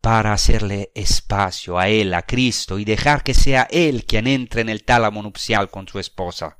para 0.00 0.32
hacerle 0.32 0.90
espacio 0.96 1.78
a 1.78 1.88
Él, 1.88 2.12
a 2.12 2.22
Cristo, 2.22 2.76
y 2.76 2.84
dejar 2.84 3.22
que 3.22 3.34
sea 3.34 3.68
Él 3.70 4.04
quien 4.04 4.26
entre 4.26 4.62
en 4.62 4.68
el 4.68 4.82
tálamo 4.82 5.22
nupcial 5.22 5.70
con 5.70 5.86
su 5.86 6.00
esposa. 6.00 6.58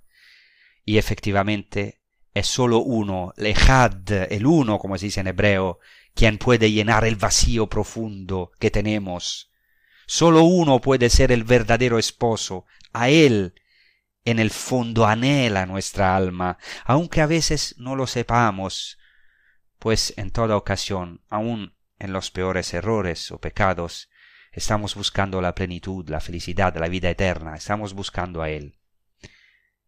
Y 0.84 0.96
efectivamente 0.96 2.02
es 2.32 2.46
solo 2.46 2.78
uno, 2.78 3.34
el 3.36 3.56
el 4.30 4.46
uno, 4.46 4.78
como 4.78 4.96
se 4.96 5.06
dice 5.06 5.18
en 5.18 5.26
hebreo, 5.26 5.80
quien 6.14 6.38
puede 6.38 6.70
llenar 6.70 7.04
el 7.04 7.16
vacío 7.16 7.68
profundo 7.68 8.52
que 8.60 8.70
tenemos. 8.70 9.50
Solo 10.06 10.42
uno 10.42 10.80
puede 10.80 11.10
ser 11.10 11.32
el 11.32 11.42
verdadero 11.42 11.98
esposo, 11.98 12.66
a 12.92 13.08
Él 13.08 13.54
en 14.24 14.38
el 14.38 14.50
fondo 14.50 15.06
anhela 15.06 15.66
nuestra 15.66 16.16
alma, 16.16 16.58
aunque 16.84 17.20
a 17.20 17.26
veces 17.26 17.74
no 17.78 17.96
lo 17.96 18.06
sepamos, 18.06 18.98
pues 19.78 20.14
en 20.16 20.30
toda 20.30 20.56
ocasión, 20.56 21.22
aun 21.28 21.76
en 21.98 22.12
los 22.12 22.30
peores 22.30 22.72
errores 22.72 23.30
o 23.32 23.38
pecados, 23.40 24.10
estamos 24.52 24.94
buscando 24.94 25.40
la 25.40 25.54
plenitud, 25.54 26.08
la 26.08 26.20
felicidad, 26.20 26.76
la 26.76 26.88
vida 26.88 27.10
eterna, 27.10 27.56
estamos 27.56 27.94
buscando 27.94 28.42
a 28.42 28.50
Él. 28.50 28.78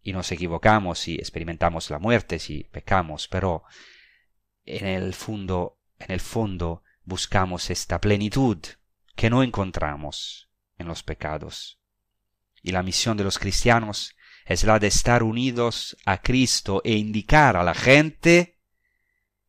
Y 0.03 0.13
nos 0.13 0.33
equivocamos 0.33 0.99
si 0.99 1.15
experimentamos 1.15 1.91
la 1.91 1.99
muerte, 1.99 2.39
si 2.39 2.65
pecamos, 2.65 3.29
pero 3.29 3.63
en 4.65 4.87
el 4.87 5.15
fondo, 5.15 5.79
en 5.99 6.11
el 6.11 6.21
fondo 6.21 6.83
buscamos 7.05 7.71
esta 7.71 8.01
plenitud 8.01 8.59
que 9.15 9.31
no 9.31 9.43
encontramos 9.43 10.51
en 10.77 10.89
los 10.89 11.03
pecados. 11.03 11.81
Y 12.65 12.73
la 12.73 12.83
misión 12.83 13.19
de 13.19 13.25
los 13.25 13.39
cristianos 13.39 14.17
es 14.47 14.65
la 14.65 14.79
de 14.79 14.87
estar 14.87 15.23
unidos 15.23 15.99
a 16.07 16.23
Cristo 16.23 16.81
e 16.83 16.95
indicar 16.95 17.59
a 17.59 17.63
la 17.63 17.75
gente, 17.75 18.59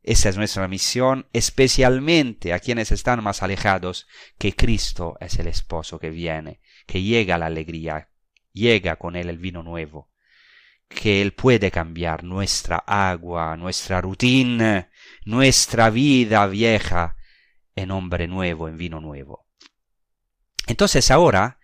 esa 0.03 0.27
es 0.27 0.35
nuestra 0.35 0.67
misión, 0.67 1.25
especialmente 1.31 2.51
a 2.51 2.59
quienes 2.59 2.91
están 2.91 3.23
más 3.23 3.41
alejados, 3.41 4.05
que 4.37 4.53
Cristo 4.53 5.15
es 5.21 5.39
el 5.39 5.47
esposo 5.47 5.97
que 5.97 6.09
viene, 6.09 6.59
que 6.85 7.03
llega 7.03 7.37
la 7.37 7.45
alegría, 7.45 8.09
llega 8.51 8.97
con 8.97 9.15
él 9.15 9.29
el 9.29 9.37
vino 9.37 9.63
nuevo, 9.63 10.11
que 10.89 11.21
él 11.21 11.31
puede 11.31 11.71
cambiar 11.71 12.25
nuestra 12.25 12.83
agua, 12.85 13.55
nuestra 13.55 14.01
rutina, 14.01 14.89
nuestra 15.23 15.89
vida 15.89 16.45
vieja 16.47 17.15
en 17.75 17.91
hombre 17.91 18.27
nuevo, 18.27 18.67
en 18.67 18.75
vino 18.75 18.99
nuevo. 18.99 19.47
Entonces 20.67 21.11
ahora 21.11 21.59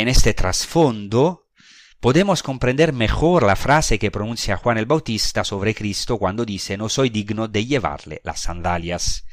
en 0.00 0.08
este 0.08 0.32
trasfondo 0.32 1.48
podemos 2.00 2.42
comprender 2.42 2.94
mejor 2.94 3.42
la 3.42 3.56
frase 3.56 3.98
que 3.98 4.10
pronuncia 4.10 4.56
Juan 4.56 4.78
el 4.78 4.86
Bautista 4.86 5.44
sobre 5.44 5.74
Cristo 5.74 6.18
cuando 6.18 6.46
dice 6.46 6.78
no 6.78 6.88
soy 6.88 7.10
digno 7.10 7.46
de 7.46 7.66
llevarle 7.66 8.22
las 8.24 8.40
sandalias. 8.40 9.26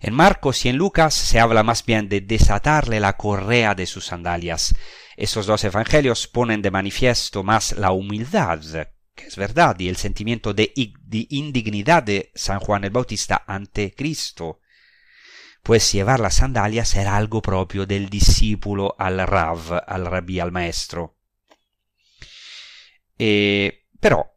En 0.00 0.12
Marcos 0.12 0.64
y 0.64 0.68
en 0.68 0.76
Lucas 0.76 1.14
se 1.14 1.38
habla 1.38 1.62
más 1.62 1.86
bien 1.86 2.08
de 2.08 2.20
desatarle 2.20 2.98
la 2.98 3.16
correa 3.16 3.76
de 3.76 3.86
sus 3.86 4.06
sandalias. 4.06 4.74
Estos 5.16 5.46
dos 5.46 5.62
evangelios 5.62 6.26
ponen 6.26 6.60
de 6.60 6.72
manifiesto 6.72 7.44
más 7.44 7.72
la 7.78 7.92
humildad, 7.92 8.60
que 9.14 9.26
es 9.26 9.36
verdad, 9.36 9.78
y 9.78 9.88
el 9.88 9.96
sentimiento 9.96 10.52
de, 10.52 10.72
indignidad 10.74 12.02
de 12.02 12.32
San 12.34 12.58
Juan 12.58 12.82
el 12.82 12.90
Bautista 12.90 13.44
ante 13.46 13.94
Cristo 13.94 14.58
pues 15.64 15.90
llevar 15.92 16.20
las 16.20 16.34
sandalias 16.34 16.94
era 16.94 17.16
algo 17.16 17.40
propio 17.40 17.86
del 17.86 18.10
discípulo 18.10 18.94
al 18.98 19.26
Rav, 19.26 19.82
al 19.86 20.04
rabí, 20.04 20.38
al 20.38 20.52
maestro. 20.52 21.16
Eh, 23.18 23.86
pero 23.98 24.36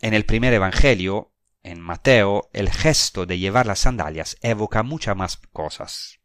en 0.00 0.14
el 0.14 0.24
primer 0.24 0.54
evangelio, 0.54 1.34
en 1.62 1.78
Mateo, 1.78 2.48
el 2.54 2.70
gesto 2.70 3.26
de 3.26 3.38
llevar 3.38 3.66
las 3.66 3.80
sandalias 3.80 4.38
evoca 4.40 4.82
muchas 4.82 5.14
más 5.14 5.36
cosas. 5.52 6.20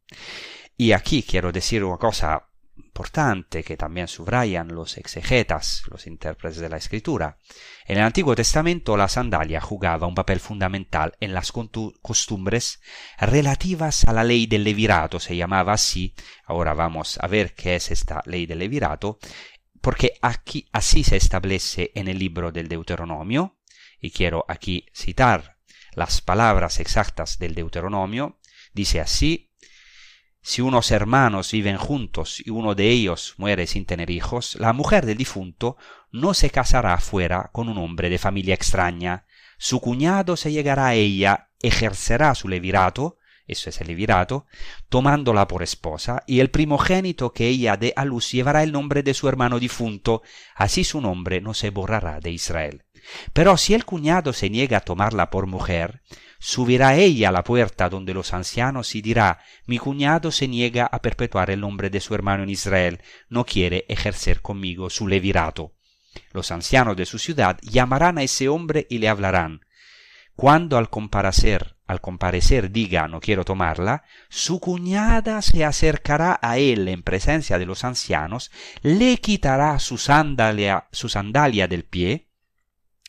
Y 0.78 0.94
aquí 0.94 1.24
quiero 1.24 1.52
decir 1.52 1.84
una 1.84 1.98
cosa 1.98 2.51
importante 2.92 3.64
que 3.64 3.78
también 3.78 4.10
subrayan 4.10 4.68
los 4.68 4.98
exegetas, 4.98 5.84
los 5.90 6.08
intérpretes 6.08 6.60
de 6.60 6.68
la 6.68 6.76
escritura. 6.76 7.38
En 7.86 7.98
el 7.98 8.04
Antiguo 8.04 8.36
Testamento 8.36 8.98
la 8.98 9.08
sandalia 9.08 9.62
jugaba 9.62 10.08
un 10.08 10.14
papel 10.14 10.42
fundamental 10.42 11.16
en 11.22 11.34
las 11.34 11.54
costumbres 11.54 12.82
relativas 13.18 14.04
a 14.06 14.12
la 14.12 14.26
ley 14.26 14.46
del 14.46 14.66
levirato, 14.66 15.22
se 15.22 15.38
llamaba 15.38 15.72
así. 15.72 16.14
Ahora 16.46 16.74
vamos 16.74 17.18
a 17.22 17.28
ver 17.28 17.56
qué 17.56 17.76
es 17.76 17.92
esta 17.92 18.22
ley 18.26 18.46
del 18.46 18.60
levirato, 18.60 19.20
porque 19.80 20.20
aquí 20.22 20.68
así 20.74 21.06
se 21.06 21.16
establece 21.16 21.92
en 21.96 22.10
el 22.10 22.20
libro 22.20 22.52
del 22.52 22.68
Deuteronomio, 22.68 23.58
y 24.02 24.12
quiero 24.12 24.44
aquí 24.50 24.86
citar 24.94 25.58
las 25.94 26.20
palabras 26.20 26.82
exactas 26.82 27.40
del 27.40 27.56
Deuteronomio, 27.56 28.38
dice 28.74 29.00
así, 29.00 29.51
si 30.42 30.62
unos 30.62 30.90
hermanos 30.92 31.52
viven 31.52 31.78
juntos 31.78 32.42
y 32.44 32.50
uno 32.50 32.74
de 32.74 32.90
ellos 32.90 33.36
muere 33.38 33.68
sin 33.68 33.86
tener 33.86 34.10
hijos, 34.10 34.56
la 34.56 34.74
mujer 34.74 35.06
del 35.06 35.18
difunto 35.18 35.78
no 36.12 36.34
se 36.34 36.50
casará 36.50 36.98
fuera 36.98 37.50
con 37.54 37.70
un 37.70 37.78
hombre 37.78 38.10
de 38.10 38.18
familia 38.18 38.56
extraña. 38.56 39.26
Su 39.58 39.80
cuñado 39.80 40.36
se 40.36 40.52
llegará 40.52 40.88
a 40.88 40.94
ella, 40.96 41.50
ejercerá 41.62 42.34
su 42.34 42.48
levirato, 42.48 43.18
eso 43.46 43.70
es 43.70 43.82
el 43.82 43.88
levirato, 43.88 44.46
tomándola 44.90 45.48
por 45.48 45.62
esposa, 45.62 46.24
y 46.26 46.40
el 46.40 46.50
primogénito 46.50 47.34
que 47.34 47.48
ella 47.48 47.78
dé 47.78 47.94
a 47.96 48.06
luz 48.06 48.32
llevará 48.32 48.64
el 48.64 48.72
nombre 48.72 49.04
de 49.04 49.14
su 49.14 49.28
hermano 49.28 49.60
difunto, 49.60 50.24
así 50.56 50.84
su 50.84 51.02
nombre 51.02 51.42
no 51.42 51.54
se 51.54 51.70
borrará 51.70 52.20
de 52.20 52.32
Israel. 52.32 52.86
Pero 53.34 53.58
si 53.58 53.74
el 53.74 53.86
cuñado 53.86 54.34
se 54.34 54.50
niega 54.50 54.78
a 54.78 54.82
tomarla 54.82 55.30
por 55.30 55.48
mujer, 55.48 56.02
subirá 56.42 56.96
ella 56.96 57.30
a 57.30 57.32
la 57.32 57.44
puerta 57.44 57.88
donde 57.88 58.16
los 58.16 58.34
ancianos 58.34 58.96
y 58.96 59.04
dirá 59.04 59.40
mi 59.68 59.78
cuñado 59.78 60.32
se 60.32 60.48
niega 60.48 60.88
a 60.92 61.00
perpetuar 61.00 61.52
el 61.52 61.62
nombre 61.62 61.92
de 61.92 62.00
su 62.00 62.16
hermano 62.16 62.42
en 62.42 62.50
Israel, 62.50 63.00
no 63.30 63.46
quiere 63.46 63.86
ejercer 63.88 64.42
conmigo 64.42 64.90
su 64.90 65.08
levirato. 65.08 65.76
Los 66.34 66.52
ancianos 66.52 66.98
de 66.98 67.06
su 67.06 67.20
ciudad 67.20 67.60
llamarán 67.62 68.18
a 68.18 68.24
ese 68.24 68.50
hombre 68.50 68.88
y 68.90 68.98
le 68.98 69.08
hablarán. 69.08 69.62
Cuando 70.36 70.78
al 70.78 70.90
comparecer, 70.90 71.78
al 71.86 72.02
comparecer 72.02 72.72
diga 72.72 73.08
no 73.08 73.20
quiero 73.20 73.46
tomarla, 73.46 74.04
su 74.28 74.60
cuñada 74.60 75.44
se 75.44 75.64
acercará 75.64 76.40
a 76.42 76.58
él 76.58 76.88
en 76.88 77.04
presencia 77.04 77.60
de 77.60 77.68
los 77.68 77.84
ancianos, 77.84 78.50
le 78.82 79.18
quitará 79.18 79.78
su 79.78 80.00
sandalia, 80.00 80.88
su 80.92 81.08
sandalia 81.08 81.68
del 81.68 81.84
pie, 81.84 82.31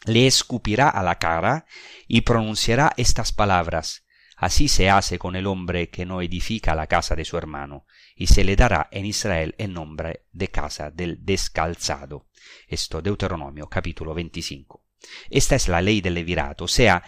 le 0.05 0.27
escupirá 0.27 0.89
a 0.89 1.03
la 1.03 1.19
cara 1.19 1.67
y 2.07 2.23
pronunciará 2.23 2.93
estas 2.97 3.33
palabras. 3.33 4.05
Así 4.37 4.69
se 4.69 4.91
hace 4.91 5.19
con 5.19 5.37
el 5.37 5.47
hombre 5.47 5.89
que 5.91 6.05
no 6.05 6.21
edifica 6.21 6.75
la 6.75 6.89
casa 6.89 7.15
de 7.15 7.25
su 7.25 7.39
hermano, 7.39 7.87
y 8.17 8.27
se 8.27 8.45
le 8.45 8.57
dará 8.57 8.89
en 8.91 9.07
Israel 9.07 9.55
el 9.59 9.73
nombre 9.73 10.27
de 10.33 10.49
casa 10.49 10.91
del 10.91 11.25
descalzado. 11.25 12.27
Esto 12.67 13.01
Deuteronomio 13.01 13.69
capítulo 13.69 14.15
25. 14.15 14.85
Esta 15.31 15.55
es 15.55 15.69
la 15.69 15.81
ley 15.81 16.01
del 16.01 16.15
levirato, 16.15 16.65
o 16.65 16.69
sea, 16.69 17.03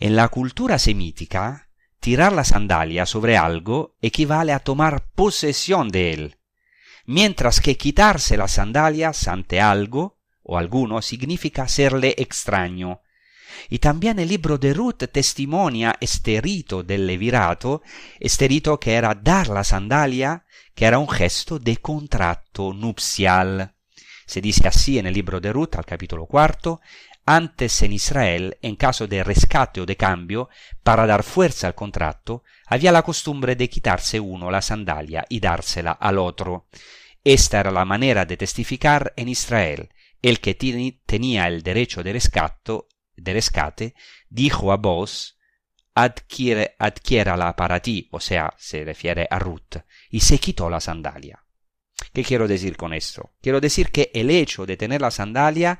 en 0.00 0.16
la 0.16 0.28
cultura 0.28 0.78
semítica, 0.78 1.68
tirar 2.00 2.32
la 2.32 2.44
sandalia 2.44 3.04
sobre 3.04 3.36
algo 3.36 3.96
equivale 4.00 4.52
a 4.52 4.60
tomar 4.60 5.10
posesión 5.10 5.90
de 5.90 6.12
él, 6.12 6.38
mientras 7.04 7.60
que 7.60 7.76
quitarse 7.76 8.36
las 8.36 8.52
sandalias 8.52 9.28
ante 9.28 9.60
algo 9.60 10.17
o 10.48 10.56
alguno 10.56 11.02
significa 11.02 11.68
serle 11.68 12.14
extraño. 12.16 13.02
Y 13.68 13.78
también 13.80 14.18
el 14.18 14.28
libro 14.28 14.56
de 14.56 14.72
Ruth 14.72 15.04
testimonia 15.12 15.96
este 16.00 16.40
rito 16.40 16.82
del 16.82 17.06
levirato, 17.06 17.82
este 18.18 18.48
rito 18.48 18.80
que 18.80 18.94
era 18.94 19.14
dar 19.14 19.48
la 19.48 19.62
sandalia, 19.62 20.46
que 20.74 20.86
era 20.86 20.98
un 20.98 21.08
gesto 21.08 21.58
de 21.58 21.76
contrato 21.76 22.72
nupcial. 22.72 23.74
Se 24.26 24.40
dice 24.40 24.66
así 24.66 24.98
en 24.98 25.06
el 25.06 25.14
libro 25.14 25.38
de 25.38 25.52
Ruth, 25.52 25.76
al 25.76 25.84
capítulo 25.84 26.24
cuarto, 26.26 26.80
antes 27.26 27.82
en 27.82 27.92
Israel, 27.92 28.56
en 28.62 28.76
caso 28.76 29.06
de 29.06 29.22
rescate 29.22 29.82
o 29.82 29.86
de 29.86 29.98
cambio, 29.98 30.48
para 30.82 31.06
dar 31.06 31.22
fuerza 31.22 31.66
al 31.66 31.74
contrato, 31.74 32.42
había 32.66 32.90
la 32.90 33.02
costumbre 33.02 33.54
de 33.54 33.68
quitarse 33.68 34.18
uno 34.18 34.50
la 34.50 34.62
sandalia 34.62 35.26
y 35.28 35.40
dársela 35.40 35.92
al 35.92 36.16
otro. 36.16 36.68
Esta 37.22 37.60
era 37.60 37.70
la 37.70 37.84
manera 37.84 38.24
de 38.24 38.38
testificar 38.38 39.12
en 39.16 39.28
Israel. 39.28 39.90
El 40.22 40.40
que 40.40 40.54
tenía 40.54 41.46
el 41.46 41.62
derecho 41.62 42.02
de, 42.02 42.12
rescato, 42.12 42.88
de 43.16 43.32
rescate 43.32 43.94
dijo 44.28 44.72
a 44.72 44.76
vos, 44.76 45.38
adquiere, 45.94 46.74
adquiérala 46.78 47.54
para 47.56 47.80
ti, 47.80 48.08
o 48.12 48.20
sea, 48.20 48.54
se 48.56 48.84
refiere 48.84 49.26
a 49.30 49.38
Ruth, 49.38 49.76
y 50.10 50.20
se 50.20 50.38
quitó 50.38 50.70
la 50.70 50.80
sandalia. 50.80 51.44
¿Qué 52.12 52.22
quiero 52.22 52.46
decir 52.46 52.76
con 52.76 52.94
esto? 52.94 53.34
Quiero 53.40 53.60
decir 53.60 53.90
que 53.90 54.10
el 54.14 54.30
hecho 54.30 54.66
de 54.66 54.76
tener 54.76 55.00
la 55.00 55.10
sandalia 55.10 55.78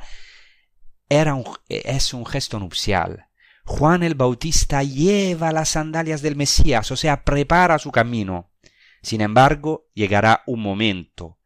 era 1.08 1.36
es 1.68 2.12
un 2.12 2.26
gesto 2.26 2.58
nupcial. 2.58 3.28
Juan 3.64 4.02
el 4.02 4.14
Bautista 4.14 4.82
lleva 4.82 5.52
las 5.52 5.70
sandalias 5.70 6.22
del 6.22 6.36
Mesías, 6.36 6.90
o 6.90 6.96
sea, 6.96 7.24
prepara 7.24 7.78
su 7.78 7.92
camino. 7.92 8.52
Sin 9.02 9.20
embargo, 9.20 9.88
llegará 9.94 10.42
un 10.46 10.60
momento 10.60 11.38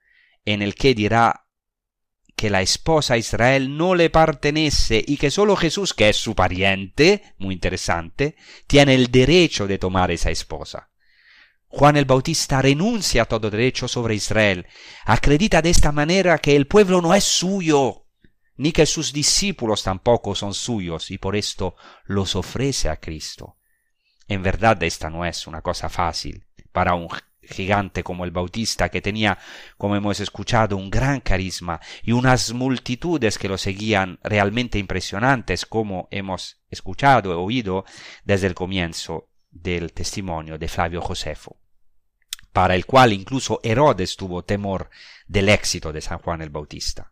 en 0.44 0.62
el 0.62 0.74
que 0.74 0.94
dirá 0.94 1.41
que 2.42 2.50
la 2.50 2.60
esposa 2.60 3.16
Israel 3.16 3.76
no 3.76 3.94
le 3.94 4.10
pertenece 4.10 5.00
y 5.06 5.16
que 5.16 5.30
solo 5.30 5.54
Jesús, 5.54 5.94
que 5.94 6.08
es 6.08 6.16
su 6.16 6.34
pariente, 6.34 7.34
muy 7.38 7.54
interesante, 7.54 8.34
tiene 8.66 8.96
el 8.96 9.12
derecho 9.12 9.68
de 9.68 9.78
tomar 9.78 10.10
esa 10.10 10.32
esposa. 10.32 10.90
Juan 11.68 11.96
el 11.96 12.04
Bautista 12.04 12.60
renuncia 12.60 13.22
a 13.22 13.26
todo 13.26 13.48
derecho 13.48 13.86
sobre 13.86 14.16
Israel, 14.16 14.66
acredita 15.04 15.62
de 15.62 15.70
esta 15.70 15.92
manera 15.92 16.36
que 16.38 16.56
el 16.56 16.66
pueblo 16.66 17.00
no 17.00 17.14
es 17.14 17.22
suyo, 17.22 18.06
ni 18.56 18.72
que 18.72 18.86
sus 18.86 19.12
discípulos 19.12 19.84
tampoco 19.84 20.34
son 20.34 20.52
suyos, 20.52 21.12
y 21.12 21.18
por 21.18 21.36
esto 21.36 21.76
los 22.06 22.34
ofrece 22.34 22.88
a 22.88 22.96
Cristo. 22.96 23.56
En 24.26 24.42
verdad 24.42 24.82
esta 24.82 25.08
no 25.10 25.24
es 25.24 25.46
una 25.46 25.62
cosa 25.62 25.88
fácil 25.88 26.44
para 26.72 26.94
un 26.94 27.06
gigante 27.42 28.02
como 28.02 28.24
el 28.24 28.30
Bautista, 28.30 28.88
que 28.88 29.02
tenía, 29.02 29.38
como 29.76 29.96
hemos 29.96 30.20
escuchado, 30.20 30.76
un 30.76 30.90
gran 30.90 31.20
carisma 31.20 31.80
y 32.02 32.12
unas 32.12 32.52
multitudes 32.52 33.38
que 33.38 33.48
lo 33.48 33.58
seguían 33.58 34.18
realmente 34.22 34.78
impresionantes, 34.78 35.66
como 35.66 36.08
hemos 36.10 36.62
escuchado 36.70 37.32
e 37.32 37.36
oído 37.36 37.84
desde 38.24 38.46
el 38.46 38.54
comienzo 38.54 39.28
del 39.50 39.92
testimonio 39.92 40.58
de 40.58 40.68
Flavio 40.68 41.02
Josefo, 41.02 41.58
para 42.52 42.74
el 42.74 42.86
cual 42.86 43.12
incluso 43.12 43.60
Herodes 43.62 44.16
tuvo 44.16 44.44
temor 44.44 44.90
del 45.26 45.48
éxito 45.48 45.92
de 45.92 46.00
San 46.00 46.18
Juan 46.18 46.42
el 46.42 46.50
Bautista. 46.50 47.11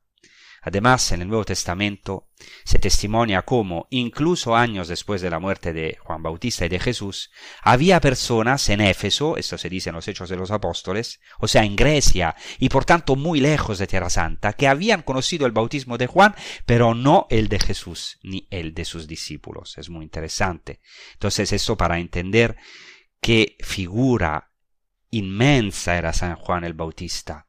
Además, 0.63 1.13
en 1.13 1.23
el 1.23 1.29
Nuevo 1.29 1.45
Testamento 1.45 2.29
se 2.65 2.79
testimonia 2.79 3.43
cómo, 3.43 3.87
incluso 3.91 4.55
años 4.55 4.89
después 4.89 5.23
de 5.23 5.31
la 5.31 5.39
muerte 5.39 5.73
de 5.73 5.97
Juan 6.01 6.23
Bautista 6.23 6.67
y 6.67 6.69
de 6.69 6.79
Jesús, 6.79 7.31
había 7.63 8.01
personas 8.01 8.69
en 8.69 8.83
Éfeso, 8.83 9.37
esto 9.37 9.57
se 9.57 9.71
dice 9.71 9.89
en 9.89 9.97
los 9.97 10.07
Hechos 10.07 10.29
de 10.29 10.37
los 10.37 10.51
Apóstoles, 10.51 11.21
o 11.39 11.49
sea, 11.49 11.65
en 11.65 11.77
Grecia, 11.77 12.37
y 12.59 12.69
por 12.69 12.85
tanto 12.85 13.17
muy 13.17 13.41
lejos 13.41 13.79
de 13.79 13.87
Tierra 13.87 14.11
Santa, 14.11 14.53
que 14.53 14.69
habían 14.69 15.03
conocido 15.03 15.47
el 15.47 15.53
bautismo 15.53 15.97
de 15.97 16.07
Juan, 16.07 16.35
pero 16.67 16.95
no 16.95 17.27
el 17.31 17.49
de 17.49 17.59
Jesús, 17.59 18.19
ni 18.23 18.47
el 18.51 18.75
de 18.75 18.85
sus 18.85 19.07
discípulos. 19.07 19.79
Es 19.79 19.89
muy 19.89 20.05
interesante. 20.05 20.81
Entonces, 21.15 21.53
esto 21.53 21.77
para 21.77 21.99
entender 21.99 22.57
qué 23.21 23.57
figura 23.61 24.53
inmensa 25.11 25.97
era 25.97 26.13
San 26.13 26.37
Juan 26.37 26.65
el 26.65 26.75
Bautista 26.75 27.47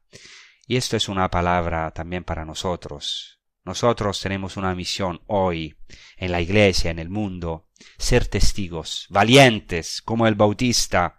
y 0.72 0.76
esto 0.76 0.96
es 0.96 1.10
una 1.10 1.30
palabra 1.30 1.90
también 1.90 2.24
para 2.24 2.46
nosotros. 2.46 3.42
Nosotros 3.62 4.18
tenemos 4.22 4.56
una 4.56 4.74
misión 4.74 5.20
hoy 5.26 5.76
en 6.16 6.32
la 6.32 6.40
iglesia, 6.40 6.90
en 6.90 6.98
el 6.98 7.10
mundo, 7.10 7.68
ser 7.98 8.26
testigos, 8.26 9.06
valientes 9.10 10.00
como 10.00 10.26
el 10.26 10.34
Bautista, 10.34 11.18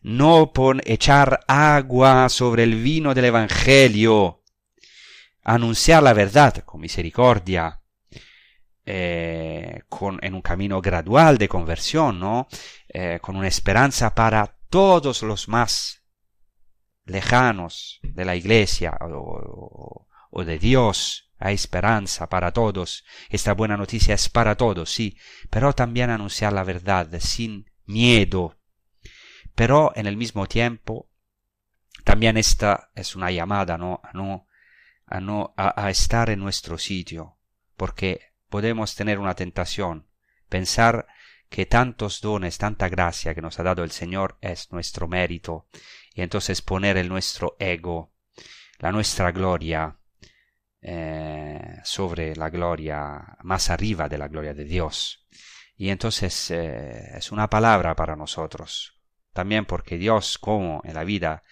no 0.00 0.54
por 0.54 0.80
echar 0.86 1.40
agua 1.46 2.30
sobre 2.30 2.62
el 2.62 2.76
vino 2.76 3.12
del 3.12 3.26
Evangelio, 3.26 4.42
anunciar 5.42 6.02
la 6.02 6.14
verdad 6.14 6.64
con 6.64 6.80
misericordia, 6.80 7.78
eh, 8.86 9.82
en 10.22 10.34
un 10.34 10.40
camino 10.40 10.80
gradual 10.80 11.36
de 11.36 11.46
conversión, 11.46 12.18
¿no? 12.18 12.48
Eh, 12.88 13.18
con 13.20 13.36
una 13.36 13.48
esperanza 13.48 14.14
para 14.14 14.56
todos 14.70 15.20
los 15.24 15.46
más 15.46 16.01
lejanos 17.04 18.00
de 18.02 18.24
la 18.24 18.36
iglesia 18.36 18.96
o, 19.00 20.06
de 20.44 20.58
Dios. 20.58 21.30
Hay 21.38 21.54
esperanza 21.54 22.28
para 22.28 22.52
todos. 22.52 23.04
Esta 23.28 23.52
buena 23.54 23.76
noticia 23.76 24.14
es 24.14 24.28
para 24.28 24.56
todos, 24.56 24.92
sí, 24.92 25.16
pero 25.50 25.72
también 25.72 26.10
anunciar 26.10 26.52
la 26.52 26.62
verdad 26.62 27.08
sin 27.18 27.70
miedo. 27.84 28.58
Pero 29.54 29.92
en 29.96 30.06
el 30.06 30.16
mismo 30.16 30.46
tiempo, 30.46 31.10
también 32.04 32.36
esta 32.36 32.90
es 32.94 33.16
una 33.16 33.30
llamada 33.30 33.76
¿no? 33.76 34.00
a 34.04 34.12
no, 34.12 34.46
a, 35.06 35.20
no 35.20 35.52
a, 35.56 35.84
a 35.84 35.90
estar 35.90 36.30
en 36.30 36.38
nuestro 36.38 36.78
sitio, 36.78 37.38
porque 37.76 38.20
podemos 38.48 38.94
tener 38.94 39.18
una 39.18 39.34
tentación, 39.34 40.06
pensar 40.48 41.06
que 41.48 41.66
tantos 41.66 42.20
dones, 42.20 42.56
tanta 42.56 42.88
gracia 42.88 43.34
que 43.34 43.42
nos 43.42 43.58
ha 43.58 43.62
dado 43.62 43.84
el 43.84 43.90
Señor 43.90 44.38
es 44.40 44.72
nuestro 44.72 45.08
mérito 45.08 45.66
y 46.14 46.22
entonces 46.22 46.62
poner 46.62 46.96
el 46.96 47.08
nuestro 47.08 47.56
ego, 47.58 48.12
la 48.78 48.92
nuestra 48.92 49.32
gloria 49.32 49.98
eh, 50.80 51.80
sobre 51.84 52.34
la 52.36 52.50
gloria, 52.50 53.36
más 53.42 53.70
arriba 53.70 54.08
de 54.08 54.18
la 54.18 54.28
gloria 54.28 54.54
de 54.54 54.64
Dios. 54.64 55.26
Y 55.76 55.90
entonces 55.90 56.50
eh, 56.50 57.16
es 57.16 57.32
una 57.32 57.48
palabra 57.48 57.94
para 57.94 58.16
nosotros, 58.16 59.00
también 59.32 59.64
porque 59.64 59.96
Dios, 59.96 60.38
como 60.38 60.82
en 60.84 60.94
la 60.94 61.04
vida 61.04 61.42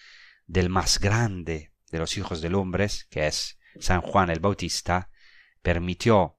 del 0.46 0.68
más 0.68 0.98
grande 0.98 1.72
de 1.90 1.98
los 1.98 2.16
hijos 2.16 2.40
del 2.40 2.54
hombre, 2.54 2.88
que 3.08 3.26
es 3.26 3.58
San 3.78 4.00
Juan 4.00 4.30
el 4.30 4.40
Bautista, 4.40 5.10
permitió 5.62 6.38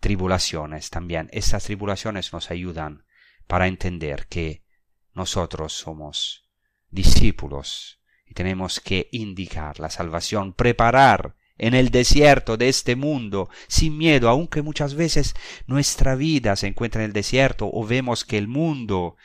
tribulaciones 0.00 0.90
también. 0.90 1.28
Estas 1.32 1.64
tribulaciones 1.64 2.32
nos 2.32 2.50
ayudan 2.50 3.04
para 3.46 3.66
entender 3.66 4.26
que 4.28 4.64
nosotros 5.14 5.72
somos 5.72 6.47
discípulos. 6.90 8.00
Y 8.26 8.34
tenemos 8.34 8.80
que 8.80 9.08
indicar 9.12 9.80
la 9.80 9.90
salvación, 9.90 10.52
preparar 10.52 11.34
en 11.58 11.74
el 11.74 11.90
desierto 11.90 12.56
de 12.56 12.68
este 12.68 12.96
mundo, 12.96 13.50
sin 13.66 13.98
miedo, 13.98 14.28
aunque 14.28 14.62
muchas 14.62 14.94
veces 14.94 15.34
nuestra 15.66 16.14
vida 16.14 16.56
se 16.56 16.68
encuentra 16.68 17.02
en 17.02 17.06
el 17.06 17.12
desierto 17.12 17.68
o 17.72 17.84
vemos 17.84 18.24
que 18.24 18.38
el 18.38 18.48
mundo 18.48 19.16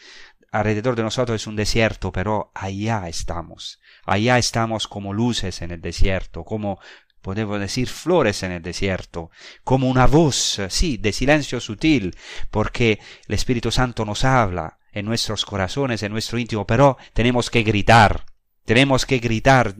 alrededor 0.51 0.95
de 0.95 1.03
nosotros 1.03 1.41
es 1.41 1.47
un 1.47 1.55
desierto, 1.55 2.11
pero 2.11 2.51
allá 2.53 3.07
estamos, 3.07 3.79
allá 4.05 4.37
estamos 4.37 4.87
como 4.87 5.13
luces 5.13 5.61
en 5.61 5.71
el 5.71 5.81
desierto, 5.81 6.43
como 6.43 6.79
podemos 7.21 7.59
decir 7.59 7.87
flores 7.87 8.43
en 8.43 8.51
el 8.51 8.61
desierto, 8.61 9.31
como 9.63 9.89
una 9.89 10.05
voz, 10.05 10.61
sí, 10.69 10.97
de 10.97 11.13
silencio 11.13 11.59
sutil, 11.59 12.15
porque 12.51 12.99
el 13.27 13.35
Espíritu 13.35 13.71
Santo 13.71 14.05
nos 14.05 14.25
habla, 14.25 14.77
en 14.93 15.05
nuestros 15.05 15.45
corazones, 15.45 16.03
en 16.03 16.11
nuestro 16.11 16.37
íntimo, 16.37 16.65
pero 16.65 16.97
tenemos 17.13 17.49
que 17.49 17.63
gritar, 17.63 18.25
tenemos 18.65 19.05
que 19.05 19.19
gritar 19.19 19.75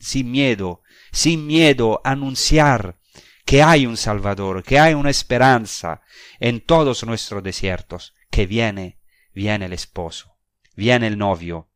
sin 0.00 0.30
miedo, 0.30 0.82
sin 1.12 1.46
miedo, 1.46 2.00
anunciar 2.04 2.98
que 3.44 3.62
hay 3.62 3.86
un 3.86 3.96
Salvador, 3.96 4.62
que 4.62 4.78
hay 4.78 4.94
una 4.94 5.10
esperanza 5.10 6.02
en 6.40 6.60
todos 6.60 7.04
nuestros 7.04 7.42
desiertos, 7.42 8.14
que 8.30 8.46
viene, 8.46 8.98
viene 9.32 9.66
el 9.66 9.72
esposo, 9.72 10.38
viene 10.74 11.06
el 11.06 11.18
novio, 11.18 11.68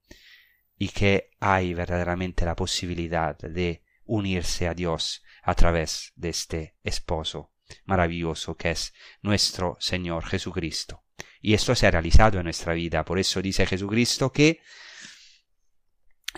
y 0.78 0.88
que 0.88 1.30
hay 1.40 1.74
verdaderamente 1.74 2.44
la 2.44 2.54
posibilidad 2.54 3.36
de 3.36 3.82
unirse 4.04 4.68
a 4.68 4.74
Dios 4.74 5.22
a 5.42 5.54
través 5.54 6.12
de 6.16 6.28
este 6.30 6.76
esposo. 6.84 7.52
maravilloso 7.84 8.56
que 8.56 8.70
es 8.70 8.94
nuestro 9.20 9.76
Señor 9.78 10.24
Jesucristo. 10.24 11.04
Y 11.40 11.54
esto 11.54 11.74
se 11.74 11.86
ha 11.86 11.90
realizado 11.90 12.38
en 12.38 12.44
nuestra 12.44 12.74
vida. 12.74 13.04
Por 13.04 13.18
eso 13.18 13.40
dice 13.40 13.66
Jesucristo 13.66 14.32
que 14.32 14.60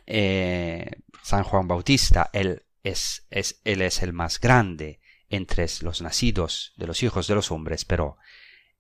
eh, 0.07 0.91
San 1.23 1.43
Juan 1.45 1.69
Bautista, 1.69 2.31
él 2.33 2.65
es, 2.83 3.27
él 3.31 3.83
es 3.83 4.03
el 4.03 4.13
más 4.13 4.41
grande 4.41 5.01
entre 5.29 5.67
los 5.83 6.03
nacidos 6.03 6.73
de 6.77 6.87
los 6.87 7.03
hijos 7.03 7.27
de 7.29 7.35
los 7.35 7.51
hombres, 7.51 7.85
pero 7.85 8.19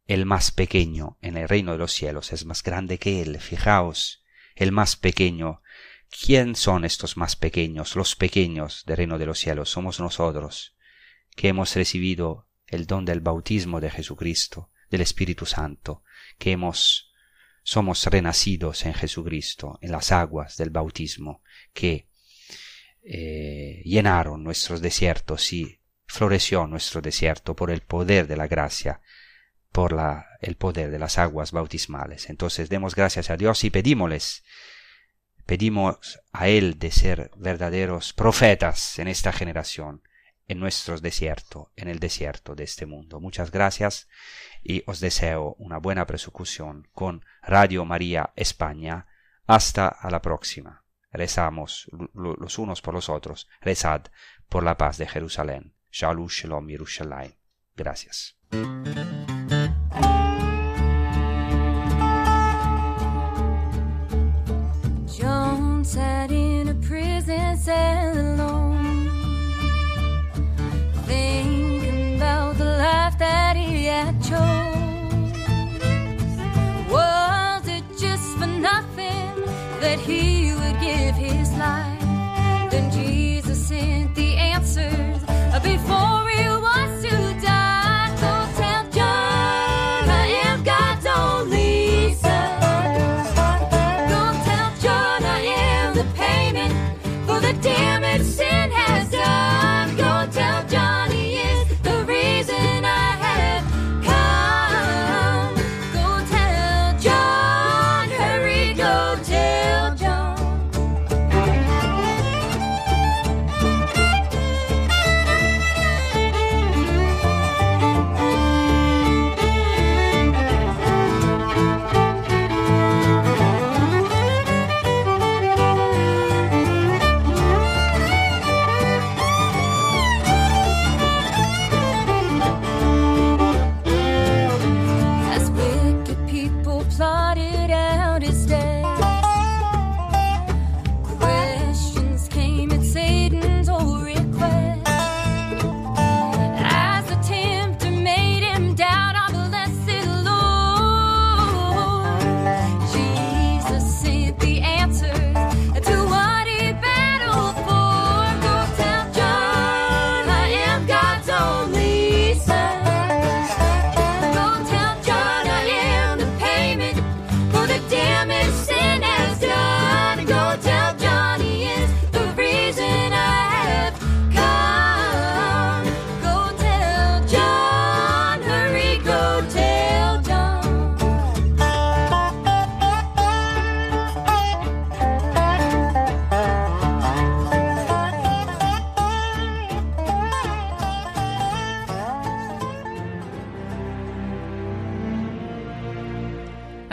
el 0.06 0.26
más 0.26 0.50
pequeño 0.50 1.18
en 1.22 1.36
el 1.36 1.48
reino 1.48 1.72
de 1.72 1.78
los 1.78 1.92
cielos 1.92 2.32
es 2.32 2.44
más 2.44 2.62
grande 2.62 2.98
que 2.98 3.22
él. 3.22 3.38
Fijaos, 3.38 4.24
el 4.56 4.72
más 4.72 4.96
pequeño. 4.96 5.62
¿Quién 6.10 6.56
son 6.56 6.84
estos 6.84 7.16
más 7.16 7.36
pequeños? 7.36 7.94
Los 7.94 8.16
pequeños 8.16 8.84
del 8.86 8.96
reino 8.96 9.18
de 9.18 9.26
los 9.26 9.38
cielos 9.38 9.70
somos 9.70 10.00
nosotros, 10.00 10.74
que 11.36 11.48
hemos 11.48 11.74
recibido 11.76 12.48
el 12.66 12.86
don 12.86 13.04
del 13.04 13.20
bautismo 13.20 13.80
de 13.80 13.90
Jesucristo, 13.90 14.70
del 14.90 15.02
Espíritu 15.02 15.46
Santo, 15.46 16.02
que 16.40 16.52
hemos 16.52 17.12
somos 17.62 18.04
renacidos 18.06 18.86
en 18.86 18.94
Jesucristo, 18.94 19.78
en 19.82 19.92
las 19.92 20.10
aguas 20.10 20.56
del 20.56 20.70
bautismo, 20.70 21.42
que 21.72 22.08
eh, 23.02 23.82
llenaron 23.84 24.42
nuestros 24.42 24.80
desiertos 24.80 25.52
y 25.52 25.80
floreció 26.06 26.66
nuestro 26.66 27.00
desierto 27.00 27.54
por 27.54 27.70
el 27.70 27.82
poder 27.82 28.26
de 28.26 28.36
la 28.36 28.48
gracia, 28.48 29.02
por 29.70 29.92
la, 29.92 30.26
el 30.40 30.56
poder 30.56 30.90
de 30.90 30.98
las 30.98 31.18
aguas 31.18 31.52
bautismales. 31.52 32.30
Entonces 32.30 32.70
demos 32.70 32.94
gracias 32.94 33.30
a 33.30 33.36
Dios 33.36 33.62
y 33.62 33.70
pedímosles, 33.70 34.42
pedimos 35.46 36.20
a 36.32 36.48
Él 36.48 36.78
de 36.78 36.90
ser 36.90 37.30
verdaderos 37.36 38.14
profetas 38.14 38.98
en 38.98 39.06
esta 39.06 39.32
generación, 39.32 40.02
en 40.50 40.58
nuestros 40.58 41.00
desiertos, 41.00 41.68
en 41.76 41.86
el 41.86 42.00
desierto 42.00 42.56
de 42.56 42.64
este 42.64 42.84
mundo. 42.84 43.20
Muchas 43.20 43.52
gracias 43.52 44.08
y 44.64 44.82
os 44.84 44.98
deseo 44.98 45.54
una 45.58 45.78
buena 45.78 46.08
persecución 46.08 46.88
con 46.92 47.24
Radio 47.40 47.84
María 47.84 48.32
España. 48.34 49.06
Hasta 49.46 49.86
a 49.86 50.10
la 50.10 50.20
próxima. 50.20 50.84
Rezamos 51.12 51.88
los 52.14 52.58
unos 52.58 52.82
por 52.82 52.94
los 52.94 53.08
otros. 53.08 53.48
Rezad 53.60 54.06
por 54.48 54.64
la 54.64 54.76
paz 54.76 54.98
de 54.98 55.06
Jerusalén. 55.06 55.76
Shalom 55.92 56.26
Shalom. 56.26 56.66
Gracias. 57.76 58.36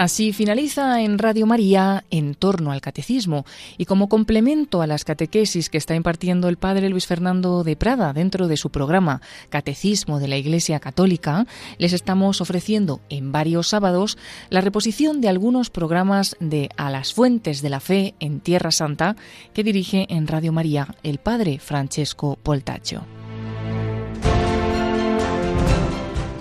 Así 0.08 0.32
finaliza 0.32 1.01
en 1.01 1.20
Radio 1.20 1.45
María 1.45 2.05
en 2.12 2.34
torno 2.34 2.72
al 2.72 2.80
catecismo 2.80 3.45
y 3.78 3.84
como 3.84 4.08
complemento 4.08 4.82
a 4.82 4.88
las 4.88 5.03
catequesis 5.03 5.70
que 5.70 5.78
está 5.78 5.95
impartiendo 5.95 6.47
el 6.47 6.55
padre 6.55 6.88
Luis 6.88 7.05
Fernando 7.05 7.66
de 7.66 7.76
Prada 7.76 8.14
dentro 8.14 8.47
de 8.47 8.55
su 8.55 8.70
programa 8.70 9.20
Catecismo 9.49 10.22
de 10.22 10.30
la 10.30 10.38
Iglesia 10.38 10.80
Católica, 10.80 11.45
les 11.78 11.91
estamos 11.91 12.39
ofreciendo 12.39 13.01
en 13.10 13.34
varios 13.34 13.68
sábados 13.68 14.18
la 14.49 14.62
reposición 14.62 15.20
de 15.20 15.28
algunos 15.28 15.70
programas 15.70 16.38
de 16.39 16.70
A 16.78 16.89
las 16.89 17.14
Fuentes 17.14 17.62
de 17.62 17.70
la 17.70 17.82
Fe 17.82 18.16
en 18.22 18.39
Tierra 18.39 18.72
Santa 18.72 19.18
que 19.53 19.66
dirige 19.66 20.08
en 20.08 20.28
Radio 20.28 20.53
María 20.53 20.95
el 21.03 21.18
padre 21.18 21.60
Francesco 21.60 22.39
Poltaccio. 22.41 23.16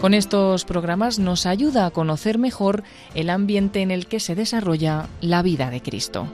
Con 0.01 0.13
estos 0.13 0.65
programas 0.65 1.19
nos 1.19 1.47
ayuda 1.47 1.87
a 1.87 1.91
conocer 1.91 2.39
mejor 2.39 2.85
el 3.15 3.31
ambiente 3.31 3.81
en 3.81 3.91
el 3.91 4.07
que 4.07 4.21
se 4.21 4.35
desarrolla 4.35 5.09
la 5.21 5.43
vida 5.43 5.71
de 5.71 5.81
Cristo. 5.81 6.29